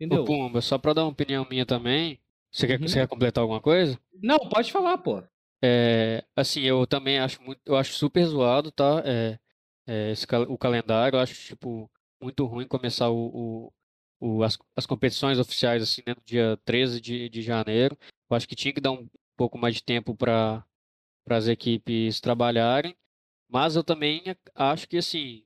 [0.00, 0.22] Entendeu?
[0.22, 2.20] Ô, Pumba, só pra dar uma opinião minha também.
[2.50, 2.88] Você quer, Uhum.
[2.88, 3.98] você quer completar alguma coisa?
[4.22, 5.22] Não, pode falar, pô.
[5.62, 9.02] É, assim, eu também acho muito, eu acho super zoado, tá?
[9.04, 9.38] É,
[9.86, 13.16] é, esse, o calendário, eu acho, tipo, muito ruim começar o,
[13.68, 13.72] o,
[14.20, 17.96] o- as, as competições oficiais, assim, né, no dia 13 de, de janeiro.
[18.30, 20.64] Eu acho que tinha que dar um pouco mais de tempo para
[21.28, 22.96] as equipes trabalharem.
[23.48, 24.22] Mas eu também
[24.54, 25.44] acho que, assim,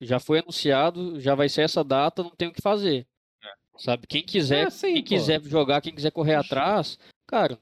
[0.00, 3.06] já foi anunciado, já vai ser essa data, não tem o que fazer.
[3.78, 4.06] Sabe?
[4.06, 5.08] Quem quiser, É, sim, quem pô.
[5.08, 7.58] quiser jogar, quem quiser correr atrás, cara,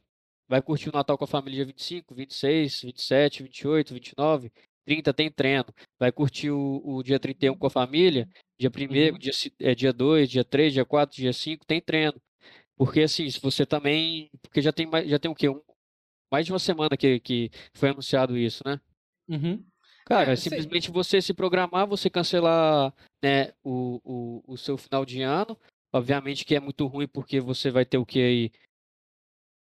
[0.48, 4.52] vai curtir o Natal com a família dia 25, 26, 27, 28, 29,
[4.88, 5.66] 30 tem treino.
[5.98, 8.26] Vai curtir o, o dia 31 com a família,
[8.58, 9.18] dia 1 Uhum.
[9.18, 12.14] dia, é, dia 2, dia 3, dia 4, dia 5, tem treino.
[12.76, 14.30] Porque assim, se você também.
[14.42, 15.48] Porque já tem, já tem o quê?
[15.48, 15.60] Um,
[16.32, 18.80] mais de uma semana que, que foi anunciado isso, né?
[19.28, 19.64] Uhum.
[20.06, 24.78] Cara, É, é sei- simplesmente você se programar, você cancelar né, o, o, o seu
[24.78, 25.58] final de ano.
[25.92, 28.50] Obviamente que é muito ruim porque você vai ter o que aí?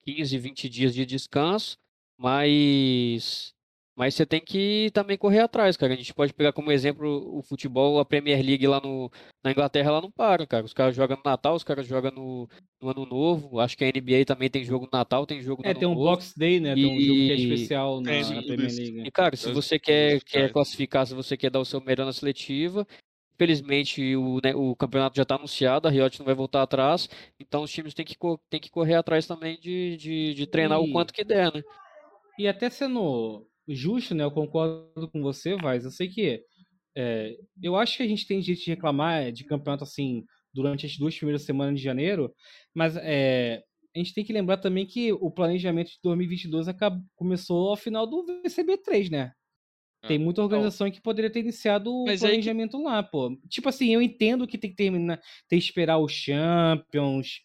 [0.06, 1.78] 15, 20 dias de descanso,
[2.18, 3.54] mas
[3.98, 5.94] mas você tem que também correr atrás, cara.
[5.94, 9.12] A gente pode pegar como exemplo o futebol, a Premier League lá no,
[9.44, 10.64] na Inglaterra, ela não para, cara.
[10.64, 12.48] Os caras jogam no Natal, os caras jogam no,
[12.80, 13.60] no Ano Novo.
[13.60, 15.88] Acho que a NBA também tem jogo no Natal, tem jogo no É, Ano tem
[15.88, 16.04] um Novo.
[16.06, 16.76] Box Day, né?
[16.76, 18.72] Tem um jogo que é E- especial na, Tem, na Premier.
[18.72, 19.04] League.
[19.08, 22.14] E, cara, se você quer, quer classificar, se você quer dar o seu melhor na
[22.14, 22.86] seletiva,
[23.34, 27.10] infelizmente o, né, o campeonato já está anunciado, a Riot não vai voltar atrás,
[27.40, 28.16] então os times têm que,
[28.50, 31.64] têm que correr atrás também de, de, de treinar o E- quanto que der, né?
[32.38, 34.24] E até sendo justo, né?
[34.24, 35.84] Eu concordo com você, Vaz.
[35.86, 36.42] Eu sei que.
[36.96, 40.24] é, eu acho que a gente tem direito de reclamar de campeonato assim
[40.54, 42.34] durante as duas primeiras semanas de janeiro,
[42.74, 43.62] mas é,
[43.96, 48.08] a gente tem que lembrar também que o planejamento de 2022 acab- começou ao final
[48.08, 49.32] do VCB3, né?
[50.04, 50.08] É.
[50.08, 53.36] Tem muita organização que poderia ter iniciado o Mas que- planejamento lá, pô.
[53.50, 57.42] Tipo assim, eu entendo que tem que terminar, tem que esperar os Champions.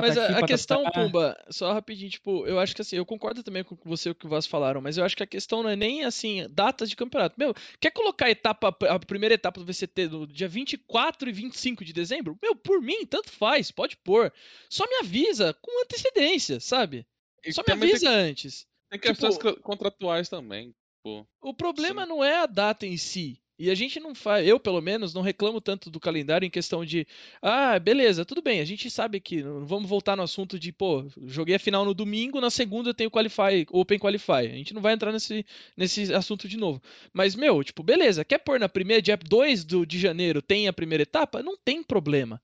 [0.00, 3.62] Mas a, a questão, Pumba, só rapidinho, tipo, eu acho que assim, eu concordo também
[3.62, 6.04] com você o que vocês falaram, mas eu acho que a questão não é nem
[6.04, 7.34] assim, datas de campeonato.
[7.38, 11.84] Meu, quer colocar a etapa, a primeira etapa do VCT no dia 24 e 25
[11.84, 12.38] de dezembro?
[12.40, 14.32] Meu, por mim, tanto faz, pode pôr.
[14.70, 17.04] Só me avisa com antecedência, sabe?
[17.44, 18.66] E Só me avisa antes.
[18.90, 20.72] Tem, tem questões Tipo- co- contratuais também.
[21.02, 21.26] Pô.
[21.42, 23.41] O problema não é a data em si.
[23.58, 26.84] E a gente não faz, eu pelo menos, não reclamo tanto do calendário em questão
[26.84, 27.06] de,
[27.40, 31.54] ah, beleza, tudo bem, a gente sabe que, vamos voltar no assunto de, pô, joguei
[31.54, 34.32] a final no domingo, na segunda eu tenho Qualify, Open Qualify.
[34.32, 35.44] A gente não vai entrar nesse,
[35.76, 36.82] nesse assunto de novo.
[37.12, 40.72] Mas, meu, tipo, beleza, quer pôr na primeira, dia 2 do, de janeiro, tem a
[40.72, 41.42] primeira etapa?
[41.42, 42.40] Não tem problema.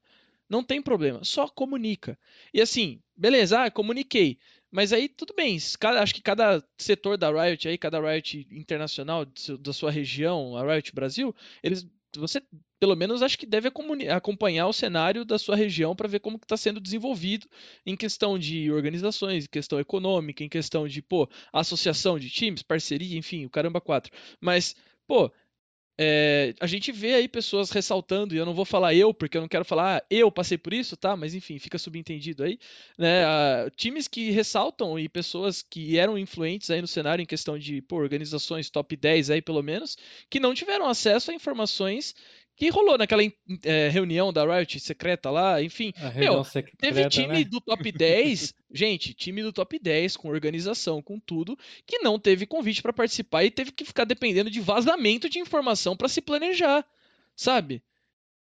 [0.49, 2.19] Não tem problema, só comunica.
[2.55, 4.39] E assim, beleza, ah, comuniquei.
[4.71, 9.27] Mas aí tudo bem, cada, acho que cada setor da Riot aí, cada Riot internacional
[9.61, 11.87] da sua região, a Riot Brasil, eles
[12.17, 12.43] você
[12.81, 13.71] pelo menos acho que deve
[14.11, 17.47] acompanhar o cenário da sua região para ver como está sendo desenvolvido
[17.85, 23.19] em questão de organizações, em questão econômica, em questão de pô, associação de times, parceria,
[23.19, 24.13] enfim, o caramba quatro.
[24.41, 24.77] Mas
[25.07, 25.31] pô,
[26.01, 29.41] é, a gente vê aí pessoas ressaltando, e eu não vou falar eu, porque eu
[29.41, 31.17] não quero falar ah, eu passei por isso, tá?
[31.17, 32.59] Mas enfim, fica subentendido aí.
[32.97, 33.25] Né?
[33.25, 37.83] Ah, times que ressaltam e pessoas que eram influentes aí no cenário em questão de
[37.83, 39.99] pô, organizações top 10 aí pelo menos,
[40.31, 42.15] que não tiveram acesso a informações
[42.59, 43.23] que rolou naquela
[43.63, 45.93] é, reunião da Riot secreta lá, enfim.
[46.17, 47.45] Meu, secreta, teve time né?
[47.45, 51.57] do top 10, gente, time do top 10 com organização, com tudo,
[51.87, 55.97] que não teve convite para participar e teve que ficar dependendo de vazamento de informação
[55.97, 56.85] para se planejar,
[57.37, 57.81] sabe?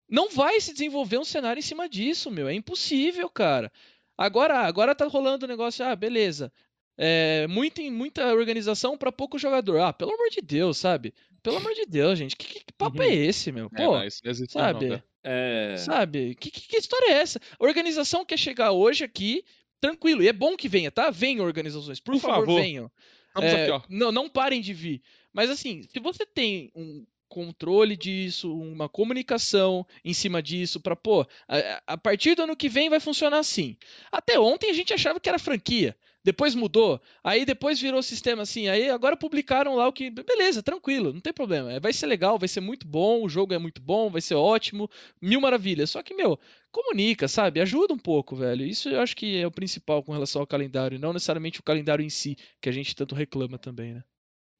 [0.08, 3.70] Não vai se desenvolver um cenário em cima disso, meu, é impossível, cara.
[4.16, 6.50] Agora, agora tá rolando o negócio, ah, beleza.
[6.98, 9.80] É, muita, muita organização para pouco jogador.
[9.80, 11.12] Ah, pelo amor de Deus, sabe?
[11.42, 12.34] Pelo amor de Deus, gente.
[12.34, 13.12] Que, que papo é uhum.
[13.12, 13.66] é esse, meu?
[13.66, 14.88] É, Pô, é, não, isso não existe sabe?
[14.88, 15.76] Não, é...
[15.76, 16.34] Sabe?
[16.34, 17.40] Que, que, que, história é essa?
[17.58, 19.44] A organização quer chegar hoje aqui,
[19.80, 20.22] tranquilo.
[20.22, 21.10] E é bom que venha, tá?
[21.10, 22.00] Venham organizações.
[22.00, 22.90] Por, por favor, favor, venham.
[23.38, 25.02] É, aqui, não, não parem de vir.
[25.32, 31.26] Mas assim, se você tem um controle disso, uma comunicação em cima disso, para pô,
[31.46, 33.76] a, a, partir do ano que vem vai funcionar assim.
[34.10, 35.94] Até ontem a gente achava que era franquia
[36.26, 40.10] depois mudou, aí depois virou sistema assim, aí agora publicaram lá o que.
[40.10, 41.72] Beleza, tranquilo, não tem problema.
[41.72, 44.34] É, vai ser legal, vai ser muito bom, o jogo é muito bom, vai ser
[44.34, 44.90] ótimo,
[45.22, 45.90] mil maravilhas.
[45.90, 46.36] Só que, meu,
[46.72, 47.60] comunica, sabe?
[47.60, 48.66] Ajuda um pouco, velho.
[48.66, 52.04] Isso eu acho que é o principal com relação ao calendário, não necessariamente o calendário
[52.04, 54.02] em si, que a gente tanto reclama também, né?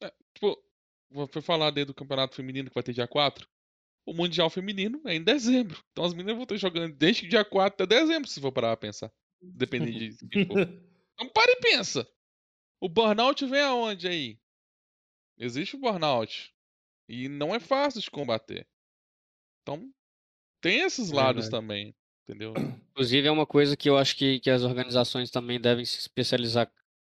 [0.05, 0.57] É, tipo,
[1.33, 3.45] foi falar do campeonato feminino que vai ter dia 4.
[4.07, 5.83] O Mundial Feminino é em dezembro.
[5.91, 8.89] Então as meninas vão estar jogando desde dia 4 até dezembro, se for parar pra
[8.89, 9.11] pensar.
[9.43, 10.17] Dependendo de.
[11.17, 12.07] Então para e pensa.
[12.79, 14.39] O burnout vem aonde aí?
[15.39, 16.55] Existe o burnout.
[17.09, 18.67] E não é fácil de combater.
[19.63, 19.91] Então,
[20.61, 21.95] tem esses lados também.
[22.29, 22.55] Entendeu?
[22.91, 26.71] Inclusive, é uma coisa que eu acho que, que as organizações também devem se especializar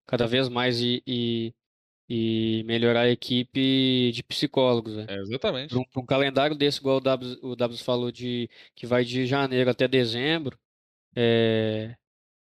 [0.06, 1.52] cada vez mais e, e,
[2.08, 4.94] e melhorar a equipe de psicólogos.
[4.94, 5.06] Né?
[5.08, 5.70] É, exatamente.
[5.70, 9.26] Para um, um, calendário desse, igual o W, o w falou, de, que vai de
[9.26, 10.56] janeiro até dezembro,
[11.16, 11.96] é,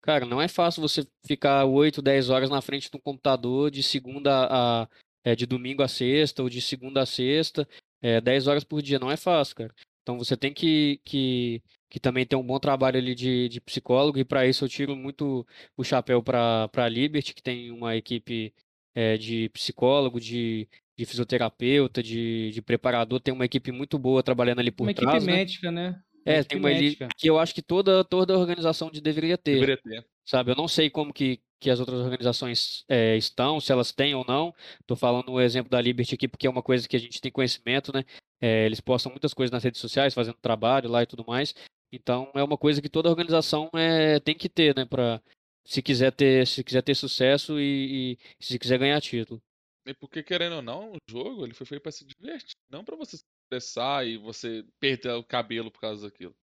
[0.06, 3.82] Cara, não é fácil você ficar 8, 10 horas na frente de um computador de
[3.82, 4.88] segunda a.
[5.27, 7.68] É, de domingo a sexta, ou de segunda a sexta,
[7.99, 8.99] é, 10 horas por dia.
[8.99, 9.73] Não é fácil, cara.
[10.03, 14.19] Então você tem que, que, que também ter um bom trabalho ali de, de psicólogo,
[14.19, 15.44] e para isso eu tiro muito
[15.76, 18.53] o chapéu para a Liberty, que tem uma equipe
[18.94, 24.60] é, de psicólogo, de, de fisioterapeuta, de, de preparador, tem uma equipe muito boa trabalhando
[24.60, 25.07] ali por uma trás.
[25.07, 25.38] Uma equipe né?
[25.38, 25.99] médica, né?
[26.26, 29.53] É, tem uma elite que eu acho que toda, toda organização de deveria ter.
[29.53, 30.06] Deveria ter.
[30.26, 34.15] Sabe, eu não sei como que, que as outras organizações é, estão, se elas têm
[34.15, 34.53] ou não.
[34.81, 37.31] Estou falando o exemplo da Liberty aqui, porque é uma coisa que a gente tem
[37.31, 38.03] conhecimento, né?
[38.41, 41.53] É, eles postam muitas coisas nas redes sociais, fazendo trabalho lá e tudo mais.
[41.91, 44.84] Então é uma coisa que toda organização é, tem que ter, né?
[44.84, 45.22] Pra,
[45.64, 49.41] se quiser ter, se quiser ter sucesso e, e se quiser ganhar título.
[49.85, 52.95] E porque, querendo ou não, o jogo ele foi feito para se divertir, não para
[52.95, 56.35] você estressar e você perder o cabelo por causa daquilo.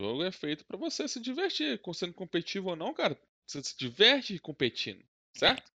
[0.00, 3.18] O jogo é feito para você se divertir, sendo competitivo ou não, cara.
[3.46, 5.04] Você se diverte competindo,
[5.36, 5.70] certo?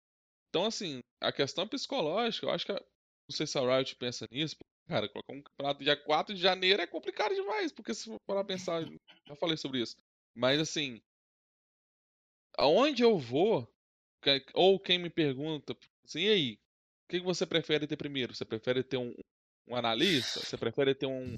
[0.49, 2.73] Então, assim, a questão psicológica, eu acho que.
[2.73, 4.57] Não sei se a Riot pensa nisso.
[4.89, 8.43] Cara, colocar um campeonato dia 4 de janeiro é complicado demais, porque se for parar
[8.43, 8.83] pensar,
[9.27, 9.97] já falei sobre isso.
[10.35, 11.01] Mas, assim.
[12.57, 13.71] Aonde eu vou,
[14.55, 16.53] ou quem me pergunta, assim, e aí?
[17.05, 18.35] O que você prefere ter primeiro?
[18.35, 19.15] Você prefere ter um,
[19.69, 20.41] um analista?
[20.41, 21.37] Você prefere ter um,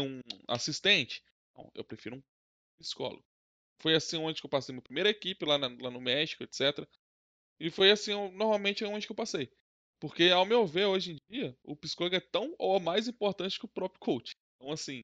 [0.00, 1.22] um assistente?
[1.56, 2.22] Não, eu prefiro um
[2.78, 3.24] psicólogo.
[3.80, 6.86] Foi assim onde eu passei minha primeira equipe lá, na, lá no México, etc.
[7.60, 9.50] E foi assim, normalmente, onde que eu passei.
[10.00, 13.64] Porque, ao meu ver, hoje em dia, o psicólogo é tão ou mais importante que
[13.64, 14.32] o próprio coach.
[14.56, 15.02] Então, assim,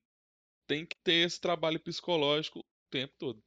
[0.68, 3.42] tem que ter esse trabalho psicológico o tempo todo.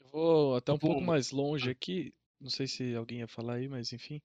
[0.00, 2.14] Eu vou até um pouco mais longe aqui.
[2.40, 4.20] Não sei se alguém ia falar aí, mas enfim.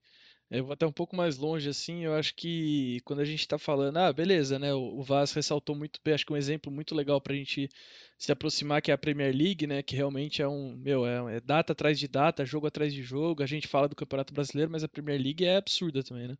[0.51, 3.59] Eu vou até um pouco mais longe, assim, eu acho que quando a gente está
[3.59, 4.73] falando, ah, beleza, né?
[4.73, 7.69] O Vaz ressaltou muito bem, acho que um exemplo muito legal para a gente
[8.17, 9.83] se aproximar, que é a Premier League, né?
[9.83, 13.43] Que realmente é um, meu, é, é, data atrás de data, jogo atrás de jogo.
[13.43, 16.37] A gente fala do Campeonato Brasileiro, mas a Premier League é absurda também, né?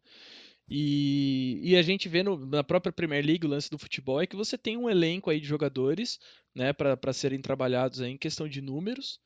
[0.70, 4.28] E, e a gente vê no, na própria Premier League o lance do futebol é
[4.28, 6.20] que você tem um elenco aí de jogadores
[6.54, 9.20] né, para serem trabalhados aí em questão de números.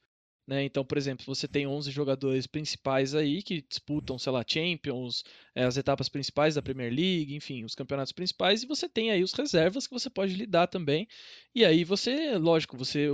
[0.45, 0.65] Né?
[0.65, 5.24] Então, por exemplo, você tem 11 jogadores principais aí que disputam, sei lá, Champions,
[5.56, 9.24] eh, as etapas principais da Premier League, enfim, os campeonatos principais, e você tem aí
[9.24, 11.07] os reservas que você pode lidar também.
[11.56, 13.07] E aí você, lógico, você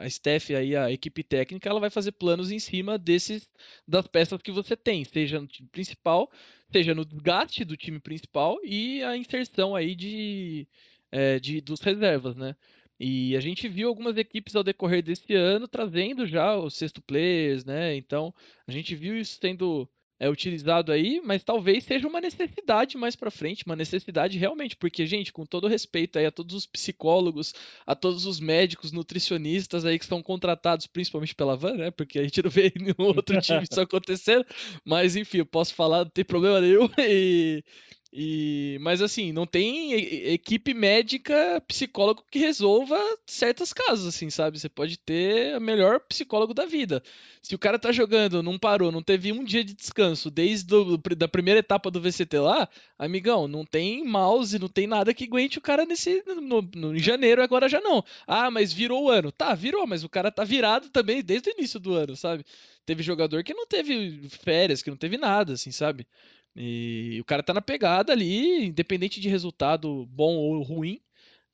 [0.00, 3.48] a, staff aí, a equipe técnica, ela vai fazer planos em cima desses
[3.86, 6.30] das peças que você tem, seja no time principal,
[6.72, 10.66] seja no desgaste do time principal e a inserção aí de,
[11.12, 12.56] é, de dos reservas, né?
[13.04, 17.64] E a gente viu algumas equipes ao decorrer desse ano trazendo já os sexto players,
[17.64, 17.96] né?
[17.96, 18.32] Então
[18.64, 23.28] a gente viu isso sendo é, utilizado aí, mas talvez seja uma necessidade mais para
[23.28, 27.52] frente, uma necessidade realmente, porque gente, com todo respeito aí a todos os psicólogos,
[27.84, 31.90] a todos os médicos, nutricionistas aí que estão contratados principalmente pela Van, né?
[31.90, 34.46] Porque a gente não vê nenhum outro time isso acontecendo,
[34.84, 37.64] mas enfim, eu posso falar, não tem problema nenhum e
[38.14, 39.94] e, mas assim, não tem
[40.34, 44.60] equipe médica, psicólogo que resolva certos casos, assim, sabe?
[44.60, 47.02] Você pode ter o melhor psicólogo da vida.
[47.40, 50.98] Se o cara tá jogando, não parou, não teve um dia de descanso desde do,
[51.16, 52.68] da primeira etapa do VCT lá,
[52.98, 57.00] amigão, não tem mouse, não tem nada que aguente o cara nesse no, no, em
[57.00, 58.04] janeiro, agora já não.
[58.26, 59.32] Ah, mas virou o ano.
[59.32, 62.44] Tá, virou, mas o cara tá virado também desde o início do ano, sabe?
[62.84, 66.06] Teve jogador que não teve férias, que não teve nada, assim, sabe?
[66.54, 71.00] E o cara tá na pegada ali, independente de resultado bom ou ruim,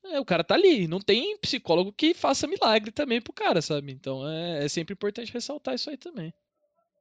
[0.05, 0.89] é, o cara tá ali.
[0.89, 3.93] Não tem psicólogo que faça milagre também pro cara, sabe?
[3.93, 6.33] Então é, é sempre importante ressaltar isso aí também.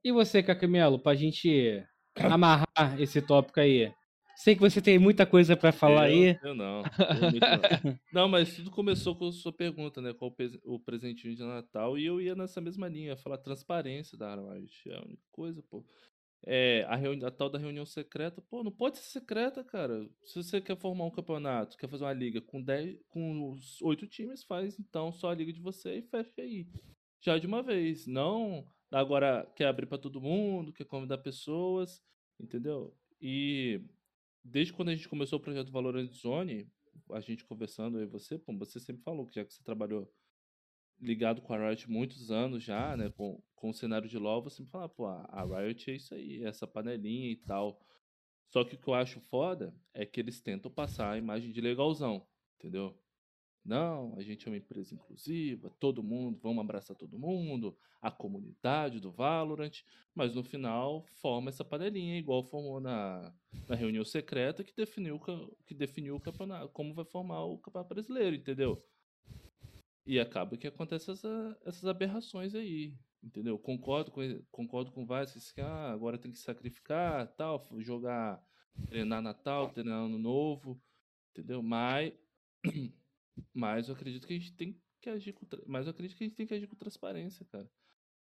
[0.04, 1.84] E você, Cacamelo, pra gente
[2.16, 3.92] amarrar esse tópico aí?
[4.36, 6.38] Sei que você tem muita coisa para falar eu, aí.
[6.44, 6.82] Eu não.
[6.82, 7.98] Eu não.
[8.12, 10.12] não, mas tudo começou com a sua pergunta, né?
[10.12, 10.32] Qual
[10.64, 11.98] o presentinho de Natal?
[11.98, 14.88] E eu ia nessa mesma linha, falar transparência da Riot.
[14.88, 15.84] É a única coisa, pô.
[16.46, 20.08] É, a, a tal da reunião secreta, pô, não pode ser secreta, cara.
[20.24, 24.06] Se você quer formar um campeonato, quer fazer uma liga com 10, com os oito
[24.06, 26.66] times, faz então só a liga de você e fecha aí.
[27.20, 28.06] Já de uma vez.
[28.06, 32.02] Não agora quer abrir para todo mundo, quer convidar pessoas,
[32.40, 32.94] entendeu?
[33.20, 33.80] E
[34.42, 36.70] desde quando a gente começou o projeto Valorant Zone,
[37.10, 40.10] a gente conversando aí você, pô, você sempre falou que já que você trabalhou
[41.00, 43.10] ligado com a Riot muitos anos já, né?
[43.10, 46.44] Com, com o cenário de LoL, você me fala, pô, a Riot é isso aí,
[46.44, 47.80] essa panelinha e tal.
[48.48, 51.60] Só que o que eu acho foda é que eles tentam passar a imagem de
[51.60, 52.26] legalzão,
[52.56, 52.98] entendeu?
[53.64, 58.98] Não, a gente é uma empresa inclusiva, todo mundo, vamos abraçar todo mundo, a comunidade
[58.98, 59.82] do Valorant,
[60.14, 63.30] mas no final forma essa panelinha, igual formou na,
[63.68, 65.20] na reunião secreta que definiu,
[65.66, 68.82] que definiu o campeonato, como vai formar o campeonato brasileiro, entendeu?
[70.08, 73.58] E acaba que acontece essa, essas aberrações aí, entendeu?
[73.58, 78.42] Concordo com, concordo com vários que ah, agora tem que sacrificar, tal, jogar,
[78.86, 80.80] treinar Natal, treinar Ano Novo,
[81.30, 81.62] entendeu?
[81.62, 82.14] Mas,
[83.52, 86.26] mas eu acredito que a gente tem que agir com, mas eu acredito que a
[86.26, 87.70] gente tem que agir com transparência, cara.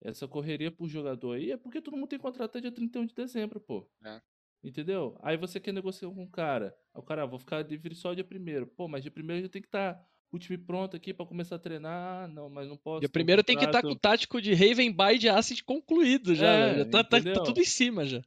[0.01, 3.15] Essa correria por jogador aí é porque todo mundo tem contrato até dia 31 de
[3.15, 3.89] dezembro, pô.
[4.03, 4.21] É.
[4.61, 5.17] Entendeu?
[5.21, 6.77] Aí você quer negociar com o cara.
[6.93, 8.67] O cara, ah, vou ficar livre só dia primeiro.
[8.67, 11.55] Pô, mas dia primeiro já tem que estar tá o time pronto aqui para começar
[11.55, 12.27] a treinar.
[12.29, 13.03] Não, mas não posso.
[13.03, 16.33] E primeiro tem que estar tá com o tático de Raven by de Acid concluído
[16.33, 16.47] já.
[16.47, 18.21] É, já tá, tá, tá, tudo em cima já.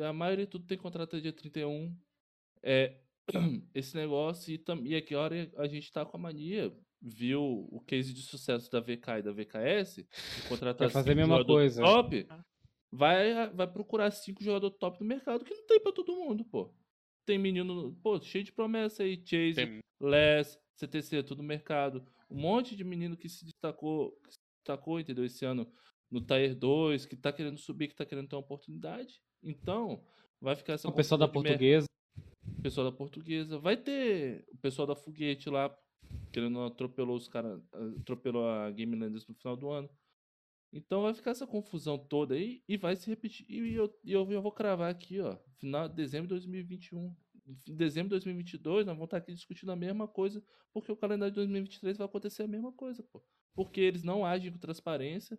[0.00, 1.94] A maioria tudo tem contrato dia 31.
[2.62, 2.96] É,
[3.74, 6.72] esse negócio, e, e aqui hora a gente tá com a mania.
[7.04, 10.06] Viu o case de sucesso da VK e da VKS,
[10.48, 11.82] contratar fazer a mesma coisa.
[11.82, 12.28] top,
[12.92, 16.72] vai, vai procurar cinco jogadores top no mercado que não tem para todo mundo, pô.
[17.26, 19.80] Tem menino, pô, cheio de promessa aí, Chase, tem...
[20.00, 22.04] Les, CTC, tudo mercado.
[22.30, 25.24] Um monte de menino que se destacou, que se destacou, entendeu?
[25.24, 25.70] Esse ano
[26.10, 29.20] no Tier 2, que tá querendo subir, que tá querendo ter uma oportunidade.
[29.42, 30.04] Então,
[30.40, 30.88] vai ficar essa.
[30.88, 31.86] O pessoal da portuguesa.
[32.58, 33.58] O pessoal da portuguesa.
[33.58, 35.74] Vai ter o pessoal da foguete lá,
[36.30, 37.60] querendo atropelou os caras.
[38.00, 39.88] Atropelou a Game Landers no final do ano.
[40.72, 43.46] Então vai ficar essa confusão toda aí e vai se repetir.
[43.48, 45.36] E eu, eu, eu vou cravar aqui, ó.
[45.58, 47.14] Final de dezembro de 2021
[47.46, 50.42] em dezembro de 2022, nós vamos estar aqui discutindo a mesma coisa,
[50.72, 53.22] porque o calendário de 2023 vai acontecer a mesma coisa, pô.
[53.54, 55.38] Porque eles não agem com transparência.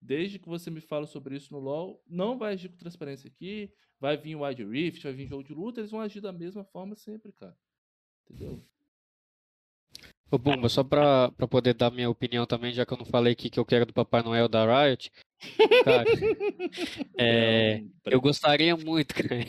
[0.00, 3.72] Desde que você me fala sobre isso no LoL, não vai agir com transparência aqui.
[3.98, 6.64] Vai vir o Wide Rift, vai vir jogo de luta, eles vão agir da mesma
[6.64, 7.56] forma sempre, cara.
[8.24, 8.62] Entendeu?
[10.30, 13.32] Ô Bumba, só pra, pra poder dar minha opinião também, já que eu não falei
[13.32, 15.10] aqui que eu quero do Papai Noel da Riot,
[15.84, 16.04] Cara,
[17.18, 19.44] é, eu gostaria muito, cara,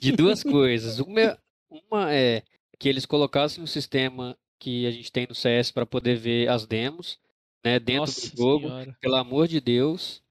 [0.00, 0.98] de, duas coisas.
[1.00, 1.38] Uma,
[1.70, 2.42] uma é
[2.78, 6.66] que eles colocassem um sistema que a gente tem no CS para poder ver as
[6.66, 7.18] demos,
[7.64, 8.96] né, dentro Nossa do jogo, senhora.
[9.00, 10.22] pelo amor de Deus.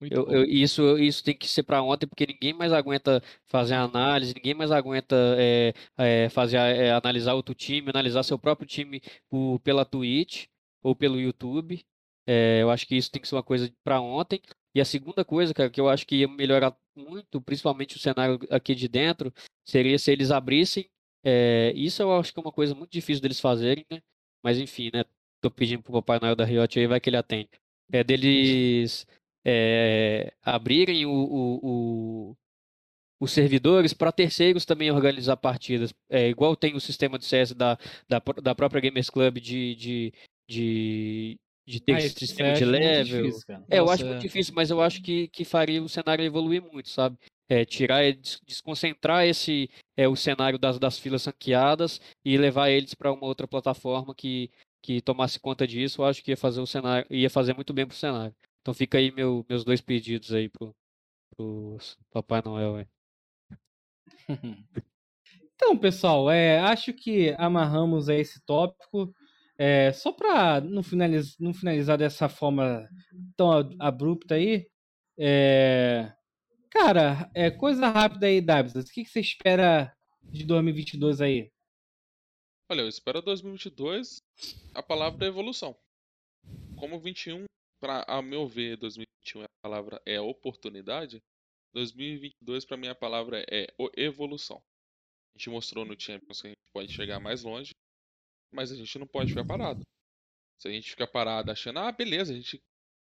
[0.00, 4.32] Eu, eu- isso, isso tem que ser para ontem, porque ninguém mais aguenta fazer análise,
[4.32, 9.58] ninguém mais aguenta é, é, fazer, é, analisar outro time, analisar seu próprio time por-
[9.58, 10.46] pela Twitch
[10.82, 11.84] ou pelo YouTube.
[12.28, 14.40] É, eu acho que isso tem que ser uma coisa para ontem.
[14.74, 18.38] E a segunda coisa, cara, que eu acho que ia melhorar muito, principalmente o cenário
[18.50, 19.32] aqui de dentro,
[19.66, 20.88] seria se eles abrissem.
[21.24, 24.00] é, isso eu acho que é uma coisa muito difícil deles fazerem, né?
[24.42, 25.04] Mas enfim, né?
[25.40, 27.48] Tô pedindo pro Papai Noel da Riot aí, vai que ele atende.
[27.92, 29.06] É deles
[29.44, 32.36] é, abrirem o, o- o-
[33.20, 35.92] os servidores para terceiros também organizar partidas.
[36.08, 37.76] É, igual tem o sistema de CS da,
[38.08, 40.12] da, da própria Gamers Club de, de,
[40.48, 41.38] de,
[41.68, 43.22] de ter Ah, sistema eu de muito level.
[43.22, 43.64] difícil, cara.
[43.68, 44.22] É, eu Nossa, acho muito é.
[44.22, 47.18] difícil, mas eu acho que, que faria o cenário evoluir muito, sabe?
[47.48, 52.70] É, tirar, e des- desconcentrar esse, é, o cenário das, das filas ranqueadas e levar
[52.70, 54.50] eles para uma outra plataforma que,
[54.82, 57.86] que tomasse conta disso, eu acho que ia fazer o cenário, ia fazer muito bem
[57.86, 58.34] pro cenário.
[58.62, 60.74] Então fica aí meu, meus dois pedidos aí pro,
[61.36, 61.76] pro
[62.10, 62.86] Papai Noel.
[65.60, 69.12] Então, pessoal, é, acho que amarramos a esse tópico.
[69.58, 72.88] É, só para não, finaliz, não finalizar dessa forma
[73.36, 74.70] tão abrupta aí,
[75.20, 76.12] é,
[76.70, 78.76] cara, é, coisa rápida aí, Dabs.
[78.76, 81.50] O que, você espera de 2022 aí?
[82.70, 84.22] Olha, eu espero 2022
[84.74, 85.76] a palavra é evolução.
[86.76, 87.46] Como 21,
[87.80, 91.20] pra, a meu ver, 2021 a palavra é oportunidade,
[91.72, 93.66] 2022 para mim a palavra é
[93.96, 94.62] evolução.
[95.34, 97.72] A gente mostrou no Champions que a gente pode chegar mais longe,
[98.50, 99.82] mas a gente não pode ficar parado.
[100.58, 102.62] Se a gente ficar parado achando, ah, beleza, a gente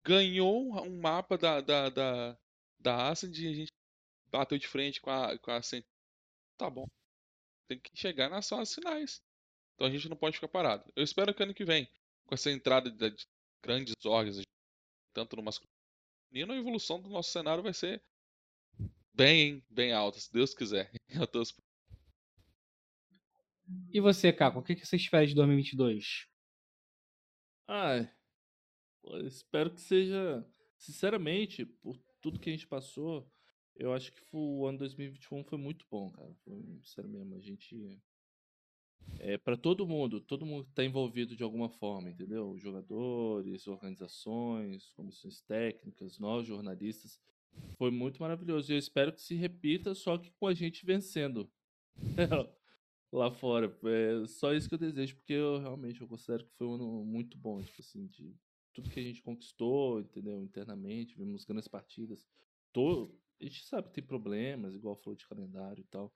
[0.03, 2.38] ganhou um mapa da, da, da,
[2.80, 3.72] da Ascend e a gente
[4.27, 5.85] bateu de frente com a, com a Ascend.
[6.57, 6.88] Tá bom.
[7.68, 9.22] Tem que chegar nas fases finais.
[9.76, 10.91] Então a gente não pode ficar parado.
[10.95, 11.89] Eu espero que ano que vem,
[12.26, 13.27] com essa entrada de de
[13.61, 14.41] grandes orgs,
[15.14, 18.03] tanto no masculino, a evolução do nosso cenário vai ser
[19.14, 20.91] bem, bem alta, se Deus quiser.
[21.10, 21.55] Eu torço
[23.91, 26.27] E você, Caco, o que, você espera de 2022?
[27.68, 28.10] Ai,
[29.02, 30.45] pô, eu espero que seja.
[30.77, 33.31] Sinceramente, por tudo que a gente passou,
[33.76, 36.34] eu acho que o ano 2021 foi muito bom, cara.
[36.44, 38.02] Foi, sério mesmo, a gente.
[39.19, 42.57] É, para todo mundo, todo mundo tá envolvido de alguma forma, entendeu?
[42.57, 47.19] Jogadores, organizações, comissões técnicas, nós jornalistas.
[47.77, 48.72] Foi muito maravilhoso.
[48.72, 51.49] E eu espero que se repita, só que com a gente vencendo.
[53.18, 53.76] lá fora.
[53.85, 57.06] É só isso que eu desejo, porque eu realmente eu considero que foi um ano
[57.06, 58.35] muito bom, tipo assim, de
[58.73, 60.41] tudo que a gente conquistou, entendeu?
[60.44, 62.27] Internamente, vimos grandes partidas.
[62.72, 66.11] Tô, a gente sabe que tem problemas, igual falou de calendário e tal,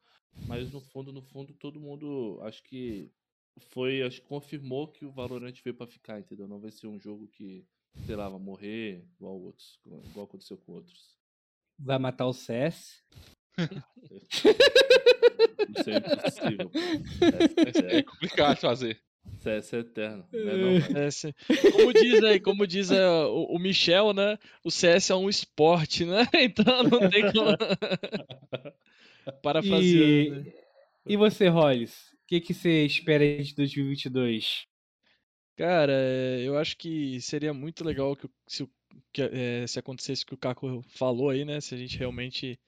[0.48, 3.12] mas no fundo, no fundo, todo mundo acho que
[3.70, 6.48] foi, acho que confirmou que o Valorant veio pra ficar, entendeu?
[6.48, 7.66] Não vai ser um jogo que,
[8.06, 11.16] sei lá, vai morrer igual outros, igual aconteceu com outros.
[11.80, 13.04] Vai matar o CS?
[15.78, 16.72] Isso é impossível.
[17.92, 19.00] É, é complicado fazer.
[19.40, 20.26] CS é eterno.
[20.34, 21.00] É não, cara?
[21.06, 21.36] É, se-
[21.74, 24.38] como diz aí, como diz é, o, o Michel, né?
[24.64, 26.28] O CS é um esporte, né?
[26.40, 27.58] Então não tem como.
[29.42, 30.42] Parafraseando.
[30.44, 30.54] né?
[31.06, 32.12] E, e você, Hollis?
[32.24, 34.66] O que, que você espera aí de 2022?
[35.56, 38.68] Cara, é, eu acho que seria muito legal que, se,
[39.14, 41.60] que, é, se acontecesse o que o Caco falou aí, né?
[41.62, 42.60] Se a gente realmente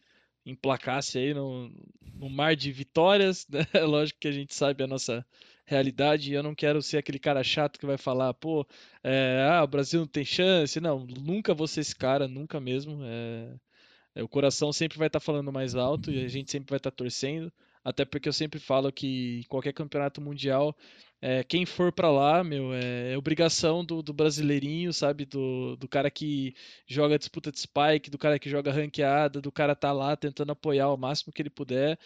[0.45, 1.71] emplacasse aí no,
[2.13, 3.65] no mar de vitórias, né?
[3.85, 5.25] Lógico que a gente sabe a nossa
[5.65, 8.65] realidade e eu não quero ser aquele cara chato que vai falar, pô,
[9.03, 10.79] é, ah, o Brasil não tem chance.
[10.79, 12.99] Não, nunca vou ser esse cara, nunca mesmo.
[13.03, 13.55] É,
[14.15, 16.91] é, o coração sempre vai estar falando mais alto e a gente sempre vai estar
[16.91, 17.51] torcendo.
[17.83, 20.75] Até porque eu sempre falo que em qualquer campeonato mundial,
[21.21, 25.25] é, quem for pra lá, meu, é, é obrigação do, do brasileirinho, sabe?
[25.25, 26.55] Do, do cara que
[26.87, 30.89] joga disputa de spike, do cara que joga ranqueada, do cara tá lá tentando apoiar
[30.89, 31.99] o máximo que ele puder.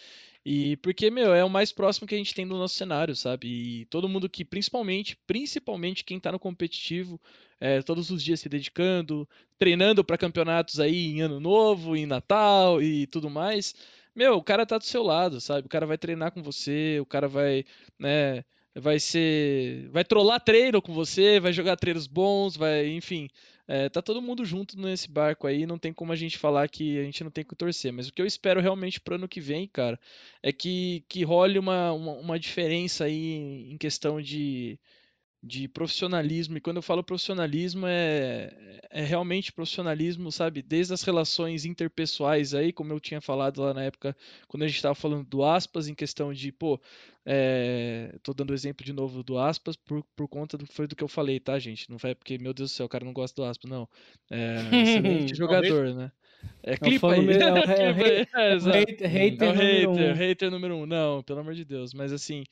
[0.44, 3.46] E porque, meu, é o mais próximo que a gente tem do nosso cenário, sabe?
[3.48, 7.20] E todo mundo que, principalmente, principalmente quem tá no competitivo,
[7.60, 9.28] é, todos os dias se dedicando,
[9.58, 13.74] treinando para campeonatos aí em Ano Novo, em Natal e tudo mais.
[14.14, 15.66] Meu, o cara tá do seu lado, sabe?
[15.66, 17.64] O cara vai treinar com você, o cara vai,
[17.98, 18.44] né,
[18.74, 23.28] vai ser, vai trollar treino com você, vai jogar treinos bons, vai, enfim,
[23.66, 26.98] é, tá todo mundo junto nesse barco aí, não tem como a gente falar que
[26.98, 29.40] a gente não tem que torcer, mas o que eu espero realmente pro ano que
[29.40, 29.98] vem, cara,
[30.42, 34.78] é que, que role uma, uma, uma diferença aí em questão de
[35.46, 36.56] de profissionalismo.
[36.56, 40.62] E quando eu falo profissionalismo, é, é realmente profissionalismo, sabe?
[40.62, 44.16] Desde as relações interpessoais aí, como eu tinha falado lá na época,
[44.48, 46.80] quando a gente estava falando do aspas, em questão de, pô,
[47.26, 51.04] é, tô dando exemplo de novo do aspas por, por conta do foi do que
[51.04, 51.90] eu falei, tá, gente?
[51.90, 53.86] Não vai porque, meu Deus do céu, o cara não gosta do aspas, não.
[54.30, 56.10] É, excelente jogador, né?
[56.62, 57.20] É, clipa aí.
[57.20, 58.78] número- é é É, exato.
[58.78, 59.94] Hater, hater É número um.
[59.94, 60.86] hater, hater número um.
[60.86, 61.92] Não, pelo amor de Deus.
[61.92, 62.44] Mas assim,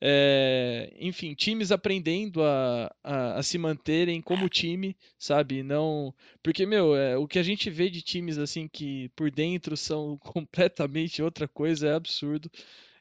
[0.00, 5.62] é, enfim, times aprendendo a, a, a se manterem como time, sabe?
[5.62, 6.14] Não.
[6.42, 10.16] Porque, meu, é, o que a gente vê de times assim que por dentro são
[10.22, 12.50] completamente outra coisa é absurdo.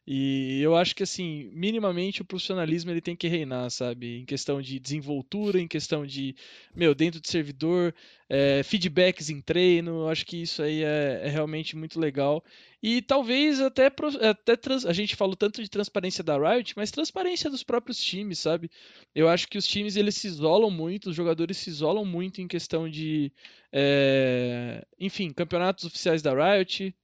[0.10, 4.20] E eu acho que, assim, minimamente o profissionalismo ele tem que reinar, sabe?
[4.20, 6.34] Em questão de desenvoltura, em questão de,
[6.74, 7.94] meu, dentro de servidor,
[8.30, 12.42] é, feedbacks em treino, eu acho que isso aí é, é realmente muito legal.
[12.82, 13.92] E talvez até,
[14.30, 18.40] até trans- a gente falou tanto de transparência da Riot, mas transparência dos próprios times,
[18.40, 18.72] sabe?
[19.14, 22.48] Eu acho que os times eles se isolam muito, os jogadores se isolam muito em
[22.48, 23.32] questão de,
[23.74, 26.96] é, enfim, campeonatos oficiais da Riot,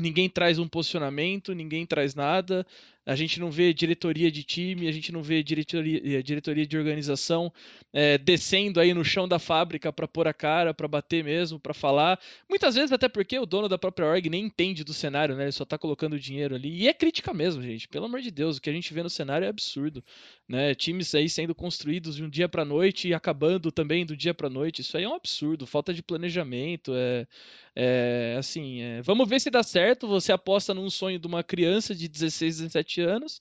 [0.00, 2.66] ninguém traz um posicionamento, ninguém traz nada.
[3.08, 6.76] A gente não vê diretoria de time, a gente não vê diretoria, eh, diretoria de
[6.76, 7.50] organização
[7.90, 11.72] eh, descendo aí no chão da fábrica para pôr a cara, para bater mesmo, para
[11.72, 12.20] falar.
[12.46, 15.44] Muitas vezes até porque o dono da própria org nem entende do cenário, né?
[15.44, 16.68] Ele só tá colocando dinheiro ali.
[16.82, 17.88] E é crítica mesmo, gente.
[17.88, 20.04] Pelo amor de Deus, o que a gente vê no cenário é absurdo,
[20.46, 20.74] né?
[20.74, 24.50] Times aí sendo construídos de um dia para noite e acabando também do dia para
[24.50, 24.82] noite.
[24.82, 27.26] Isso aí é um absurdo, falta de planejamento, é
[27.80, 30.08] é, assim, é, vamos ver se dá certo.
[30.08, 33.40] Você aposta num sonho de uma criança de 16, 17 anos.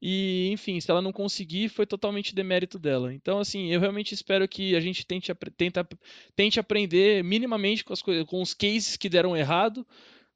[0.00, 3.12] E, enfim, se ela não conseguir, foi totalmente demérito dela.
[3.14, 5.88] Então, assim, eu realmente espero que a gente tente, tenta-
[6.34, 9.86] tente aprender minimamente com, as coisas, com os cases que deram errado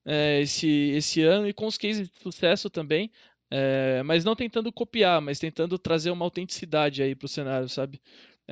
[0.05, 3.11] é, esse, esse ano e com os cases de sucesso também.
[3.51, 8.01] é, mas não tentando copiar, mas tentando trazer uma autenticidade aí pro cenário, sabe?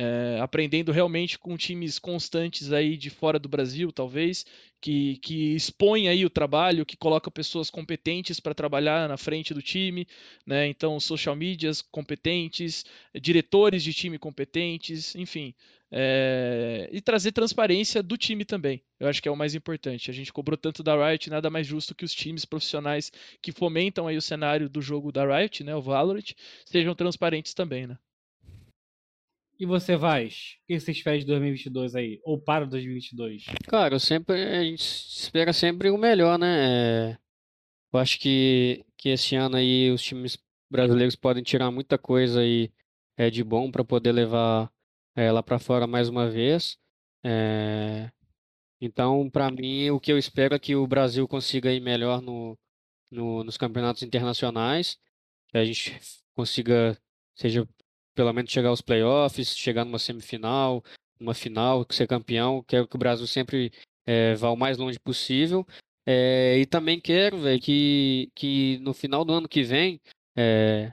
[0.00, 4.46] É, aprendendo realmente com times constantes aí de fora do Brasil, talvez,
[4.80, 9.60] que, que expõe aí o trabalho, que coloca pessoas competentes para trabalhar na frente do
[9.60, 10.06] time,
[10.46, 10.68] né?
[10.68, 12.84] Então, social medias competentes,
[13.20, 15.52] diretores de time competentes, enfim.
[15.90, 18.82] é, e trazer transparência do time também.
[19.00, 20.10] Eu acho que é o mais importante.
[20.10, 23.10] A gente cobrou tanto da Riot, nada mais justo que os times profissionais
[23.42, 26.34] que fomentam aí o cenário do jogo da Riot, né, o Valorant,
[26.64, 27.98] sejam transparentes também, né?
[29.58, 30.54] E você, Vaz?
[30.62, 32.20] O que você espera de 2022 aí?
[32.24, 33.44] Ou para 2022?
[33.66, 37.10] Cara, sempre, a gente espera sempre o melhor, né?
[37.12, 37.18] É,
[37.92, 40.38] eu acho que, que esse ano aí os times
[40.70, 42.72] brasileiros podem tirar muita coisa aí
[43.16, 44.70] é, de bom para poder levar
[45.16, 46.78] é, lá para fora mais uma vez.
[47.24, 48.10] É,
[48.80, 52.58] então, para mim, o que eu espero é que o Brasil consiga ir melhor no,
[53.10, 54.98] no- nos campeonatos internacionais,
[55.48, 55.98] que a gente
[56.34, 56.98] consiga,
[57.34, 57.68] seja
[58.18, 60.82] pelo menos chegar aos playoffs, chegar numa semifinal,
[61.20, 62.64] uma final, ser campeão.
[62.66, 63.72] Quero que o Brasil sempre
[64.04, 65.64] eh, vá o mais longe possível.
[66.04, 70.00] Eh, e também quero, velho, que, que no final do ano que vem
[70.36, 70.92] eh,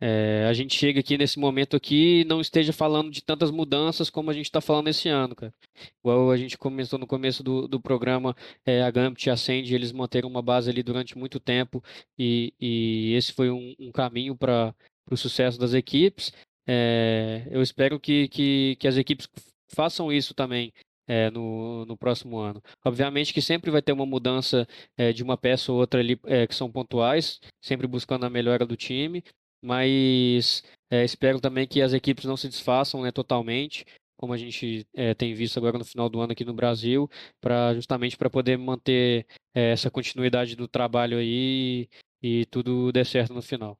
[0.00, 4.10] eh, a gente chegue aqui nesse momento aqui e não esteja falando de tantas mudanças
[4.10, 5.54] como a gente está falando esse ano, cara.
[6.00, 8.34] Igual a gente começou no começo do, do programa,
[8.64, 9.36] eh, a Gambit e a
[9.72, 11.80] eles manteram uma base ali durante muito tempo
[12.18, 14.74] e, e esse foi um, um caminho para
[15.08, 16.32] o sucesso das equipes.
[16.66, 19.28] É, eu espero que, que, que as equipes
[19.68, 20.72] façam isso também
[21.06, 22.62] é, no, no próximo ano.
[22.84, 24.66] Obviamente que sempre vai ter uma mudança
[24.96, 28.66] é, de uma peça ou outra ali é, que são pontuais, sempre buscando a melhora
[28.66, 29.22] do time,
[29.62, 33.84] mas é, espero também que as equipes não se desfaçam né, totalmente,
[34.16, 37.08] como a gente é, tem visto agora no final do ano aqui no Brasil,
[37.40, 41.88] para justamente para poder manter é, essa continuidade do trabalho aí
[42.22, 43.78] e, e tudo der certo no final.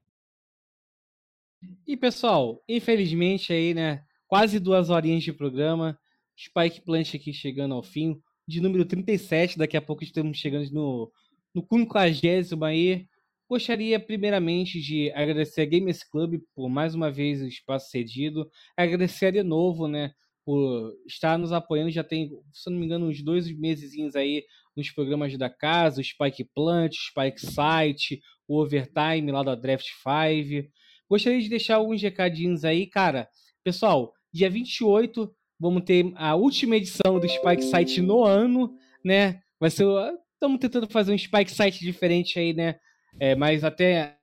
[1.86, 4.02] E pessoal, infelizmente aí, né?
[4.26, 5.98] Quase duas horinhas de programa.
[6.36, 8.20] Spike Plant aqui chegando ao fim.
[8.46, 11.12] De número 37, daqui a pouco estamos chegando no,
[11.54, 13.06] no 50 aí.
[13.48, 18.50] Gostaria primeiramente de agradecer a Gamers Club por mais uma vez o espaço cedido.
[18.76, 20.12] Agradecer de novo, né?
[20.44, 21.90] Por estar nos apoiando.
[21.90, 24.44] Já tem, se não me engano, uns dois meses aí
[24.76, 29.88] nos programas da casa, o Spike Plant, o Spike Site, o Overtime lá da Draft
[29.88, 30.68] 5.
[31.08, 33.28] Gostaria de deixar alguns recadinhos aí, cara.
[33.62, 39.40] Pessoal, dia 28 vamos ter a última edição do Spike Site no ano, né?
[39.58, 39.86] Vai ser.
[40.34, 42.78] Estamos tentando fazer um Spike Site diferente aí, né?
[43.18, 44.18] É, mas até,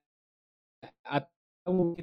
[1.04, 1.28] até
[1.66, 1.96] o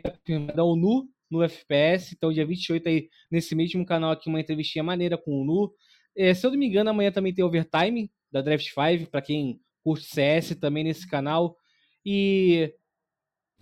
[0.54, 2.14] da ONU no FPS.
[2.16, 5.72] Então, dia 28 aí, nesse mesmo canal aqui, uma entrevistinha maneira com o ONU.
[6.16, 9.60] É, se eu não me engano, amanhã também tem Overtime da Draft 5, para quem
[9.84, 11.56] curte CS também nesse canal.
[12.04, 12.74] E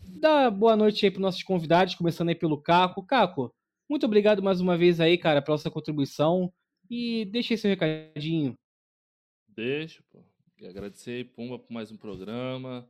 [0.03, 3.03] dá boa noite aí para nossos convidados, começando aí pelo Caco.
[3.05, 3.55] Caco,
[3.89, 6.53] muito obrigado mais uma vez aí, cara, pela sua contribuição.
[6.91, 8.55] E deixa aí seu recadinho.
[9.49, 10.25] Deixa, pô.
[10.59, 12.89] E agradecer Pumba por mais um programa.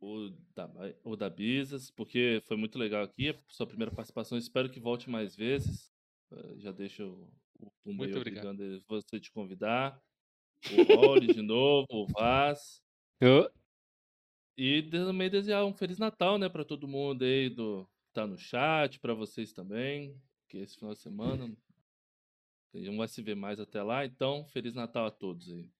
[0.00, 0.70] O da,
[1.02, 3.34] o da Bisas, porque foi muito legal aqui.
[3.48, 4.36] Sua primeira participação.
[4.36, 5.90] Espero que volte mais vezes.
[6.32, 7.04] Eh, Já deixo
[7.58, 8.82] o Pumba Muito aí obrigado.
[8.86, 9.98] você te convidar.
[10.70, 12.80] O Rolly de novo, o Vaz.
[13.22, 13.50] Ô,
[14.56, 18.38] E também desejar um Feliz Natal, né, para todo mundo aí do que tá no
[18.38, 20.16] chat, para vocês também,
[20.48, 21.50] que esse final de semana
[22.72, 25.70] não vai se ver mais até lá, então Feliz Natal a todos aí.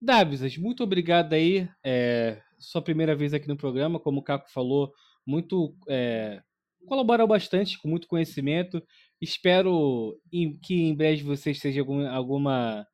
[0.00, 1.68] Davisas, muito obrigado aí.
[1.84, 4.92] É, sua primeira vez aqui no programa, como o Caco falou,
[5.24, 6.42] muito é,
[6.86, 8.82] colaborou bastante, com muito conhecimento.
[9.20, 10.18] Espero
[10.62, 12.86] que em breve você esteja algum, alguma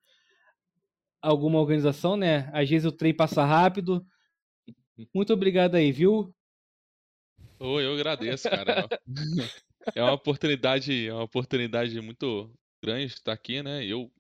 [1.23, 2.51] alguma organização, né?
[2.53, 4.05] Às vezes o trem passa rápido.
[5.15, 6.35] Muito obrigado aí, viu?
[7.59, 8.89] Ô, eu agradeço, cara.
[9.95, 13.85] É uma oportunidade, é uma oportunidade muito grande estar aqui, né?
[13.85, 14.13] Eu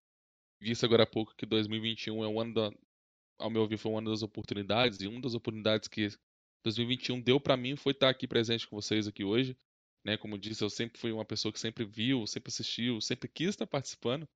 [0.60, 2.70] disse agora há pouco que 2021 é o ano da,
[3.38, 6.08] ao meu ver, foi um ano das oportunidades e uma das oportunidades que
[6.64, 9.56] 2021 deu pra mim foi estar aqui presente com vocês aqui hoje,
[10.04, 10.16] né?
[10.16, 13.66] Como disse, eu sempre fui uma pessoa que sempre viu, sempre assistiu, sempre quis estar
[13.66, 14.28] participando.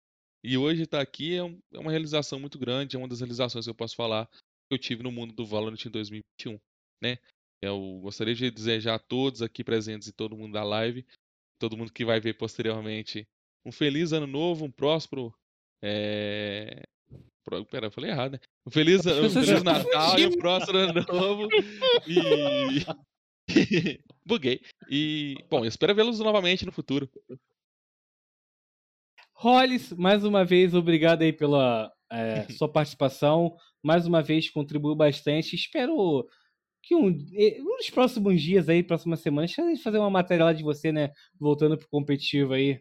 [0.47, 3.65] E hoje estar aqui é, um- é uma realização muito grande, é uma das realizações
[3.65, 6.57] que eu posso falar que eu tive no mundo do Valorant em 2021,
[7.03, 7.19] né?
[7.61, 11.05] Eu gostaria de desejar a todos aqui presentes e todo mundo da live,
[11.59, 13.27] todo mundo que vai ver posteriormente,
[13.65, 15.35] um feliz ano novo, um próspero.
[15.83, 16.85] É...
[17.69, 18.39] Pera, eu falei errado, né?
[18.65, 21.49] Um feliz, um feliz Natal e um próspero ano novo.
[22.07, 22.87] E.
[24.25, 24.61] Buguei.
[24.89, 27.11] E, bom, espero vê-los novamente no futuro.
[29.39, 33.55] Hollis, mais uma vez, obrigado aí pela é, sua participação.
[33.83, 35.55] Mais uma vez, contribuiu bastante.
[35.55, 36.27] Espero
[36.83, 37.11] que um,
[37.63, 41.11] nos próximos dias aí, próximas semanas, a gente fazer uma matéria lá de você, né?
[41.39, 42.81] Voltando pro competitivo aí.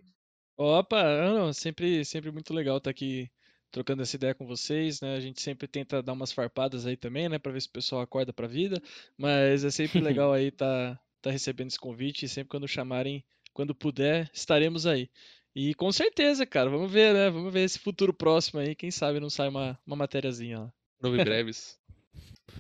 [0.58, 3.30] Opa, não, sempre, sempre muito legal estar aqui
[3.70, 5.18] trocando essa ideia com vocês, né?
[5.18, 8.02] A gente sempre tenta dar umas farpadas aí também, né, Pra ver se o pessoal
[8.02, 8.82] acorda pra vida,
[9.18, 13.76] mas é sempre legal aí tá, tá recebendo esse convite e sempre quando chamarem, quando
[13.76, 15.10] puder, estaremos aí.
[15.56, 17.30] E com certeza, cara, vamos ver, né?
[17.30, 20.74] Vamos ver esse futuro próximo aí, quem sabe não sai uma, uma matériazinha lá.
[21.02, 21.78] Novo e breves.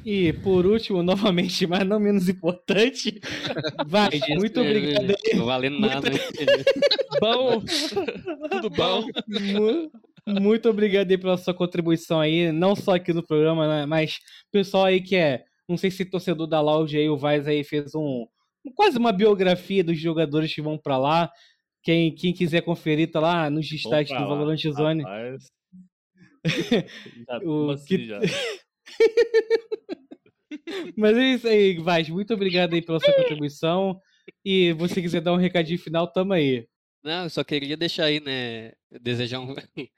[0.04, 3.20] E por último, novamente, mas não menos importante,
[3.88, 5.38] vai, muito obrigado aí.
[5.38, 6.10] Não valendo nada.
[7.22, 7.62] Bom,
[8.52, 9.06] tudo bom?
[9.28, 9.92] Mu-
[10.42, 14.18] Muito obrigado aí pela sua contribuição aí, não só aqui no programa, né, mas
[14.52, 17.96] pessoal aí que é, não sei se torcedor da Loud aí, o Vaz aí fez
[17.96, 18.26] um,
[18.76, 21.32] quase uma biografia dos jogadores que vão pra lá.
[21.86, 25.04] Quem, quem quiser conferir, tá lá nos destaques do Valorant Zone.
[25.04, 25.46] rapaz.
[27.28, 28.20] Já O assim, que- já.
[30.98, 32.10] Mas é isso aí, Vaz.
[32.10, 34.00] Muito obrigado aí pela sua contribuição.
[34.44, 36.68] E você quiser dar um recadinho final, tamo aí.
[37.04, 38.72] Não, eu só queria deixar aí, né?
[39.02, 39.54] Desejar um.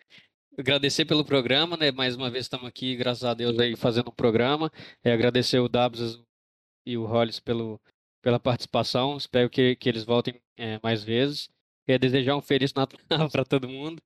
[0.59, 1.91] Agradecer pelo programa, né?
[1.91, 4.69] Mais uma vez estamos aqui, graças a Deus, aí fazendo um programa.
[5.03, 6.19] É, agradecer o Dabs
[6.85, 7.79] e o Hollis pelo,
[8.21, 9.15] pela participação.
[9.15, 11.47] Espero que, que eles voltem é, mais vezes.
[11.87, 12.99] Queria desejar um Feliz Natal
[13.31, 14.01] para todo mundo.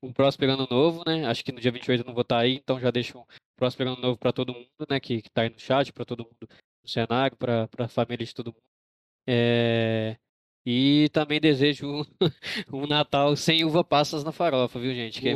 [0.00, 1.26] Um próspero ano novo, né?
[1.26, 3.24] Acho que no dia 28 eu não vou estar aí, então já deixo um
[3.56, 5.00] próspero ano novo para todo mundo, né?
[5.00, 6.48] Que, que tá aí no chat, para todo mundo
[6.82, 8.62] no cenário, para a família de todo mundo.
[9.26, 10.16] É,
[10.64, 12.04] E também desejo um,
[12.72, 15.20] um Natal sem uva passas na farofa, viu, gente?
[15.20, 15.34] Que-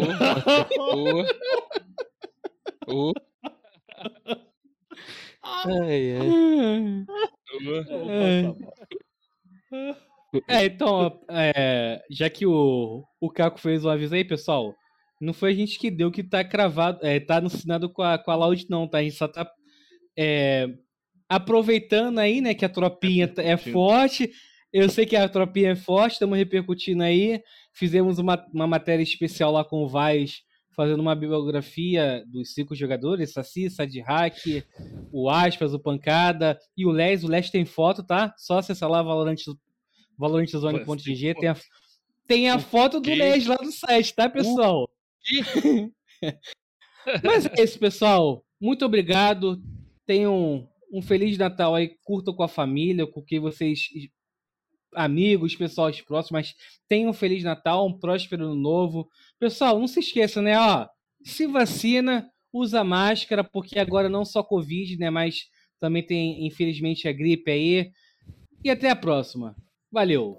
[2.87, 3.12] Ô, ô,
[5.43, 6.29] Ai, ai.
[9.73, 10.08] ô.
[10.47, 14.75] É, então, é, já que o, o Caco fez o aviso aí, pessoal,
[15.21, 18.31] não foi a gente que deu que tá cravado, é, tá assinado com a, com
[18.31, 18.99] a Loud, não, tá?
[18.99, 19.51] A gente só tá
[20.17, 20.69] é,
[21.29, 23.73] aproveitando aí, né, que a tropinha é Repercutindo.
[23.73, 24.31] forte.
[24.73, 27.41] Eu sei que a tropinha é forte, estamos repercutindo aí.
[27.73, 30.43] Fizemos uma, uma matéria especial lá com o Vaz,
[30.77, 34.63] fazendo uma bibliografia dos cinco jogadores: Saci, Sadhack,
[35.11, 37.25] o Aspas, o Pancada e o Les.
[37.25, 38.35] O Les tem foto, tá?
[38.37, 39.37] Só acessar lá Valorant,
[40.19, 41.35] ValorantZone.gg.
[41.35, 41.57] Tem a,
[42.27, 43.09] tem a foto do?
[43.09, 44.90] Les lá no site, tá, pessoal?
[47.24, 48.45] Mas é isso, pessoal.
[48.61, 49.62] Muito obrigado.
[50.05, 51.97] Tenham um Feliz Natal aí.
[52.05, 53.89] Curtam com a família, com quem vocês.
[54.95, 56.55] Amigos, pessoal próximos, mas
[56.89, 59.07] tenham um Feliz Natal, um próspero ano novo.
[59.39, 60.59] Pessoal, não se esqueça, né?
[60.59, 60.89] Ó,
[61.23, 65.11] se vacina, usa máscara, porque agora não só Covid, né?
[65.11, 65.47] Mas
[65.78, 67.90] também tem, infelizmente, a gripe aí.
[68.65, 69.55] E até a próxima.
[69.90, 70.36] Valeu!